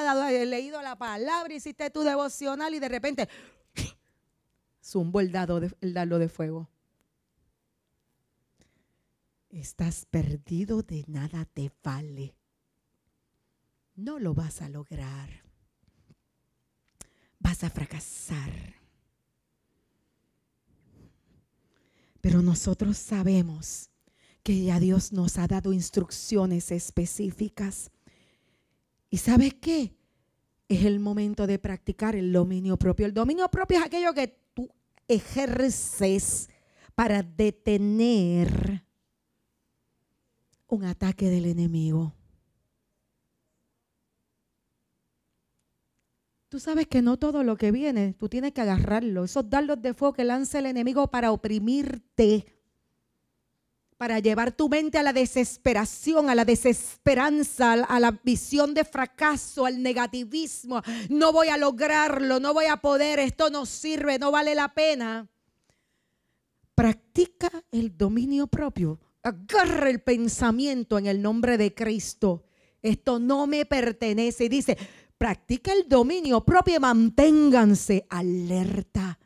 leído 0.46 0.80
la 0.82 0.96
palabra, 0.96 1.52
hiciste 1.52 1.90
tu 1.90 2.02
devocional 2.02 2.74
y 2.74 2.78
de 2.78 2.88
repente 2.88 3.28
zumbó 4.82 5.20
el, 5.20 5.32
dado 5.32 5.60
el 5.80 5.94
dardo 5.94 6.18
de 6.18 6.28
fuego. 6.28 6.68
Estás 9.50 10.06
perdido, 10.06 10.82
de 10.82 11.04
nada 11.08 11.44
te 11.44 11.72
vale. 11.82 12.36
No 13.96 14.20
lo 14.20 14.32
vas 14.32 14.62
a 14.62 14.68
lograr. 14.68 15.42
Vas 17.40 17.64
a 17.64 17.70
fracasar. 17.70 18.79
Pero 22.20 22.42
nosotros 22.42 22.96
sabemos 22.96 23.90
que 24.42 24.62
ya 24.62 24.80
Dios 24.80 25.12
nos 25.12 25.38
ha 25.38 25.46
dado 25.46 25.72
instrucciones 25.72 26.70
específicas. 26.70 27.90
¿Y 29.10 29.18
sabes 29.18 29.54
qué? 29.54 29.94
Es 30.68 30.84
el 30.84 31.00
momento 31.00 31.46
de 31.46 31.58
practicar 31.58 32.14
el 32.14 32.32
dominio 32.32 32.76
propio. 32.76 33.06
El 33.06 33.14
dominio 33.14 33.48
propio 33.50 33.78
es 33.78 33.84
aquello 33.84 34.14
que 34.14 34.38
tú 34.54 34.70
ejerces 35.08 36.48
para 36.94 37.22
detener 37.22 38.84
un 40.68 40.84
ataque 40.84 41.28
del 41.28 41.46
enemigo. 41.46 42.14
Tú 46.50 46.58
sabes 46.58 46.86
que 46.88 47.00
no 47.00 47.16
todo 47.16 47.42
lo 47.42 47.56
que 47.56 47.70
viene, 47.70 48.12
tú 48.12 48.28
tienes 48.28 48.52
que 48.52 48.60
agarrarlo. 48.60 49.24
Esos 49.24 49.48
dardos 49.48 49.80
de 49.80 49.94
fuego 49.94 50.12
que 50.12 50.24
lanza 50.24 50.58
el 50.58 50.66
enemigo 50.66 51.06
para 51.06 51.32
oprimirte, 51.32 52.44
para 53.96 54.18
llevar 54.18 54.52
tu 54.52 54.68
mente 54.68 54.98
a 54.98 55.02
la 55.02 55.14
desesperación, 55.14 56.28
a 56.28 56.34
la 56.34 56.44
desesperanza, 56.44 57.72
a 57.72 58.00
la 58.00 58.20
visión 58.22 58.74
de 58.74 58.84
fracaso, 58.84 59.64
al 59.64 59.82
negativismo. 59.82 60.82
No 61.08 61.32
voy 61.32 61.48
a 61.48 61.56
lograrlo, 61.56 62.40
no 62.40 62.52
voy 62.52 62.66
a 62.66 62.78
poder, 62.78 63.20
esto 63.20 63.48
no 63.48 63.64
sirve, 63.64 64.18
no 64.18 64.30
vale 64.30 64.54
la 64.54 64.74
pena. 64.74 65.28
Practica 66.74 67.50
el 67.70 67.96
dominio 67.96 68.48
propio 68.48 68.98
agarra 69.22 69.90
el 69.90 70.00
pensamiento 70.00 70.98
en 70.98 71.06
el 71.06 71.22
nombre 71.22 71.58
de 71.58 71.74
Cristo. 71.74 72.44
Esto 72.82 73.18
no 73.18 73.46
me 73.46 73.66
pertenece. 73.66 74.44
Y 74.44 74.48
dice, 74.48 74.78
practica 75.20 75.70
el 75.74 75.86
dominio 75.86 76.40
propio 76.40 76.76
y 76.76 76.78
manténganse 76.78 78.06
alerta. 78.08 79.18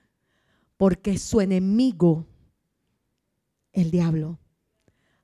Porque 0.76 1.18
su 1.18 1.40
enemigo, 1.40 2.26
el 3.72 3.92
diablo, 3.92 4.40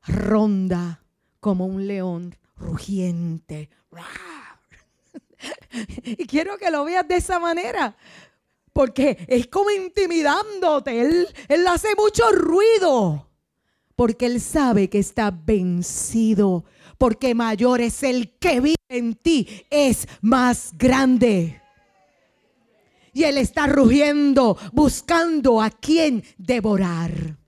ronda 0.06 1.02
como 1.40 1.66
un 1.66 1.88
león 1.88 2.36
rugiente. 2.56 3.68
Y 6.04 6.26
quiero 6.26 6.58
que 6.58 6.70
lo 6.70 6.84
veas 6.84 7.08
de 7.08 7.16
esa 7.16 7.38
manera. 7.38 7.96
Porque 8.72 9.24
es 9.26 9.48
como 9.48 9.70
intimidándote. 9.70 11.00
Él, 11.00 11.26
él 11.48 11.66
hace 11.66 11.94
mucho 11.96 12.30
ruido 12.30 13.30
porque 13.96 14.24
Él 14.24 14.40
sabe 14.40 14.88
que 14.88 14.98
está 14.98 15.30
vencido, 15.30 16.64
porque 16.96 17.34
mayor 17.34 17.82
es 17.82 18.02
el 18.02 18.30
que 18.38 18.60
vive 18.60 18.79
en 18.90 19.14
ti, 19.14 19.48
es 19.70 20.06
más 20.20 20.74
grande. 20.76 21.62
Y 23.12 23.24
Él 23.24 23.38
está 23.38 23.66
rugiendo, 23.66 24.58
buscando 24.72 25.62
a 25.62 25.70
quien 25.70 26.22
devorar. 26.36 27.39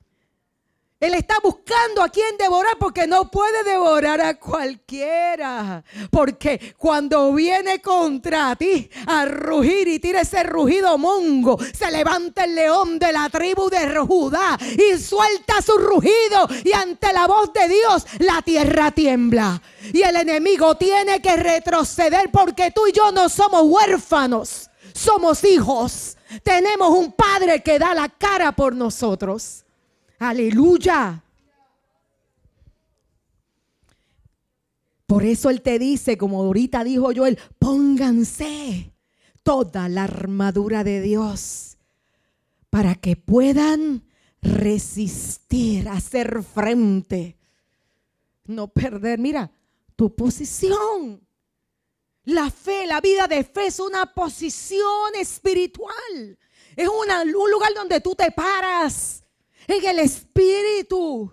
Él 1.02 1.14
está 1.14 1.34
buscando 1.42 2.00
a 2.00 2.08
quien 2.10 2.36
devorar 2.36 2.78
porque 2.78 3.08
no 3.08 3.28
puede 3.28 3.64
devorar 3.64 4.20
a 4.20 4.38
cualquiera. 4.38 5.82
Porque 6.12 6.76
cuando 6.78 7.32
viene 7.32 7.82
contra 7.82 8.54
ti 8.54 8.88
a 9.08 9.24
rugir 9.24 9.88
y 9.88 9.98
tira 9.98 10.20
ese 10.20 10.44
rugido 10.44 10.96
mongo, 10.98 11.58
se 11.76 11.90
levanta 11.90 12.44
el 12.44 12.54
león 12.54 13.00
de 13.00 13.12
la 13.12 13.28
tribu 13.30 13.68
de 13.68 13.98
Judá 13.98 14.56
y 14.60 14.96
suelta 14.96 15.60
su 15.60 15.76
rugido. 15.76 16.46
Y 16.62 16.72
ante 16.72 17.12
la 17.12 17.26
voz 17.26 17.52
de 17.52 17.66
Dios, 17.66 18.06
la 18.20 18.40
tierra 18.42 18.92
tiembla. 18.92 19.60
Y 19.92 20.02
el 20.02 20.14
enemigo 20.14 20.76
tiene 20.76 21.20
que 21.20 21.34
retroceder 21.34 22.30
porque 22.30 22.70
tú 22.70 22.86
y 22.86 22.92
yo 22.92 23.10
no 23.10 23.28
somos 23.28 23.62
huérfanos, 23.64 24.70
somos 24.94 25.42
hijos. 25.42 26.16
Tenemos 26.44 26.90
un 26.90 27.10
padre 27.10 27.60
que 27.60 27.80
da 27.80 27.92
la 27.92 28.08
cara 28.08 28.52
por 28.52 28.76
nosotros. 28.76 29.61
Aleluya. 30.22 31.20
Por 35.04 35.24
eso 35.24 35.50
Él 35.50 35.62
te 35.62 35.80
dice, 35.80 36.16
como 36.16 36.42
ahorita 36.42 36.84
dijo 36.84 37.10
Joel, 37.14 37.40
pónganse 37.58 38.92
toda 39.42 39.88
la 39.88 40.04
armadura 40.04 40.84
de 40.84 41.00
Dios 41.00 41.76
para 42.70 42.94
que 42.94 43.16
puedan 43.16 44.04
resistir, 44.40 45.88
hacer 45.88 46.44
frente, 46.44 47.36
no 48.44 48.68
perder, 48.68 49.18
mira, 49.18 49.50
tu 49.96 50.14
posición. 50.14 51.20
La 52.26 52.48
fe, 52.48 52.86
la 52.86 53.00
vida 53.00 53.26
de 53.26 53.42
fe 53.42 53.66
es 53.66 53.80
una 53.80 54.06
posición 54.14 55.16
espiritual. 55.18 56.38
Es 56.76 56.88
un 56.88 57.50
lugar 57.50 57.74
donde 57.74 58.00
tú 58.00 58.14
te 58.14 58.30
paras 58.30 59.21
en 59.66 59.84
el 59.84 59.98
espíritu. 60.00 61.32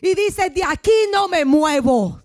Y 0.00 0.14
dice, 0.14 0.50
de 0.50 0.62
aquí 0.64 0.92
no 1.12 1.28
me 1.28 1.44
muevo, 1.44 2.22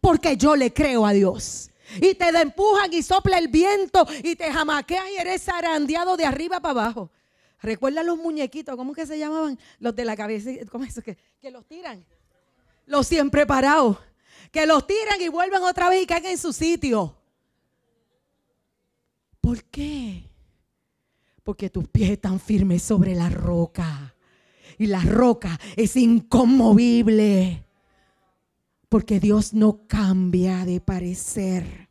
porque 0.00 0.36
yo 0.36 0.54
le 0.54 0.72
creo 0.72 1.04
a 1.04 1.12
Dios. 1.12 1.70
Y 2.00 2.14
te 2.14 2.28
empujan 2.28 2.92
y 2.92 3.02
sopla 3.02 3.38
el 3.38 3.48
viento 3.48 4.06
y 4.22 4.36
te 4.36 4.52
jamaqueas 4.52 5.08
y 5.10 5.16
eres 5.18 5.42
zarandeado 5.42 6.16
de 6.16 6.24
arriba 6.24 6.60
para 6.60 6.80
abajo. 6.82 7.10
Recuerda 7.60 8.02
los 8.02 8.18
muñequitos, 8.18 8.76
¿cómo 8.76 8.92
que 8.92 9.06
se 9.06 9.18
llamaban? 9.18 9.58
Los 9.78 9.94
de 9.94 10.04
la 10.04 10.16
cabeza, 10.16 10.50
¿cómo 10.70 10.84
es 10.84 10.90
eso? 10.90 11.02
Que, 11.02 11.16
que 11.40 11.50
los 11.50 11.66
tiran. 11.66 12.04
Los 12.86 13.06
siempre 13.06 13.46
parados. 13.46 13.98
Que 14.52 14.66
los 14.66 14.86
tiran 14.86 15.20
y 15.20 15.28
vuelven 15.28 15.62
otra 15.62 15.88
vez 15.88 16.02
y 16.02 16.06
caen 16.06 16.26
en 16.26 16.38
su 16.38 16.52
sitio. 16.52 17.16
¿Por 19.40 19.64
qué? 19.64 20.28
Porque 21.42 21.70
tus 21.70 21.88
pies 21.88 22.10
están 22.10 22.38
firmes 22.40 22.82
sobre 22.82 23.14
la 23.14 23.28
roca 23.28 24.15
y 24.78 24.86
la 24.86 25.00
roca 25.00 25.58
es 25.76 25.96
inconmovible. 25.96 27.64
Porque 28.88 29.18
Dios 29.18 29.52
no 29.52 29.86
cambia 29.86 30.64
de 30.64 30.80
parecer. 30.80 31.88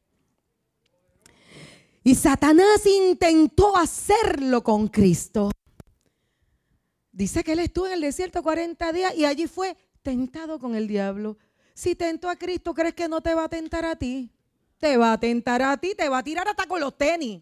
Y 2.03 2.15
Satanás 2.15 2.85
intentó 2.85 3.75
hacerlo 3.75 4.63
con 4.63 4.87
Cristo. 4.87 5.51
Dice 7.11 7.43
que 7.43 7.53
él 7.53 7.59
estuvo 7.59 7.87
en 7.87 7.93
el 7.93 8.01
desierto 8.01 8.43
40 8.43 8.93
días 8.93 9.15
y 9.15 9.25
allí 9.25 9.47
fue 9.47 9.75
tentado 10.01 10.59
con 10.59 10.75
el 10.75 10.87
diablo. 10.87 11.37
Si 11.73 11.95
tentó 11.95 12.29
a 12.29 12.35
Cristo, 12.35 12.73
¿crees 12.73 12.93
que 12.93 13.09
no 13.09 13.21
te 13.21 13.33
va 13.33 13.45
a 13.45 13.49
tentar 13.49 13.85
a 13.85 13.95
ti? 13.95 14.31
Te 14.77 14.97
va 14.97 15.13
a 15.13 15.19
tentar 15.19 15.61
a 15.61 15.77
ti, 15.77 15.93
te 15.97 16.07
va 16.07 16.19
a 16.19 16.23
tirar 16.23 16.47
hasta 16.47 16.67
con 16.67 16.79
los 16.79 16.97
tenis. 16.97 17.41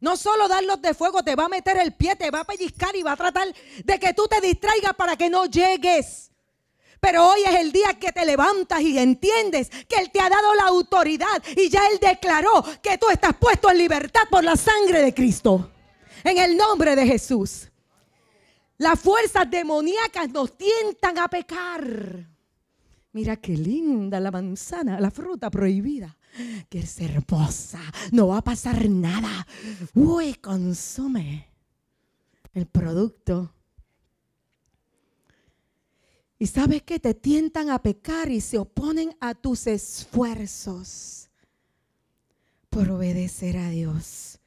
No 0.00 0.16
solo 0.16 0.46
darlos 0.46 0.82
de 0.82 0.94
fuego, 0.94 1.22
te 1.22 1.34
va 1.34 1.46
a 1.46 1.48
meter 1.48 1.78
el 1.78 1.94
pie, 1.94 2.16
te 2.16 2.30
va 2.30 2.40
a 2.40 2.44
pellizcar 2.44 2.94
y 2.94 3.02
va 3.02 3.12
a 3.12 3.16
tratar 3.16 3.48
de 3.84 3.98
que 3.98 4.12
tú 4.12 4.26
te 4.28 4.40
distraigas 4.40 4.94
para 4.94 5.16
que 5.16 5.30
no 5.30 5.46
llegues. 5.46 6.30
Pero 7.00 7.26
hoy 7.28 7.40
es 7.46 7.54
el 7.54 7.72
día 7.72 7.94
que 7.98 8.12
te 8.12 8.24
levantas 8.26 8.80
y 8.80 8.98
entiendes 8.98 9.70
que 9.70 9.96
Él 9.96 10.10
te 10.10 10.20
ha 10.20 10.28
dado 10.28 10.54
la 10.54 10.64
autoridad 10.64 11.42
y 11.56 11.68
ya 11.68 11.86
Él 11.88 11.98
declaró 12.00 12.64
que 12.82 12.98
tú 12.98 13.08
estás 13.10 13.34
puesto 13.36 13.70
en 13.70 13.78
libertad 13.78 14.22
por 14.30 14.44
la 14.44 14.56
sangre 14.56 15.02
de 15.02 15.14
Cristo. 15.14 15.70
En 16.24 16.38
el 16.38 16.56
nombre 16.56 16.96
de 16.96 17.06
Jesús. 17.06 17.70
Las 18.78 19.00
fuerzas 19.00 19.50
demoníacas 19.50 20.28
nos 20.28 20.56
tientan 20.56 21.18
a 21.18 21.28
pecar. 21.28 22.26
Mira 23.12 23.36
qué 23.36 23.56
linda 23.56 24.20
la 24.20 24.30
manzana, 24.30 25.00
la 25.00 25.10
fruta 25.10 25.50
prohibida 25.50 26.15
que 26.68 26.80
es 26.80 27.00
hermosa, 27.00 27.80
no 28.12 28.28
va 28.28 28.38
a 28.38 28.44
pasar 28.44 28.88
nada. 28.88 29.46
Uy, 29.94 30.34
consume 30.34 31.48
el 32.52 32.66
producto. 32.66 33.52
Y 36.38 36.46
sabes 36.46 36.82
que 36.82 36.98
te 36.98 37.14
tientan 37.14 37.70
a 37.70 37.80
pecar 37.80 38.30
y 38.30 38.40
se 38.40 38.58
oponen 38.58 39.16
a 39.20 39.34
tus 39.34 39.66
esfuerzos 39.66 41.30
por 42.68 42.90
obedecer 42.90 43.56
a 43.56 43.70
Dios. 43.70 44.38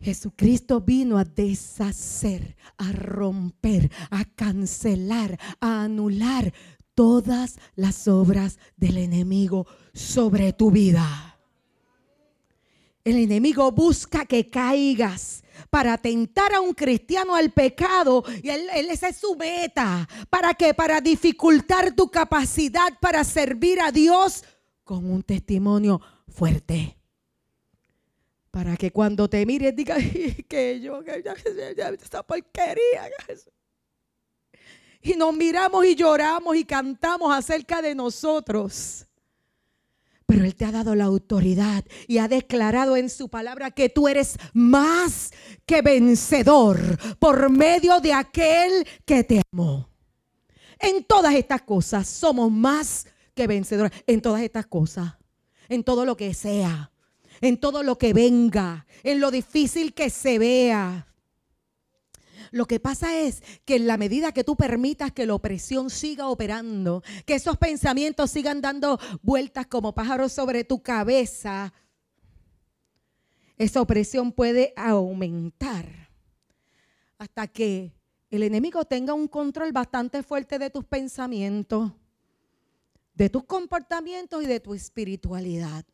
Jesucristo 0.00 0.80
vino 0.80 1.18
a 1.18 1.24
deshacer, 1.24 2.56
a 2.76 2.90
romper, 2.90 3.92
a 4.10 4.24
cancelar, 4.24 5.38
a 5.60 5.84
anular 5.84 6.52
todas 7.02 7.58
las 7.74 8.06
obras 8.06 8.60
del 8.76 8.96
enemigo 8.96 9.66
sobre 9.92 10.52
tu 10.52 10.70
vida. 10.70 11.36
El 13.02 13.16
enemigo 13.16 13.72
busca 13.72 14.24
que 14.24 14.48
caigas 14.48 15.42
para 15.68 15.98
tentar 15.98 16.54
a 16.54 16.60
un 16.60 16.74
cristiano 16.74 17.34
al 17.34 17.50
pecado 17.50 18.22
y 18.40 18.50
él, 18.50 18.68
esa 18.88 19.08
es 19.08 19.16
su 19.16 19.34
meta. 19.34 20.08
¿Para 20.30 20.54
qué? 20.54 20.74
Para 20.74 21.00
dificultar 21.00 21.92
tu 21.96 22.08
capacidad 22.08 22.96
para 23.00 23.24
servir 23.24 23.80
a 23.80 23.90
Dios 23.90 24.44
con 24.84 25.10
un 25.10 25.24
testimonio 25.24 26.00
fuerte. 26.28 26.96
Para 28.52 28.76
que 28.76 28.92
cuando 28.92 29.28
te 29.28 29.44
mires 29.44 29.74
digas 29.74 29.98
que 30.48 30.80
yo, 30.80 31.02
que 31.02 31.24
esa 32.00 32.22
porquería 32.22 33.10
y 35.02 35.14
nos 35.14 35.34
miramos 35.34 35.84
y 35.84 35.94
lloramos 35.94 36.56
y 36.56 36.64
cantamos 36.64 37.36
acerca 37.36 37.82
de 37.82 37.94
nosotros. 37.94 39.06
Pero 40.26 40.44
Él 40.44 40.54
te 40.54 40.64
ha 40.64 40.72
dado 40.72 40.94
la 40.94 41.04
autoridad 41.04 41.84
y 42.06 42.18
ha 42.18 42.28
declarado 42.28 42.96
en 42.96 43.10
su 43.10 43.28
palabra 43.28 43.70
que 43.70 43.88
tú 43.88 44.08
eres 44.08 44.38
más 44.54 45.30
que 45.66 45.82
vencedor 45.82 46.78
por 47.18 47.50
medio 47.50 48.00
de 48.00 48.14
aquel 48.14 48.86
que 49.04 49.24
te 49.24 49.42
amó. 49.52 49.88
En 50.78 51.04
todas 51.04 51.34
estas 51.34 51.62
cosas 51.62 52.08
somos 52.08 52.50
más 52.50 53.06
que 53.34 53.46
vencedores. 53.46 53.92
En 54.06 54.22
todas 54.22 54.42
estas 54.42 54.66
cosas. 54.66 55.14
En 55.68 55.84
todo 55.84 56.04
lo 56.04 56.16
que 56.16 56.34
sea. 56.34 56.90
En 57.40 57.58
todo 57.58 57.82
lo 57.82 57.98
que 57.98 58.12
venga. 58.12 58.86
En 59.02 59.20
lo 59.20 59.30
difícil 59.30 59.94
que 59.94 60.10
se 60.10 60.38
vea 60.38 61.11
lo 62.52 62.66
que 62.66 62.78
pasa 62.78 63.18
es 63.18 63.42
que 63.64 63.76
en 63.76 63.86
la 63.86 63.96
medida 63.96 64.32
que 64.32 64.44
tú 64.44 64.56
permitas 64.56 65.10
que 65.10 65.24
la 65.24 65.34
opresión 65.34 65.88
siga 65.88 66.28
operando, 66.28 67.02
que 67.24 67.34
esos 67.34 67.56
pensamientos 67.56 68.30
sigan 68.30 68.60
dando 68.60 69.00
vueltas 69.22 69.66
como 69.66 69.94
pájaros 69.94 70.32
sobre 70.32 70.62
tu 70.62 70.82
cabeza, 70.82 71.72
esa 73.56 73.80
opresión 73.80 74.32
puede 74.32 74.74
aumentar 74.76 76.10
hasta 77.16 77.46
que 77.46 77.94
el 78.30 78.42
enemigo 78.42 78.84
tenga 78.84 79.14
un 79.14 79.28
control 79.28 79.72
bastante 79.72 80.22
fuerte 80.22 80.58
de 80.58 80.68
tus 80.68 80.84
pensamientos, 80.84 81.90
de 83.14 83.30
tus 83.30 83.44
comportamientos 83.44 84.42
y 84.42 84.46
de 84.46 84.60
tu 84.60 84.74
espiritualidad. 84.74 85.86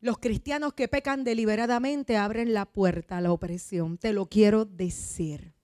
Los 0.00 0.18
cristianos 0.18 0.74
que 0.74 0.86
pecan 0.86 1.24
deliberadamente 1.24 2.16
abren 2.16 2.54
la 2.54 2.66
puerta 2.66 3.16
a 3.16 3.20
la 3.20 3.32
opresión. 3.32 3.98
Te 3.98 4.12
lo 4.12 4.26
quiero 4.26 4.64
decir. 4.64 5.54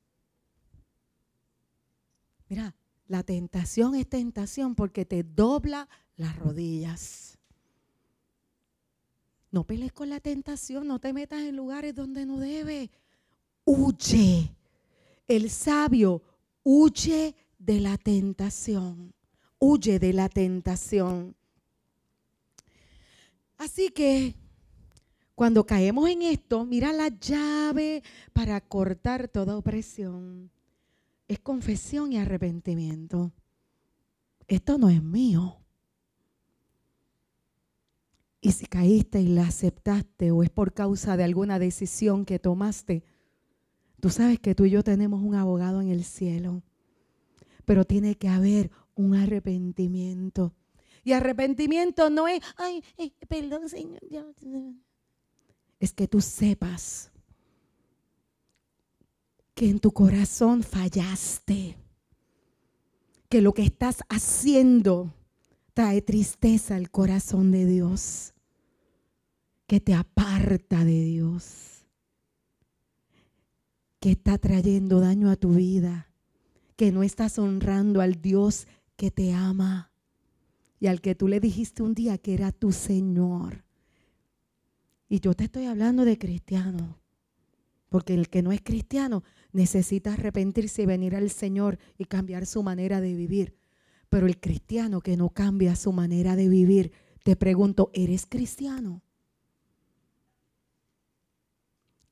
Mira, 2.49 2.75
la 3.07 3.23
tentación 3.23 3.95
es 3.95 4.09
tentación 4.09 4.75
porque 4.75 5.05
te 5.05 5.23
dobla 5.23 5.89
las 6.17 6.37
rodillas. 6.37 7.39
No 9.53 9.65
pelees 9.65 9.93
con 9.93 10.11
la 10.11 10.19
tentación, 10.19 10.89
no 10.89 10.99
te 10.99 11.13
metas 11.13 11.43
en 11.43 11.55
lugares 11.55 11.95
donde 11.95 12.27
no 12.27 12.41
debe. 12.41 12.91
Huye. 13.65 14.53
El 15.29 15.49
sabio 15.49 16.23
huye 16.65 17.37
de 17.59 17.81
la 17.81 17.97
tentación. 17.97 19.15
Huye 19.61 20.01
de 20.01 20.13
la 20.13 20.29
tentación. 20.29 21.37
Así 23.57 23.91
que 23.91 24.35
cuando 25.35 25.65
caemos 25.67 26.09
en 26.09 26.23
esto, 26.23 26.65
mira 26.65 26.93
la 26.93 27.09
llave 27.09 28.03
para 28.33 28.61
cortar 28.61 29.29
toda 29.29 29.57
opresión. 29.57 30.51
Es 31.29 31.39
confesión 31.39 32.13
y 32.13 32.19
arrepentimiento. 32.19 33.33
Esto 34.47 34.79
no 34.79 34.91
es 34.91 35.03
mío. 35.03 35.59
Y 38.41 38.53
si 38.53 38.67
caíste 38.67 39.21
y 39.21 39.29
la 39.29 39.47
aceptaste 39.47 40.31
o 40.31 40.43
es 40.43 40.51
por 40.51 40.75
causa 40.75 41.17
de 41.17 41.25
alguna 41.25 41.59
decisión 41.59 42.27
que 42.27 42.39
tomaste, 42.39 43.05
Tú 44.05 44.11
sabes 44.11 44.39
que 44.39 44.55
tú 44.55 44.67
y 44.67 44.71
yo 44.71 44.85
tenemos 44.85 45.23
un 45.23 45.35
abogado 45.35 45.81
en 45.81 45.89
el 45.89 46.05
cielo, 46.05 46.63
pero 47.65 47.87
tiene 47.87 48.17
que 48.17 48.29
haber 48.29 48.71
un 48.95 49.15
arrepentimiento. 49.15 50.53
Y 51.05 51.13
arrepentimiento 51.13 52.09
no 52.09 52.27
es, 52.27 52.41
ay, 52.57 52.83
eh, 52.97 53.13
perdón, 53.29 53.69
Señor. 53.69 54.01
Es 55.79 55.93
que 55.93 56.09
tú 56.09 56.23
sepas 56.23 57.13
que 59.55 59.69
en 59.69 59.79
tu 59.79 59.93
corazón 59.93 60.63
fallaste, 60.63 61.77
que 63.29 63.43
lo 63.43 63.53
que 63.53 63.63
estás 63.63 63.99
haciendo 64.09 65.15
trae 65.75 66.01
tristeza 66.01 66.77
al 66.77 66.91
corazón 66.91 67.51
de 67.51 67.67
Dios, 67.67 68.33
que 69.67 69.81
te 69.81 69.93
aparta 69.93 70.85
de 70.85 71.05
Dios, 71.05 71.87
que 74.01 74.13
está 74.13 74.39
trayendo 74.39 75.01
daño 75.01 75.31
a 75.31 75.37
tu 75.37 75.51
vida, 75.51 76.09
que 76.77 76.93
no 76.93 77.03
estás 77.03 77.39
honrando 77.39 78.01
al 78.01 78.23
Dios 78.23 78.67
que 78.97 79.11
te 79.11 79.33
ama 79.33 79.94
y 80.81 80.87
al 80.87 81.01
que 81.01 81.15
tú 81.15 81.29
le 81.29 81.41
dijiste 81.41 81.83
un 81.83 81.95
día 81.95 82.19
que 82.19 82.35
era 82.35 82.53
tu 82.53 82.73
Señor. 82.73 83.65
Y 85.09 85.21
yo 85.21 85.35
te 85.35 85.45
estoy 85.45 85.67
hablando 85.67 86.05
de 86.05 86.19
cristiano, 86.19 86.99
porque 87.89 88.15
el 88.15 88.29
que 88.29 88.43
no 88.43 88.53
es 88.53 88.61
cristiano 88.63 89.23
necesita 89.53 90.15
arrepentirse 90.15 90.83
y 90.83 90.87
venir 90.87 91.15
al 91.15 91.31
Señor 91.31 91.79
y 91.97 92.07
cambiar 92.07 92.47
su 92.47 92.63
manera 92.63 93.01
de 93.01 93.15
vivir. 93.15 93.57
Pero 94.11 94.27
el 94.27 94.41
cristiano 94.41 95.01
que 95.01 95.17
no 95.17 95.31
cambia 95.31 95.77
su 95.77 95.93
manera 95.93 96.37
de 96.37 96.49
vivir, 96.49 96.93
te 97.23 97.37
pregunto, 97.37 97.91
¿eres 97.95 98.27
cristiano? 98.27 99.03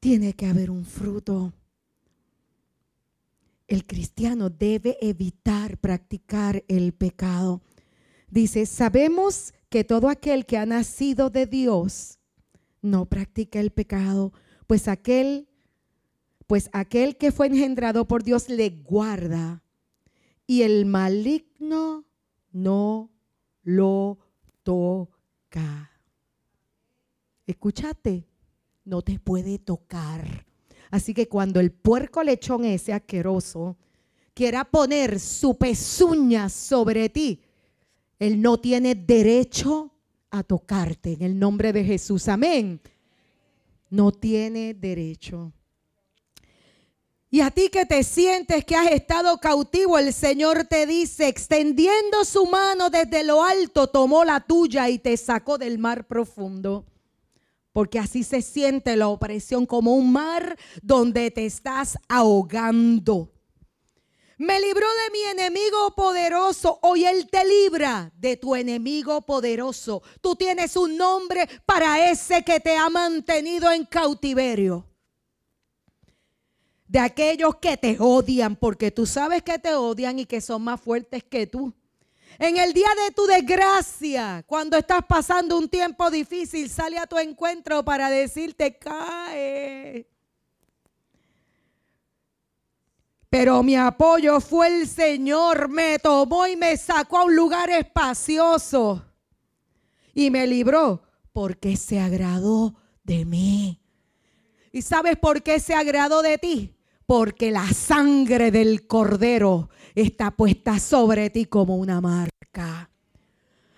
Tiene 0.00 0.32
que 0.32 0.46
haber 0.46 0.70
un 0.70 0.84
fruto. 0.84 1.52
El 3.68 3.86
cristiano 3.86 4.50
debe 4.50 4.98
evitar 5.00 5.78
practicar 5.78 6.64
el 6.68 6.92
pecado. 6.92 7.62
Dice, 8.32 8.64
sabemos 8.64 9.52
que 9.68 9.84
todo 9.84 10.08
aquel 10.08 10.46
que 10.46 10.56
ha 10.56 10.64
nacido 10.64 11.28
de 11.28 11.44
Dios 11.44 12.18
no 12.80 13.04
practica 13.04 13.60
el 13.60 13.72
pecado, 13.72 14.32
pues 14.66 14.88
aquel 14.88 15.48
pues 16.46 16.70
aquel 16.72 17.18
que 17.18 17.30
fue 17.30 17.48
engendrado 17.48 18.08
por 18.08 18.22
Dios 18.22 18.48
le 18.48 18.70
guarda 18.70 19.62
y 20.46 20.62
el 20.62 20.86
maligno 20.86 22.06
no 22.52 23.10
lo 23.62 24.18
toca. 24.62 25.90
Escúchate, 27.46 28.26
no 28.86 29.02
te 29.02 29.18
puede 29.18 29.58
tocar. 29.58 30.46
Así 30.90 31.12
que 31.12 31.28
cuando 31.28 31.60
el 31.60 31.70
puerco 31.70 32.22
lechón 32.22 32.64
ese 32.64 32.94
asqueroso 32.94 33.76
quiera 34.32 34.64
poner 34.64 35.20
su 35.20 35.58
pezuña 35.58 36.48
sobre 36.48 37.10
ti, 37.10 37.42
él 38.22 38.40
no 38.40 38.58
tiene 38.58 38.94
derecho 38.94 39.90
a 40.30 40.44
tocarte 40.44 41.14
en 41.14 41.22
el 41.22 41.36
nombre 41.36 41.72
de 41.72 41.82
Jesús. 41.82 42.28
Amén. 42.28 42.80
No 43.90 44.12
tiene 44.12 44.74
derecho. 44.74 45.52
Y 47.28 47.40
a 47.40 47.50
ti 47.50 47.68
que 47.68 47.84
te 47.84 48.04
sientes 48.04 48.64
que 48.64 48.76
has 48.76 48.92
estado 48.92 49.38
cautivo, 49.38 49.98
el 49.98 50.12
Señor 50.12 50.66
te 50.66 50.86
dice, 50.86 51.26
extendiendo 51.26 52.24
su 52.24 52.46
mano 52.46 52.90
desde 52.90 53.24
lo 53.24 53.42
alto, 53.42 53.88
tomó 53.88 54.22
la 54.22 54.38
tuya 54.38 54.88
y 54.88 55.00
te 55.00 55.16
sacó 55.16 55.58
del 55.58 55.78
mar 55.78 56.06
profundo. 56.06 56.86
Porque 57.72 57.98
así 57.98 58.22
se 58.22 58.40
siente 58.40 58.94
la 58.94 59.08
opresión 59.08 59.66
como 59.66 59.96
un 59.96 60.12
mar 60.12 60.56
donde 60.80 61.32
te 61.32 61.44
estás 61.44 61.98
ahogando. 62.08 63.31
Me 64.38 64.60
libró 64.60 64.86
de 65.04 65.10
mi 65.12 65.22
enemigo 65.22 65.94
poderoso. 65.94 66.78
Hoy 66.82 67.04
Él 67.04 67.28
te 67.30 67.44
libra 67.44 68.10
de 68.16 68.36
tu 68.36 68.54
enemigo 68.54 69.22
poderoso. 69.22 70.02
Tú 70.20 70.36
tienes 70.36 70.76
un 70.76 70.96
nombre 70.96 71.48
para 71.66 72.10
ese 72.10 72.42
que 72.42 72.60
te 72.60 72.76
ha 72.76 72.88
mantenido 72.88 73.70
en 73.70 73.84
cautiverio 73.84 74.86
de 76.92 76.98
aquellos 76.98 77.56
que 77.56 77.78
te 77.78 77.96
odian, 77.98 78.54
porque 78.54 78.90
tú 78.90 79.06
sabes 79.06 79.42
que 79.42 79.58
te 79.58 79.74
odian 79.74 80.18
y 80.18 80.26
que 80.26 80.42
son 80.42 80.60
más 80.60 80.78
fuertes 80.78 81.24
que 81.24 81.46
tú. 81.46 81.72
En 82.38 82.58
el 82.58 82.74
día 82.74 82.88
de 83.06 83.14
tu 83.14 83.24
desgracia, 83.24 84.44
cuando 84.46 84.76
estás 84.76 85.00
pasando 85.08 85.56
un 85.56 85.70
tiempo 85.70 86.10
difícil, 86.10 86.68
sale 86.68 86.98
a 86.98 87.06
tu 87.06 87.16
encuentro 87.16 87.82
para 87.82 88.10
decirte, 88.10 88.76
cae. 88.76 90.06
Pero 93.32 93.62
mi 93.62 93.76
apoyo 93.76 94.40
fue 94.40 94.66
el 94.68 94.86
Señor, 94.86 95.70
me 95.70 95.98
tomó 95.98 96.46
y 96.46 96.54
me 96.54 96.76
sacó 96.76 97.16
a 97.16 97.24
un 97.24 97.34
lugar 97.34 97.70
espacioso 97.70 99.02
y 100.12 100.30
me 100.30 100.46
libró 100.46 101.02
porque 101.32 101.78
se 101.78 101.98
agradó 101.98 102.74
de 103.04 103.24
mí. 103.24 103.80
¿Y 104.70 104.82
sabes 104.82 105.16
por 105.16 105.42
qué 105.42 105.60
se 105.60 105.72
agradó 105.72 106.20
de 106.20 106.36
ti? 106.36 106.76
porque 107.06 107.50
la 107.50 107.68
sangre 107.72 108.50
del 108.50 108.86
cordero 108.86 109.68
está 109.94 110.30
puesta 110.30 110.78
sobre 110.78 111.28
ti 111.30 111.44
como 111.44 111.76
una 111.76 112.00
marca. 112.00 112.88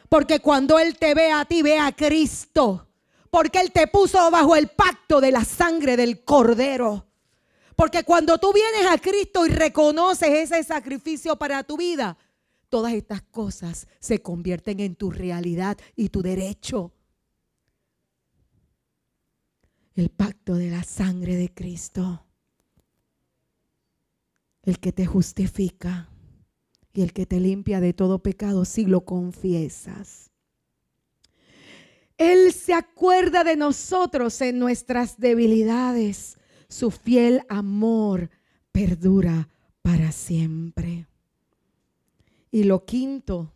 Porque 0.09 0.39
cuando 0.39 0.79
Él 0.79 0.97
te 0.99 1.15
ve 1.15 1.33
a 1.33 1.45
ti, 1.45 1.63
ve 1.63 1.79
a 1.79 1.91
Cristo. 1.91 2.87
Porque 3.31 3.59
Él 3.59 3.73
te 3.73 3.89
puso 3.89 4.31
bajo 4.31 4.55
el 4.55 4.69
pacto 4.69 5.21
de 5.21 5.33
la 5.33 5.45
sangre 5.45 5.97
del 5.97 6.25
cordero. 6.25 7.09
Porque 7.77 8.05
cuando 8.05 8.39
tú 8.39 8.53
vienes 8.53 8.87
a 8.91 8.99
Cristo 8.99 9.47
y 9.47 9.51
reconoces 9.51 10.29
ese 10.29 10.63
sacrificio 10.63 11.37
para 11.37 11.63
tu 11.65 11.77
vida, 11.77 12.17
todas 12.69 12.93
estas 12.93 13.23
cosas 13.23 13.87
se 14.01 14.21
convierten 14.23 14.81
en 14.81 14.95
tu 14.95 15.11
realidad 15.11 15.77
y 15.97 16.09
tu 16.09 16.23
derecho. 16.23 16.93
El 19.95 20.11
pacto 20.11 20.55
de 20.55 20.71
la 20.71 20.83
sangre 20.83 21.37
de 21.37 21.53
Cristo 21.53 22.25
el 24.65 24.79
que 24.79 24.93
te 24.93 25.07
justifica 25.07 26.09
y 26.93 27.03
el 27.03 27.13
que 27.13 27.27
te 27.27 27.41
limpia 27.41 27.81
de 27.81 27.93
todo 27.93 28.21
pecado 28.21 28.65
si 28.65 28.87
lo 28.87 29.05
confiesas. 29.05 30.31
Él 32.17 32.53
se 32.53 32.73
acuerda 32.73 33.43
de 33.45 33.57
nosotros 33.57 34.41
en 34.41 34.59
nuestras 34.59 35.19
debilidades. 35.19 36.39
Su 36.75 36.91
fiel 36.91 37.43
amor 37.49 38.31
perdura 38.73 39.49
para 39.81 40.11
siempre. 40.11 41.07
Y 42.51 42.65
lo 42.65 42.85
quinto, 42.85 43.53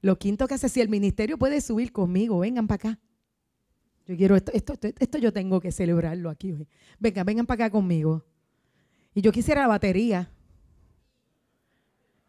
lo 0.00 0.18
quinto 0.18 0.48
que 0.48 0.54
hace, 0.54 0.68
si 0.68 0.80
el 0.80 0.88
ministerio 0.88 1.38
puede 1.38 1.60
subir 1.60 1.92
conmigo, 1.92 2.40
vengan 2.40 2.66
para 2.66 2.90
acá. 2.90 3.00
Yo 4.08 4.16
quiero 4.16 4.34
esto, 4.34 4.50
esto, 4.52 4.74
esto, 4.82 5.18
yo 5.18 5.32
tengo 5.32 5.60
que 5.60 5.70
celebrarlo 5.70 6.28
aquí 6.28 6.50
hoy. 6.50 6.66
Vengan, 6.98 7.24
vengan 7.24 7.46
para 7.46 7.66
acá 7.66 7.70
conmigo. 7.70 8.24
Y 9.14 9.20
yo 9.20 9.30
quisiera 9.30 9.60
la 9.60 9.68
batería. 9.68 10.28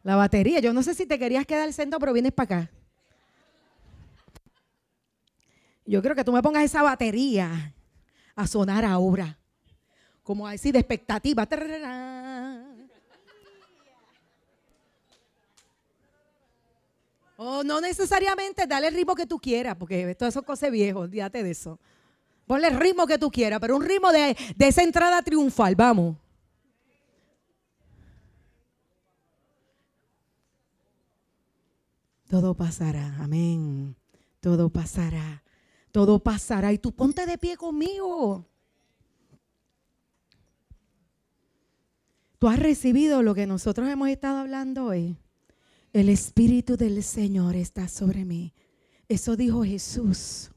La 0.04 0.18
batería. 0.18 0.60
Yo 0.60 0.72
no 0.72 0.84
sé 0.84 0.94
si 0.94 1.08
te 1.08 1.18
querías 1.18 1.48
quedar 1.48 1.74
centro, 1.74 1.98
pero 1.98 2.14
vienes 2.14 2.32
para 2.32 2.46
acá. 2.60 2.72
Yo 5.88 6.00
creo 6.04 6.14
que 6.14 6.24
tú 6.24 6.32
me 6.32 6.44
pongas 6.44 6.64
esa 6.64 6.84
batería 6.84 7.74
a 8.40 8.48
sonar 8.48 8.86
ahora. 8.86 9.38
Como 10.24 10.48
así 10.48 10.72
de 10.72 10.80
expectativa. 10.80 11.46
O 17.36 17.64
no 17.64 17.82
necesariamente 17.82 18.66
dale 18.66 18.88
el 18.88 18.94
ritmo 18.94 19.14
que 19.14 19.26
tú 19.26 19.40
quieras, 19.40 19.76
porque 19.78 20.16
todo 20.16 20.30
eso 20.30 20.40
es 20.40 20.46
cosas 20.46 20.72
viejo, 20.72 21.00
olvídate 21.00 21.44
de 21.44 21.52
eso. 21.52 21.80
Ponle 22.48 22.68
el 22.68 22.80
ritmo 22.80 23.06
que 23.06 23.18
tú 23.18 23.30
quieras, 23.30 23.60
pero 23.60 23.76
un 23.76 23.84
ritmo 23.84 24.12
de, 24.12 24.36
de 24.56 24.68
esa 24.68 24.84
entrada 24.84 25.22
triunfal, 25.22 25.76
vamos. 25.76 26.16
Todo 32.30 32.54
pasará, 32.54 33.18
amén. 33.20 33.96
Todo 34.40 34.70
pasará, 34.70 35.44
todo 35.92 36.20
pasará. 36.20 36.72
Y 36.74 36.78
tú 36.78 36.92
ponte 36.92 37.26
de 37.26 37.38
pie 37.38 37.58
conmigo. 37.58 38.46
Tú 42.38 42.48
has 42.48 42.60
recibido 42.60 43.22
lo 43.22 43.36
que 43.36 43.46
nosotros 43.46 43.90
hemos 43.90 44.10
estado 44.10 44.38
hablando 44.38 44.86
hoy. 44.86 45.18
El 45.92 46.10
Espíritu 46.10 46.78
del 46.78 47.04
Señor 47.04 47.56
está 47.56 47.88
sobre 47.88 48.24
mí. 48.24 48.54
Eso 49.08 49.36
dijo 49.36 49.64
Jesús. 49.64 50.52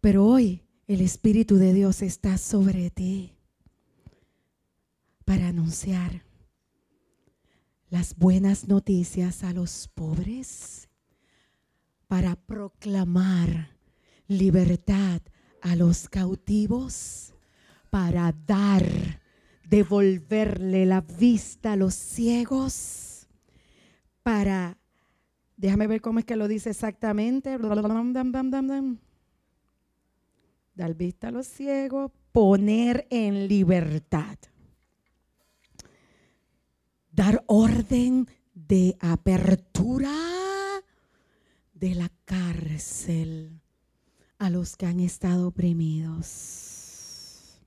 Pero 0.00 0.26
hoy 0.26 0.62
el 0.86 1.00
Espíritu 1.00 1.56
de 1.56 1.72
Dios 1.72 2.02
está 2.02 2.38
sobre 2.38 2.90
ti 2.90 3.34
para 5.24 5.48
anunciar 5.48 6.24
las 7.88 8.16
buenas 8.16 8.68
noticias 8.68 9.42
a 9.42 9.52
los 9.52 9.88
pobres, 9.88 10.89
para 12.10 12.34
proclamar 12.34 13.76
libertad 14.26 15.22
a 15.62 15.76
los 15.76 16.08
cautivos, 16.08 17.32
para 17.88 18.34
dar, 18.48 18.84
devolverle 19.62 20.86
la 20.86 21.02
vista 21.02 21.74
a 21.74 21.76
los 21.76 21.94
ciegos, 21.94 23.28
para, 24.24 24.76
déjame 25.56 25.86
ver 25.86 26.00
cómo 26.00 26.18
es 26.18 26.24
que 26.24 26.34
lo 26.34 26.48
dice 26.48 26.70
exactamente, 26.70 27.56
dar 30.74 30.94
vista 30.94 31.28
a 31.28 31.30
los 31.30 31.46
ciegos, 31.46 32.10
poner 32.32 33.06
en 33.10 33.46
libertad, 33.46 34.36
dar 37.12 37.44
orden 37.46 38.26
de 38.52 38.96
apertura 38.98 40.49
de 41.80 41.94
la 41.94 42.10
cárcel 42.26 43.58
a 44.38 44.50
los 44.50 44.76
que 44.76 44.86
han 44.86 45.00
estado 45.00 45.48
oprimidos. 45.48 47.58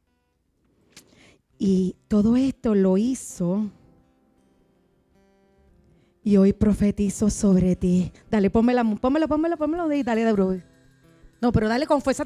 Y 1.57 1.95
todo 2.07 2.35
esto 2.35 2.75
lo 2.75 2.97
hizo 2.97 3.71
y 6.23 6.37
hoy 6.37 6.53
profetizo 6.53 7.31
sobre 7.31 7.75
ti. 7.75 8.11
Dale, 8.29 8.51
pónmela, 8.51 8.83
pónmelo, 8.83 9.27
pónmelo, 9.27 9.57
pónmelo 9.57 9.91
y 9.91 10.03
dale, 10.03 10.23
de 10.23 10.33
bro. 10.33 10.61
No, 11.41 11.51
pero 11.51 11.67
dale 11.67 11.87
con 11.87 12.01
fuerza, 12.01 12.23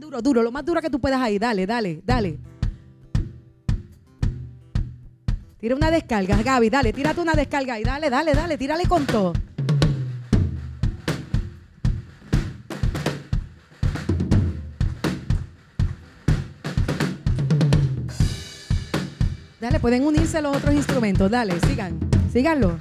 duro, 0.00 0.22
duro, 0.22 0.42
lo 0.42 0.50
más 0.50 0.64
duro 0.64 0.80
que 0.80 0.88
tú 0.88 0.98
puedas 0.98 1.20
ahí. 1.20 1.38
Dale, 1.38 1.66
dale, 1.66 2.00
dale. 2.04 2.38
Tira 5.58 5.74
una 5.74 5.90
descarga, 5.90 6.42
Gaby, 6.42 6.70
dale, 6.70 6.92
tírate 6.92 7.20
una 7.20 7.34
descarga 7.34 7.78
y 7.78 7.84
dale, 7.84 8.08
dale, 8.08 8.34
dale, 8.34 8.56
tírale 8.56 8.86
con 8.86 9.06
todo. 9.06 9.32
Dale, 19.66 19.80
pueden 19.80 20.04
unirse 20.04 20.40
los 20.40 20.56
otros 20.56 20.72
instrumentos. 20.74 21.28
Dale, 21.28 21.58
sigan, 21.66 21.98
síganlo. 22.32 22.78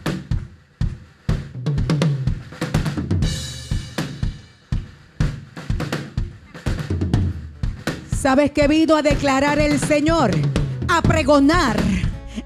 ¿Sabes 8.16 8.52
qué 8.52 8.68
vino 8.68 8.96
a 8.98 9.02
declarar 9.02 9.58
el 9.58 9.80
Señor? 9.80 10.30
A 10.88 11.02
pregonar 11.02 11.76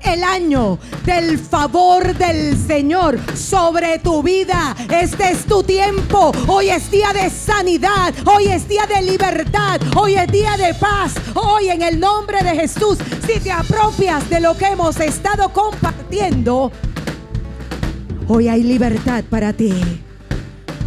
el 0.02 0.24
año 0.24 0.78
del 1.06 1.38
favor 1.38 2.16
del 2.16 2.58
Señor 2.58 3.20
sobre 3.36 4.00
tu 4.00 4.24
vida. 4.24 4.76
Este 4.90 5.32
es 5.32 5.46
tu 5.46 5.64
tiempo. 5.64 6.32
Hoy 6.48 6.70
es 6.70 6.90
día 6.92 7.12
de 7.14 7.30
sanidad. 7.30 8.14
Hoy 8.26 8.48
es 8.48 8.68
día 8.68 8.86
de 8.86 9.02
libertad. 9.02 9.80
Hoy 9.96 10.16
es 10.16 10.32
día 10.32 10.58
de 10.58 10.74
paz. 10.74 11.16
Hoy 11.34 11.70
en 11.70 11.82
el 11.82 12.00
nombre 12.00 12.44
de 12.44 12.52
Jesús, 12.52 12.98
si 13.26 13.40
te 13.40 13.52
apropias 13.52 14.30
de 14.30 14.40
lo 14.40 14.56
que 14.58 14.66
hemos 14.66 15.00
estado 15.00 15.50
compartiendo, 15.50 16.72
hoy 18.28 18.48
hay 18.48 18.64
libertad 18.64 19.24
para 19.30 19.54
ti. 19.54 19.74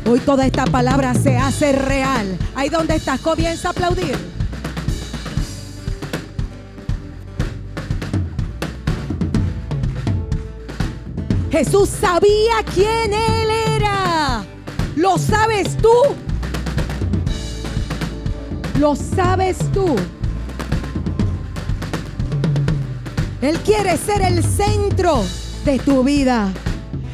Hoy 0.04 0.18
toda 0.20 0.46
esta 0.46 0.64
palabra 0.64 1.14
se 1.14 1.36
hace 1.36 1.72
real. 1.72 2.36
Ahí 2.54 2.68
donde 2.68 2.96
estás, 2.96 3.20
comienza 3.20 3.68
a 3.68 3.70
aplaudir. 3.70 4.31
Jesús 11.52 11.90
sabía 11.90 12.64
quién 12.74 13.12
Él 13.12 13.50
era. 13.76 14.42
¿Lo 14.96 15.18
sabes 15.18 15.76
tú? 15.76 15.92
¿Lo 18.80 18.96
sabes 18.96 19.58
tú? 19.70 19.94
Él 23.42 23.58
quiere 23.58 23.98
ser 23.98 24.22
el 24.22 24.42
centro 24.42 25.22
de 25.66 25.78
tu 25.78 26.02
vida 26.02 26.50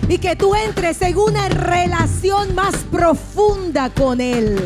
y 0.09 0.19
que 0.19 0.37
tú 0.37 0.55
entres 0.55 1.03
en 1.03 1.19
una 1.19 1.49
relación 1.49 2.55
más 2.55 2.77
profunda 2.93 3.91
con 3.91 4.21
Él. 4.21 4.57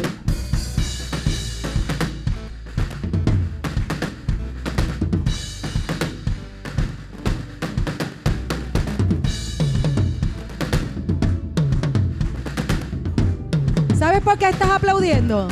Por 14.33 14.39
qué 14.39 14.49
estás 14.49 14.71
aplaudiendo? 14.71 15.47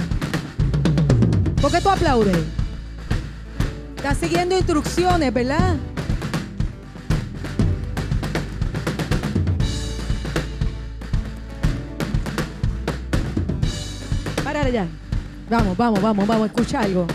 ¿Por 1.61 1.71
qué 1.71 1.83
tú 1.83 1.91
aplaudes? 1.91 2.39
Estás 3.95 4.17
siguiendo 4.17 4.57
instrucciones, 4.57 5.35
¿verdad? 5.35 5.77
Para 14.43 14.67
ya. 14.71 14.89
Vamos, 15.51 15.77
vamos, 15.77 16.01
vamos, 16.01 16.27
vamos, 16.27 16.47
escucha 16.47 16.81
algo. 16.81 17.07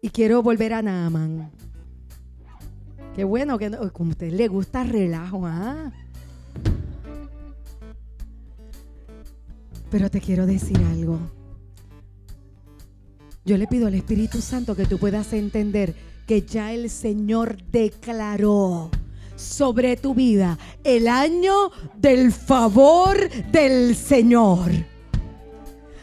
Y 0.00 0.08
quiero 0.08 0.42
volver 0.42 0.72
a 0.72 0.80
Naaman. 0.80 1.50
Qué 3.14 3.22
bueno 3.22 3.58
que 3.58 3.70
como 3.92 4.12
a 4.12 4.12
usted 4.12 4.32
le 4.32 4.48
gusta 4.48 4.82
relajo, 4.82 5.46
¿ah? 5.46 5.92
Pero 9.90 10.10
te 10.10 10.20
quiero 10.20 10.46
decir 10.46 10.78
algo. 10.90 11.18
Yo 13.44 13.56
le 13.56 13.66
pido 13.66 13.86
al 13.86 13.94
Espíritu 13.94 14.42
Santo 14.42 14.76
que 14.76 14.84
tú 14.84 14.98
puedas 14.98 15.32
entender 15.32 15.94
que 16.26 16.42
ya 16.42 16.72
el 16.72 16.90
Señor 16.90 17.56
declaró 17.70 18.90
sobre 19.36 19.96
tu 19.96 20.14
vida 20.14 20.58
el 20.84 21.08
año 21.08 21.70
del 21.96 22.32
favor 22.32 23.30
del 23.50 23.96
Señor. 23.96 24.70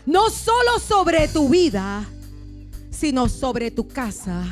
No 0.08 0.30
solo 0.30 0.80
sobre 0.80 1.28
tu 1.28 1.50
vida, 1.50 2.04
sino 2.90 3.30
sobre 3.30 3.70
tu 3.70 3.88
casa, 3.88 4.44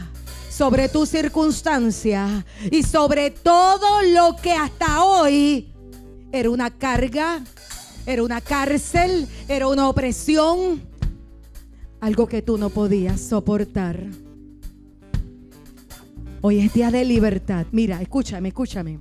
sobre 0.50 0.90
tu 0.90 1.06
circunstancia 1.06 2.46
y 2.70 2.84
sobre 2.84 3.32
todo 3.32 4.04
lo 4.04 4.36
que 4.36 4.52
hasta 4.52 5.04
hoy 5.04 5.74
era 6.32 6.50
una 6.50 6.70
carga, 6.70 7.44
era 8.06 8.24
una 8.24 8.42
cárcel, 8.42 9.28
era 9.48 9.68
una 9.68 9.90
opresión, 9.90 10.82
algo 12.00 12.28
que 12.28 12.42
tú 12.42 12.58
no 12.58 12.70
podías 12.70 13.20
soportar. 13.22 14.08
Hoy 16.42 16.60
es 16.60 16.74
día 16.74 16.92
de 16.92 17.06
libertad. 17.06 17.66
Mira, 17.72 18.02
escúchame, 18.02 18.50
escúchame. 18.50 19.00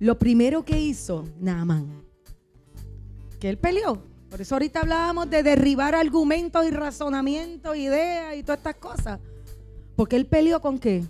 Lo 0.00 0.18
primero 0.18 0.64
que 0.64 0.80
hizo 0.80 1.24
Naaman, 1.38 2.02
que 3.38 3.48
él 3.48 3.58
peleó. 3.58 4.02
Por 4.28 4.40
eso 4.40 4.56
ahorita 4.56 4.80
hablábamos 4.80 5.30
de 5.30 5.42
derribar 5.44 5.94
argumentos 5.94 6.66
y 6.66 6.70
razonamientos, 6.70 7.76
ideas 7.76 8.36
y 8.36 8.42
todas 8.42 8.58
estas 8.58 8.74
cosas. 8.76 9.20
Porque 9.94 10.16
él 10.16 10.26
peleó 10.26 10.60
con 10.60 10.78
qué? 10.78 11.04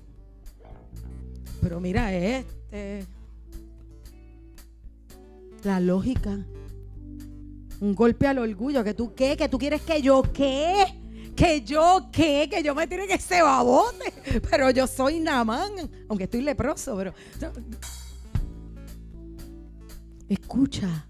Pero 1.62 1.80
mira, 1.80 2.14
este, 2.14 3.06
la 5.66 5.80
lógica. 5.80 6.38
Un 7.80 7.94
golpe 7.94 8.26
al 8.26 8.38
orgullo. 8.38 8.82
¿Que 8.82 8.94
tú 8.94 9.14
qué? 9.14 9.36
¿Que 9.36 9.48
tú 9.48 9.58
quieres 9.58 9.82
que 9.82 10.00
yo 10.00 10.22
qué? 10.32 10.86
¿Que 11.34 11.60
yo 11.60 12.08
qué? 12.10 12.48
Que 12.50 12.62
yo 12.62 12.74
me 12.74 12.86
tire 12.86 13.06
que 13.06 13.14
ese 13.14 13.42
babote. 13.42 14.12
Pero 14.50 14.70
yo 14.70 14.86
soy 14.86 15.20
Namán. 15.20 15.72
Aunque 16.08 16.24
estoy 16.24 16.40
leproso, 16.40 16.96
pero. 16.96 17.12
Escucha. 20.28 21.06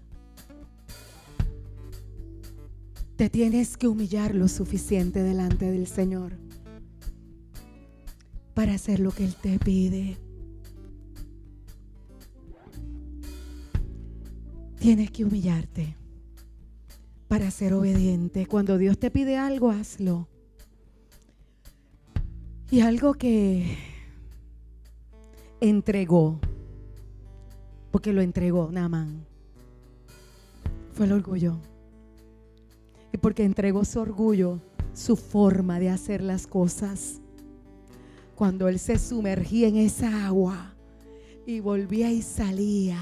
Te 3.15 3.29
tienes 3.29 3.77
que 3.77 3.87
humillar 3.87 4.35
lo 4.35 4.47
suficiente 4.47 5.23
delante 5.23 5.71
del 5.71 5.87
Señor 5.87 6.33
para 8.53 8.73
hacer 8.73 8.99
lo 8.99 9.11
que 9.11 9.23
Él 9.23 9.35
te 9.35 9.57
pide. 9.57 10.17
Tienes 14.79 15.09
que 15.09 15.25
humillarte 15.25 15.95
para 17.27 17.49
ser 17.49 17.73
obediente. 17.73 18.45
Cuando 18.45 18.77
Dios 18.77 18.99
te 18.99 19.09
pide 19.09 19.35
algo, 19.35 19.71
hazlo. 19.71 20.27
Y 22.69 22.81
algo 22.81 23.13
que 23.13 23.75
entregó, 25.61 26.39
porque 27.91 28.13
lo 28.13 28.21
entregó 28.21 28.69
Naaman, 28.71 29.25
fue 30.93 31.05
el 31.05 31.13
orgullo. 31.13 31.57
Y 33.11 33.17
porque 33.17 33.45
entregó 33.45 33.83
su 33.83 33.99
orgullo, 33.99 34.59
su 34.93 35.15
forma 35.15 35.79
de 35.79 35.89
hacer 35.89 36.21
las 36.21 36.45
cosas. 36.45 37.19
Cuando 38.35 38.67
él 38.67 38.77
se 38.77 38.99
sumergía 38.99 39.67
en 39.69 39.77
esa 39.77 40.27
agua 40.27 40.75
y 41.47 41.61
volvía 41.61 42.11
y 42.11 42.21
salía 42.21 42.99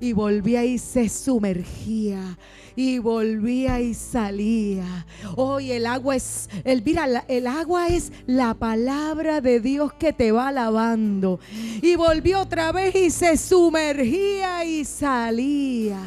y 0.00 0.12
volvía 0.12 0.64
y 0.64 0.78
se 0.78 1.08
sumergía 1.08 2.38
y 2.76 2.98
volvía 2.98 3.80
y 3.80 3.94
salía. 3.94 5.06
Hoy 5.36 5.72
el 5.72 5.86
agua 5.86 6.16
es, 6.16 6.48
el, 6.64 6.82
mira, 6.82 7.24
el 7.28 7.46
agua 7.46 7.88
es 7.88 8.12
la 8.26 8.54
palabra 8.54 9.40
de 9.40 9.60
Dios 9.60 9.92
que 9.94 10.12
te 10.12 10.32
va 10.32 10.50
lavando. 10.52 11.40
Y 11.82 11.96
volvió 11.96 12.40
otra 12.40 12.72
vez 12.72 12.94
y 12.94 13.10
se 13.10 13.36
sumergía 13.36 14.64
y 14.64 14.84
salía. 14.84 16.00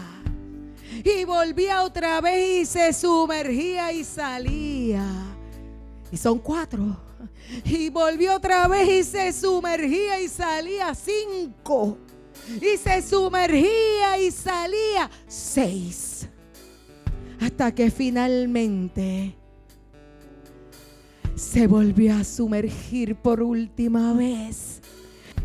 Y 1.04 1.26
volvía 1.26 1.84
otra 1.84 2.22
vez 2.22 2.62
y 2.62 2.66
se 2.66 2.94
sumergía 2.94 3.91
y 3.91 4.04
salía. 4.04 5.06
Y 6.12 6.18
son 6.18 6.39
cuatro. 6.39 6.98
Y 7.66 7.89
volvió 7.89 8.36
otra 8.36 8.68
vez 8.68 8.89
y 8.89 9.04
se 9.04 9.34
sumergía 9.34 10.20
y 10.22 10.28
salía 10.28 10.96
cinco. 10.96 11.98
Y 12.62 12.78
se 12.78 13.02
sumergía 13.02 14.18
y 14.20 14.32
salía 14.32 15.10
seis. 15.28 16.28
Hasta 17.39 17.74
que 17.74 17.91
finalmente 17.91 19.36
se 21.36 21.68
volvió 21.68 22.16
a 22.16 22.24
sumergir 22.24 23.16
por 23.16 23.41
última 23.41 24.14
vez. 24.14 24.82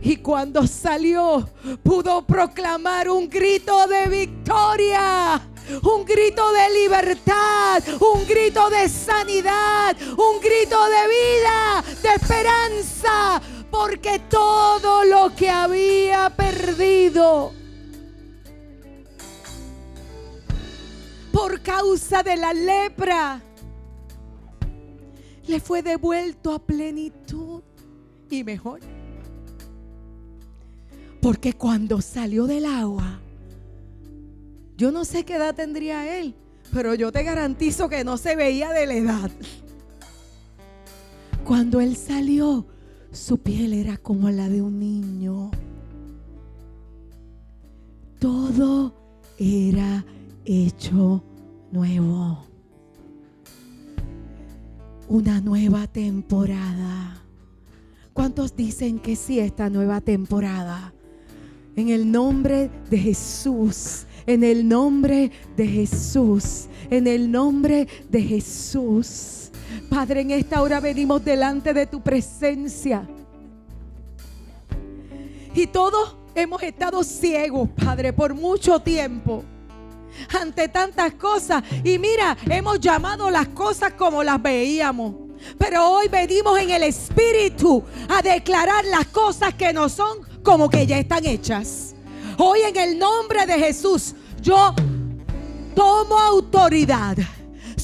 Y 0.01 0.17
cuando 0.17 0.67
salió, 0.67 1.49
pudo 1.83 2.25
proclamar 2.25 3.09
un 3.09 3.29
grito 3.29 3.87
de 3.89 4.07
victoria 4.09 5.43
un 5.83 6.05
grito 6.05 6.51
de 6.53 6.71
libertad, 6.83 7.83
un 8.01 8.27
grito 8.27 8.71
de 8.71 8.89
sanidad, 8.89 9.97
un 10.17 10.41
grito 10.41 10.79
de 10.87 11.09
vida, 11.09 11.85
de 12.03 12.09
esperanza, 12.09 13.41
porque 13.79 14.19
todo 14.29 15.05
lo 15.05 15.35
que 15.37 15.49
había 15.49 16.31
perdido 16.31 17.53
por 21.33 21.63
causa 21.63 22.25
de 22.25 22.37
la 22.37 22.53
lepra 22.53 23.41
le 25.47 25.61
fue 25.61 25.83
devuelto 25.83 26.53
a 26.53 26.59
plenitud 26.59 27.63
y 28.29 28.43
mejor. 28.43 28.81
Porque 31.23 31.53
cuando 31.53 32.01
salió 32.01 32.47
del 32.47 32.67
agua, 32.67 33.21
yo 34.77 34.91
no 34.91 35.05
sé 35.05 35.25
qué 35.25 35.37
edad 35.37 35.55
tendría 35.55 36.19
él, 36.19 36.35
pero 36.73 36.95
yo 36.95 37.13
te 37.13 37.23
garantizo 37.23 37.89
que 37.89 38.03
no 38.03 38.17
se 38.17 38.35
veía 38.35 38.73
de 38.73 38.87
la 38.87 38.95
edad. 38.95 39.31
Cuando 41.45 41.81
él 41.81 41.97
salió, 41.97 42.67
su 43.13 43.39
piel 43.39 43.73
era 43.73 43.97
como 43.97 44.31
la 44.31 44.49
de 44.49 44.63
un 44.63 44.79
niño. 44.79 45.51
Todo 48.19 48.95
era 49.39 50.05
hecho 50.45 51.23
nuevo. 51.71 52.45
Una 55.09 55.41
nueva 55.41 55.87
temporada. 55.87 57.23
¿Cuántos 58.13 58.57
dicen 58.57 58.99
que 58.99 59.17
sí 59.17 59.39
esta 59.39 59.71
nueva 59.71 60.01
temporada? 60.01 60.93
En 61.77 61.89
el 61.89 62.11
nombre 62.11 62.71
de 62.91 62.99
Jesús 62.99 64.07
en 64.29 64.45
el 64.45 64.69
nombre 64.69 65.33
de 65.57 65.67
Jesús. 65.67 66.67
En 66.91 67.07
el 67.07 67.31
nombre 67.31 67.89
de 68.11 68.23
Jesús. 68.23 69.48
Padre, 69.89 70.21
en 70.21 70.31
esta 70.31 70.63
hora 70.63 70.81
venimos 70.81 71.25
delante 71.25 71.73
de 71.73 71.87
tu 71.87 72.01
presencia. 72.01 73.07
Y 75.55 75.67
todos 75.67 76.17
hemos 76.35 76.63
estado 76.63 77.03
ciegos, 77.03 77.69
Padre, 77.71 78.13
por 78.13 78.35
mucho 78.35 78.81
tiempo 78.81 79.45
ante 80.41 80.69
tantas 80.69 81.15
cosas. 81.15 81.63
Y 81.85 81.99
mira, 81.99 82.37
hemos 82.49 82.81
llamado 82.81 83.31
las 83.31 83.49
cosas 83.49 83.93
como 83.95 84.23
las 84.23 84.41
veíamos. 84.41 85.15
Pero 85.57 85.89
hoy 85.89 86.09
venimos 86.09 86.59
en 86.59 86.71
el 86.71 86.83
Espíritu 86.83 87.83
a 88.09 88.23
declarar 88.23 88.85
las 88.87 89.07
cosas 89.07 89.55
que 89.55 89.73
no 89.73 89.89
son 89.89 90.19
como 90.43 90.69
que 90.69 90.87
ya 90.87 90.99
están 90.99 91.25
hechas. 91.25 91.95
Hoy 92.37 92.61
en 92.63 92.77
el 92.77 92.99
nombre 92.99 93.47
de 93.47 93.59
Jesús, 93.59 94.15
yo 94.41 94.75
tomo 95.75 96.19
autoridad 96.19 97.17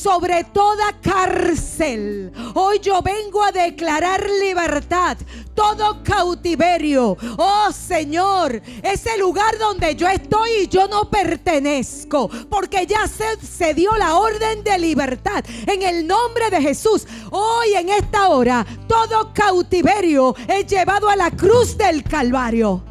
sobre 0.04 0.44
toda 0.44 0.92
cárcel. 1.00 2.30
Hoy 2.52 2.78
yo 2.80 3.00
vengo 3.00 3.42
a 3.42 3.50
declarar 3.50 4.28
libertad. 4.38 5.16
Todo 5.54 6.02
cautiverio. 6.04 7.16
Oh 7.38 7.72
Señor, 7.72 8.60
ese 8.82 9.16
lugar 9.16 9.56
donde 9.58 9.96
yo 9.96 10.06
estoy 10.06 10.50
y 10.64 10.68
yo 10.68 10.88
no 10.88 11.08
pertenezco. 11.08 12.28
Porque 12.50 12.86
ya 12.86 13.08
se, 13.08 13.46
se 13.46 13.72
dio 13.72 13.96
la 13.96 14.18
orden 14.18 14.62
de 14.62 14.78
libertad. 14.78 15.42
En 15.66 15.82
el 15.82 16.06
nombre 16.06 16.50
de 16.50 16.60
Jesús. 16.60 17.06
Hoy 17.30 17.72
en 17.72 17.88
esta 17.88 18.28
hora, 18.28 18.66
todo 18.86 19.32
cautiverio 19.32 20.36
es 20.46 20.66
llevado 20.66 21.08
a 21.08 21.16
la 21.16 21.30
cruz 21.30 21.78
del 21.78 22.04
Calvario. 22.04 22.84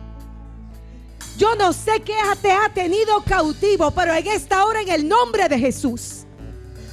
Yo 1.38 1.54
no 1.54 1.74
sé 1.74 2.02
qué 2.04 2.16
te 2.42 2.52
ha 2.52 2.74
tenido 2.74 3.24
cautivo, 3.24 3.92
pero 3.92 4.16
en 4.16 4.26
esta 4.26 4.66
hora, 4.66 4.82
en 4.82 4.90
el 4.90 5.08
nombre 5.08 5.48
de 5.48 5.60
Jesús, 5.60 6.23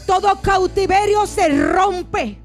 todo 0.06 0.40
cautiverio 0.40 1.26
se 1.26 1.48
rompe, 1.48 2.38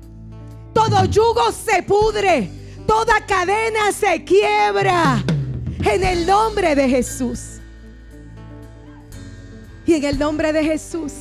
todo 0.73 1.05
yugo 1.05 1.51
se 1.51 1.83
pudre, 1.83 2.49
toda 2.87 3.25
cadena 3.25 3.91
se 3.91 4.23
quiebra. 4.23 5.23
En 5.83 6.03
el 6.03 6.25
nombre 6.25 6.75
de 6.75 6.89
Jesús. 6.89 7.59
Y 9.85 9.93
en 9.93 10.03
el 10.03 10.17
nombre 10.17 10.51
de 10.51 10.63
Jesús, 10.63 11.13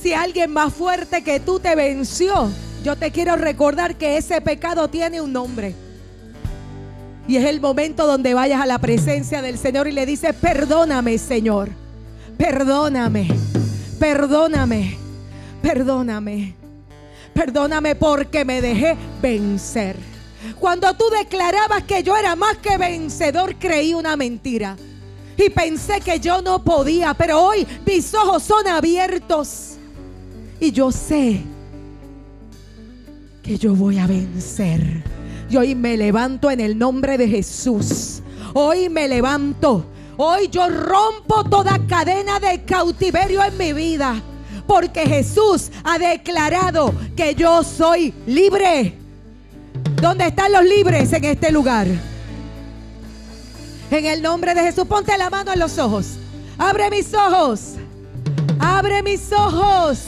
si 0.00 0.12
alguien 0.12 0.52
más 0.52 0.74
fuerte 0.74 1.22
que 1.22 1.38
tú 1.38 1.60
te 1.60 1.76
venció, 1.76 2.50
yo 2.82 2.96
te 2.96 3.12
quiero 3.12 3.36
recordar 3.36 3.96
que 3.96 4.16
ese 4.16 4.40
pecado 4.40 4.88
tiene 4.88 5.20
un 5.20 5.32
nombre. 5.32 5.74
Y 7.28 7.36
es 7.36 7.44
el 7.44 7.60
momento 7.60 8.06
donde 8.06 8.34
vayas 8.34 8.60
a 8.60 8.66
la 8.66 8.78
presencia 8.78 9.40
del 9.42 9.56
Señor 9.56 9.86
y 9.86 9.92
le 9.92 10.04
dices, 10.04 10.34
perdóname 10.34 11.18
Señor, 11.18 11.70
perdóname, 12.36 13.28
perdóname, 14.00 14.98
perdóname, 15.62 16.54
perdóname 17.32 17.94
porque 17.94 18.44
me 18.44 18.60
dejé 18.60 18.96
vencer. 19.22 19.96
Cuando 20.58 20.92
tú 20.94 21.04
declarabas 21.16 21.84
que 21.84 22.02
yo 22.02 22.16
era 22.16 22.36
más 22.36 22.58
que 22.58 22.76
vencedor, 22.76 23.56
creí 23.56 23.94
una 23.94 24.16
mentira. 24.16 24.76
Y 25.36 25.48
pensé 25.48 26.00
que 26.00 26.20
yo 26.20 26.42
no 26.42 26.62
podía, 26.62 27.14
pero 27.14 27.40
hoy 27.40 27.66
mis 27.86 28.12
ojos 28.14 28.42
son 28.42 28.66
abiertos. 28.66 29.76
Y 30.60 30.70
yo 30.70 30.92
sé 30.92 31.40
que 33.42 33.56
yo 33.56 33.74
voy 33.74 33.98
a 33.98 34.06
vencer 34.06 35.02
y 35.52 35.56
hoy 35.56 35.74
me 35.74 35.96
levanto 35.96 36.50
en 36.50 36.60
el 36.60 36.78
nombre 36.78 37.18
de 37.18 37.28
Jesús. 37.28 38.22
Hoy 38.54 38.88
me 38.88 39.06
levanto. 39.06 39.84
Hoy 40.16 40.48
yo 40.48 40.68
rompo 40.68 41.44
toda 41.44 41.78
cadena 41.86 42.40
de 42.40 42.64
cautiverio 42.64 43.44
en 43.44 43.58
mi 43.58 43.72
vida. 43.74 44.22
Porque 44.72 45.06
Jesús 45.06 45.70
ha 45.84 45.98
declarado 45.98 46.94
que 47.14 47.34
yo 47.34 47.62
soy 47.62 48.14
libre. 48.26 48.94
¿Dónde 50.00 50.28
están 50.28 50.50
los 50.50 50.64
libres 50.64 51.12
en 51.12 51.26
este 51.26 51.52
lugar? 51.52 51.86
En 53.90 54.06
el 54.06 54.22
nombre 54.22 54.54
de 54.54 54.62
Jesús, 54.62 54.86
ponte 54.86 55.18
la 55.18 55.28
mano 55.28 55.52
en 55.52 55.58
los 55.58 55.76
ojos. 55.76 56.12
Abre 56.56 56.88
mis 56.88 57.12
ojos. 57.12 57.74
Abre 58.58 59.02
mis 59.02 59.30
ojos. 59.30 59.98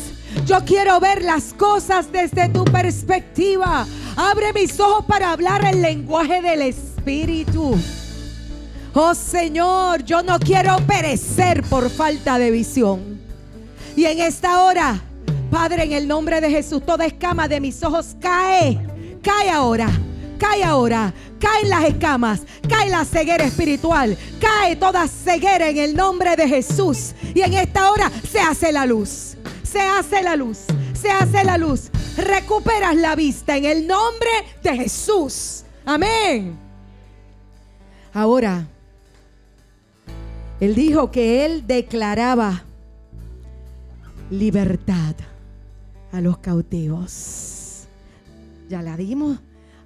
Yo 0.47 0.65
quiero 0.65 0.99
ver 0.99 1.23
las 1.23 1.53
cosas 1.53 2.11
desde 2.11 2.49
tu 2.49 2.65
perspectiva. 2.65 3.87
Abre 4.17 4.55
mis 4.55 4.81
ojos 4.81 5.05
para 5.05 5.33
hablar 5.33 5.63
el 5.67 5.83
lenguaje 5.83 6.41
del 6.41 6.63
Espíritu. 6.63 7.77
Oh 8.95 9.15
Señor, 9.15 10.05
yo 10.05 10.23
no 10.23 10.39
quiero 10.39 10.79
perecer 10.87 11.63
por 11.65 11.91
falta 11.91 12.39
de 12.39 12.51
visión. 12.51 13.14
Y 13.97 14.05
en 14.05 14.21
esta 14.21 14.63
hora, 14.63 15.01
Padre, 15.51 15.85
en 15.85 15.93
el 15.93 16.09
nombre 16.09 16.41
de 16.41 16.51
Jesús, 16.51 16.85
toda 16.85 17.07
escama 17.07 17.49
de 17.49 17.61
mis 17.61 17.83
ojos 17.83 18.17
cae. 18.21 18.79
Cae 19.23 19.51
ahora. 19.51 19.89
Cae 20.39 20.65
ahora. 20.65 21.13
Caen 21.39 21.69
las 21.69 21.85
escamas. 21.85 22.43
Cae 22.69 22.91
la 22.91 23.05
ceguera 23.05 23.45
espiritual. 23.45 24.17
Cae 24.41 24.77
toda 24.77 25.07
ceguera 25.07 25.69
en 25.69 25.79
el 25.79 25.95
nombre 25.95 26.37
de 26.37 26.49
Jesús. 26.49 27.15
Y 27.35 27.43
en 27.43 27.55
esta 27.55 27.91
hora 27.91 28.11
se 28.31 28.41
hace 28.41 28.73
la 28.73 28.87
luz. 28.87 29.37
Se 29.63 29.81
hace 29.81 30.23
la 30.23 30.37
luz. 30.37 30.59
Se 30.95 31.11
hace 31.11 31.45
la 31.45 31.59
luz 31.59 31.91
recuperas 32.17 32.97
la 32.97 33.15
vista 33.15 33.57
en 33.57 33.65
el 33.65 33.87
nombre 33.87 34.29
de 34.63 34.77
Jesús. 34.77 35.65
Amén. 35.85 36.59
Ahora, 38.13 38.67
él 40.61 40.75
dijo 40.75 41.11
que 41.11 41.45
él 41.45 41.67
declaraba 41.67 42.65
libertad 44.31 45.15
a 46.13 46.21
los 46.21 46.39
cautivos. 46.39 47.87
Ya 48.69 48.83
la 48.83 48.97
dimos. 48.97 49.41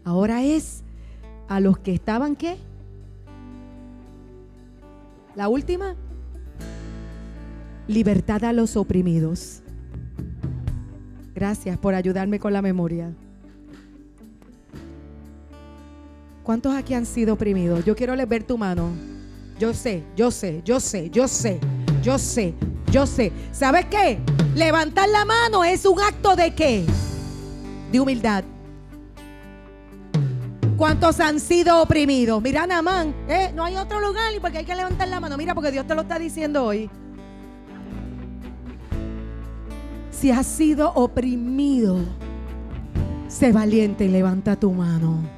Ahora 0.05 0.43
es 0.43 0.83
a 1.49 1.61
los 1.61 1.79
que 1.79 1.93
estaban 1.93 2.37
qué? 2.37 2.57
La 5.35 5.49
última. 5.49 5.95
libertad 7.87 8.45
a 8.45 8.53
los 8.53 8.77
oprimidos. 8.77 9.63
Gracias 11.35 11.79
por 11.79 11.95
ayudarme 11.95 12.39
con 12.39 12.53
la 12.53 12.61
memoria. 12.61 13.15
¿Cuántos 16.43 16.75
aquí 16.75 16.95
han 16.95 17.07
sido 17.07 17.35
oprimidos? 17.35 17.85
Yo 17.85 17.97
quiero 17.97 18.15
ver 18.27 18.43
tu 18.45 18.59
mano. 18.59 18.91
Yo 19.59 19.73
sé, 19.73 20.03
yo 20.17 20.31
sé, 20.31 20.63
yo 20.65 20.81
sé, 20.81 21.11
yo 21.11 21.27
sé, 21.27 21.61
yo 22.03 22.19
sé, 22.19 22.55
yo 22.91 23.07
sé. 23.07 23.33
¿Sabes 23.53 23.87
qué? 23.87 24.19
Levantar 24.55 25.09
la 25.09 25.25
mano 25.25 25.65
es 25.65 25.85
un 25.85 26.01
acto 26.01 26.37
de 26.37 26.55
qué? 26.55 26.85
De 27.93 28.01
humildad. 28.01 28.45
¿Cuántos 30.77 31.19
han 31.19 31.41
sido 31.41 31.83
oprimidos? 31.83 32.41
Mira, 32.41 32.67
Namán, 32.67 33.15
¿eh? 33.29 33.51
no 33.55 33.65
hay 33.65 33.77
otro 33.77 34.01
lugar 34.01 34.33
y 34.35 34.41
porque 34.41 34.59
hay 34.59 34.65
que 34.65 34.77
levantar 34.77 35.09
la 35.09 35.19
mano. 35.19 35.37
Mira, 35.37 35.55
porque 35.55 35.73
Dios 35.73 35.87
te 35.87 35.95
lo 35.95 36.03
está 36.03 36.19
diciendo 36.19 36.65
hoy. 36.65 36.89
Si 40.11 40.31
has 40.31 40.47
sido 40.47 40.93
oprimido, 40.95 41.99
sé 43.29 43.53
valiente 43.53 44.05
y 44.05 44.09
levanta 44.09 44.57
tu 44.57 44.73
mano. 44.73 45.38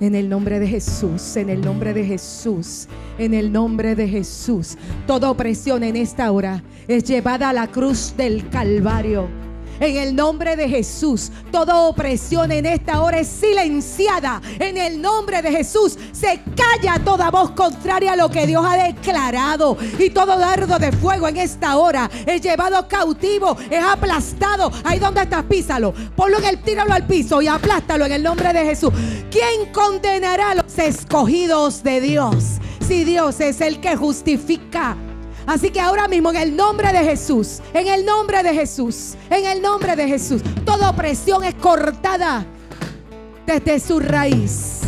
En 0.00 0.14
el 0.14 0.28
nombre 0.28 0.60
de 0.60 0.68
Jesús, 0.68 1.36
en 1.36 1.50
el 1.50 1.60
nombre 1.60 1.92
de 1.92 2.04
Jesús, 2.04 2.86
en 3.18 3.34
el 3.34 3.50
nombre 3.50 3.94
de 3.96 4.08
Jesús. 4.08 4.76
Toda 5.06 5.30
opresión 5.30 5.82
en 5.82 5.96
esta 5.96 6.30
hora 6.30 6.62
es 6.86 7.04
llevada 7.04 7.48
a 7.48 7.52
la 7.52 7.66
cruz 7.66 8.14
del 8.16 8.48
Calvario 8.48 9.47
en 9.80 9.96
el 9.96 10.14
nombre 10.14 10.56
de 10.56 10.68
Jesús, 10.68 11.30
toda 11.50 11.76
opresión 11.76 12.50
en 12.52 12.66
esta 12.66 13.02
hora 13.02 13.18
es 13.18 13.28
silenciada. 13.28 14.40
En 14.58 14.76
el 14.76 15.00
nombre 15.00 15.42
de 15.42 15.50
Jesús 15.50 15.96
se 16.12 16.40
calla 16.56 17.02
toda 17.04 17.30
voz 17.30 17.50
contraria 17.52 18.12
a 18.12 18.16
lo 18.16 18.28
que 18.28 18.46
Dios 18.46 18.64
ha 18.66 18.76
declarado. 18.76 19.76
Y 19.98 20.10
todo 20.10 20.38
dardo 20.38 20.78
de 20.78 20.92
fuego 20.92 21.28
en 21.28 21.36
esta 21.36 21.76
hora 21.76 22.10
es 22.26 22.42
llevado 22.42 22.86
cautivo, 22.88 23.56
es 23.70 23.82
aplastado. 23.82 24.70
Ahí 24.84 24.98
donde 24.98 25.22
estás, 25.22 25.44
písalo. 25.44 25.94
Ponlo 26.16 26.38
en 26.38 26.44
el 26.44 26.62
tíralo 26.62 26.92
al 26.92 27.06
piso 27.06 27.40
y 27.40 27.48
aplástalo 27.48 28.06
en 28.06 28.12
el 28.12 28.22
nombre 28.22 28.52
de 28.52 28.64
Jesús. 28.64 28.92
¿Quién 29.30 29.72
condenará 29.72 30.50
a 30.50 30.54
los 30.56 30.78
escogidos 30.78 31.82
de 31.82 32.00
Dios? 32.00 32.44
Si 32.86 33.04
Dios 33.04 33.40
es 33.40 33.60
el 33.60 33.80
que 33.80 33.96
justifica. 33.96 34.96
Así 35.48 35.70
que 35.70 35.80
ahora 35.80 36.06
mismo 36.08 36.28
en 36.28 36.36
el 36.36 36.54
nombre 36.54 36.92
de 36.92 36.98
Jesús, 36.98 37.62
en 37.72 37.88
el 37.88 38.04
nombre 38.04 38.42
de 38.42 38.52
Jesús, 38.52 39.14
en 39.30 39.46
el 39.46 39.62
nombre 39.62 39.96
de 39.96 40.06
Jesús, 40.06 40.42
toda 40.62 40.90
opresión 40.90 41.42
es 41.42 41.54
cortada 41.54 42.44
desde 43.46 43.80
su 43.80 43.98
raíz. 43.98 44.80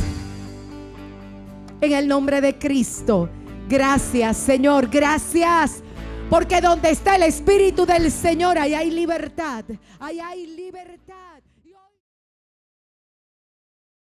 En 1.81 1.93
el 1.93 2.07
nombre 2.07 2.43
de 2.43 2.59
Cristo. 2.59 3.31
Gracias, 3.71 4.37
Señor, 4.37 4.89
gracias. 4.89 5.83
Porque 6.29 6.61
donde 6.61 6.91
está 6.91 7.17
el 7.17 7.23
Espíritu 7.23 7.87
del 7.87 8.11
Señor, 8.13 8.59
ahí 8.59 8.75
hay 8.75 8.91
libertad. 8.91 9.65
Ahí 9.99 10.21
hay 10.21 10.47
libertad. 10.47 11.30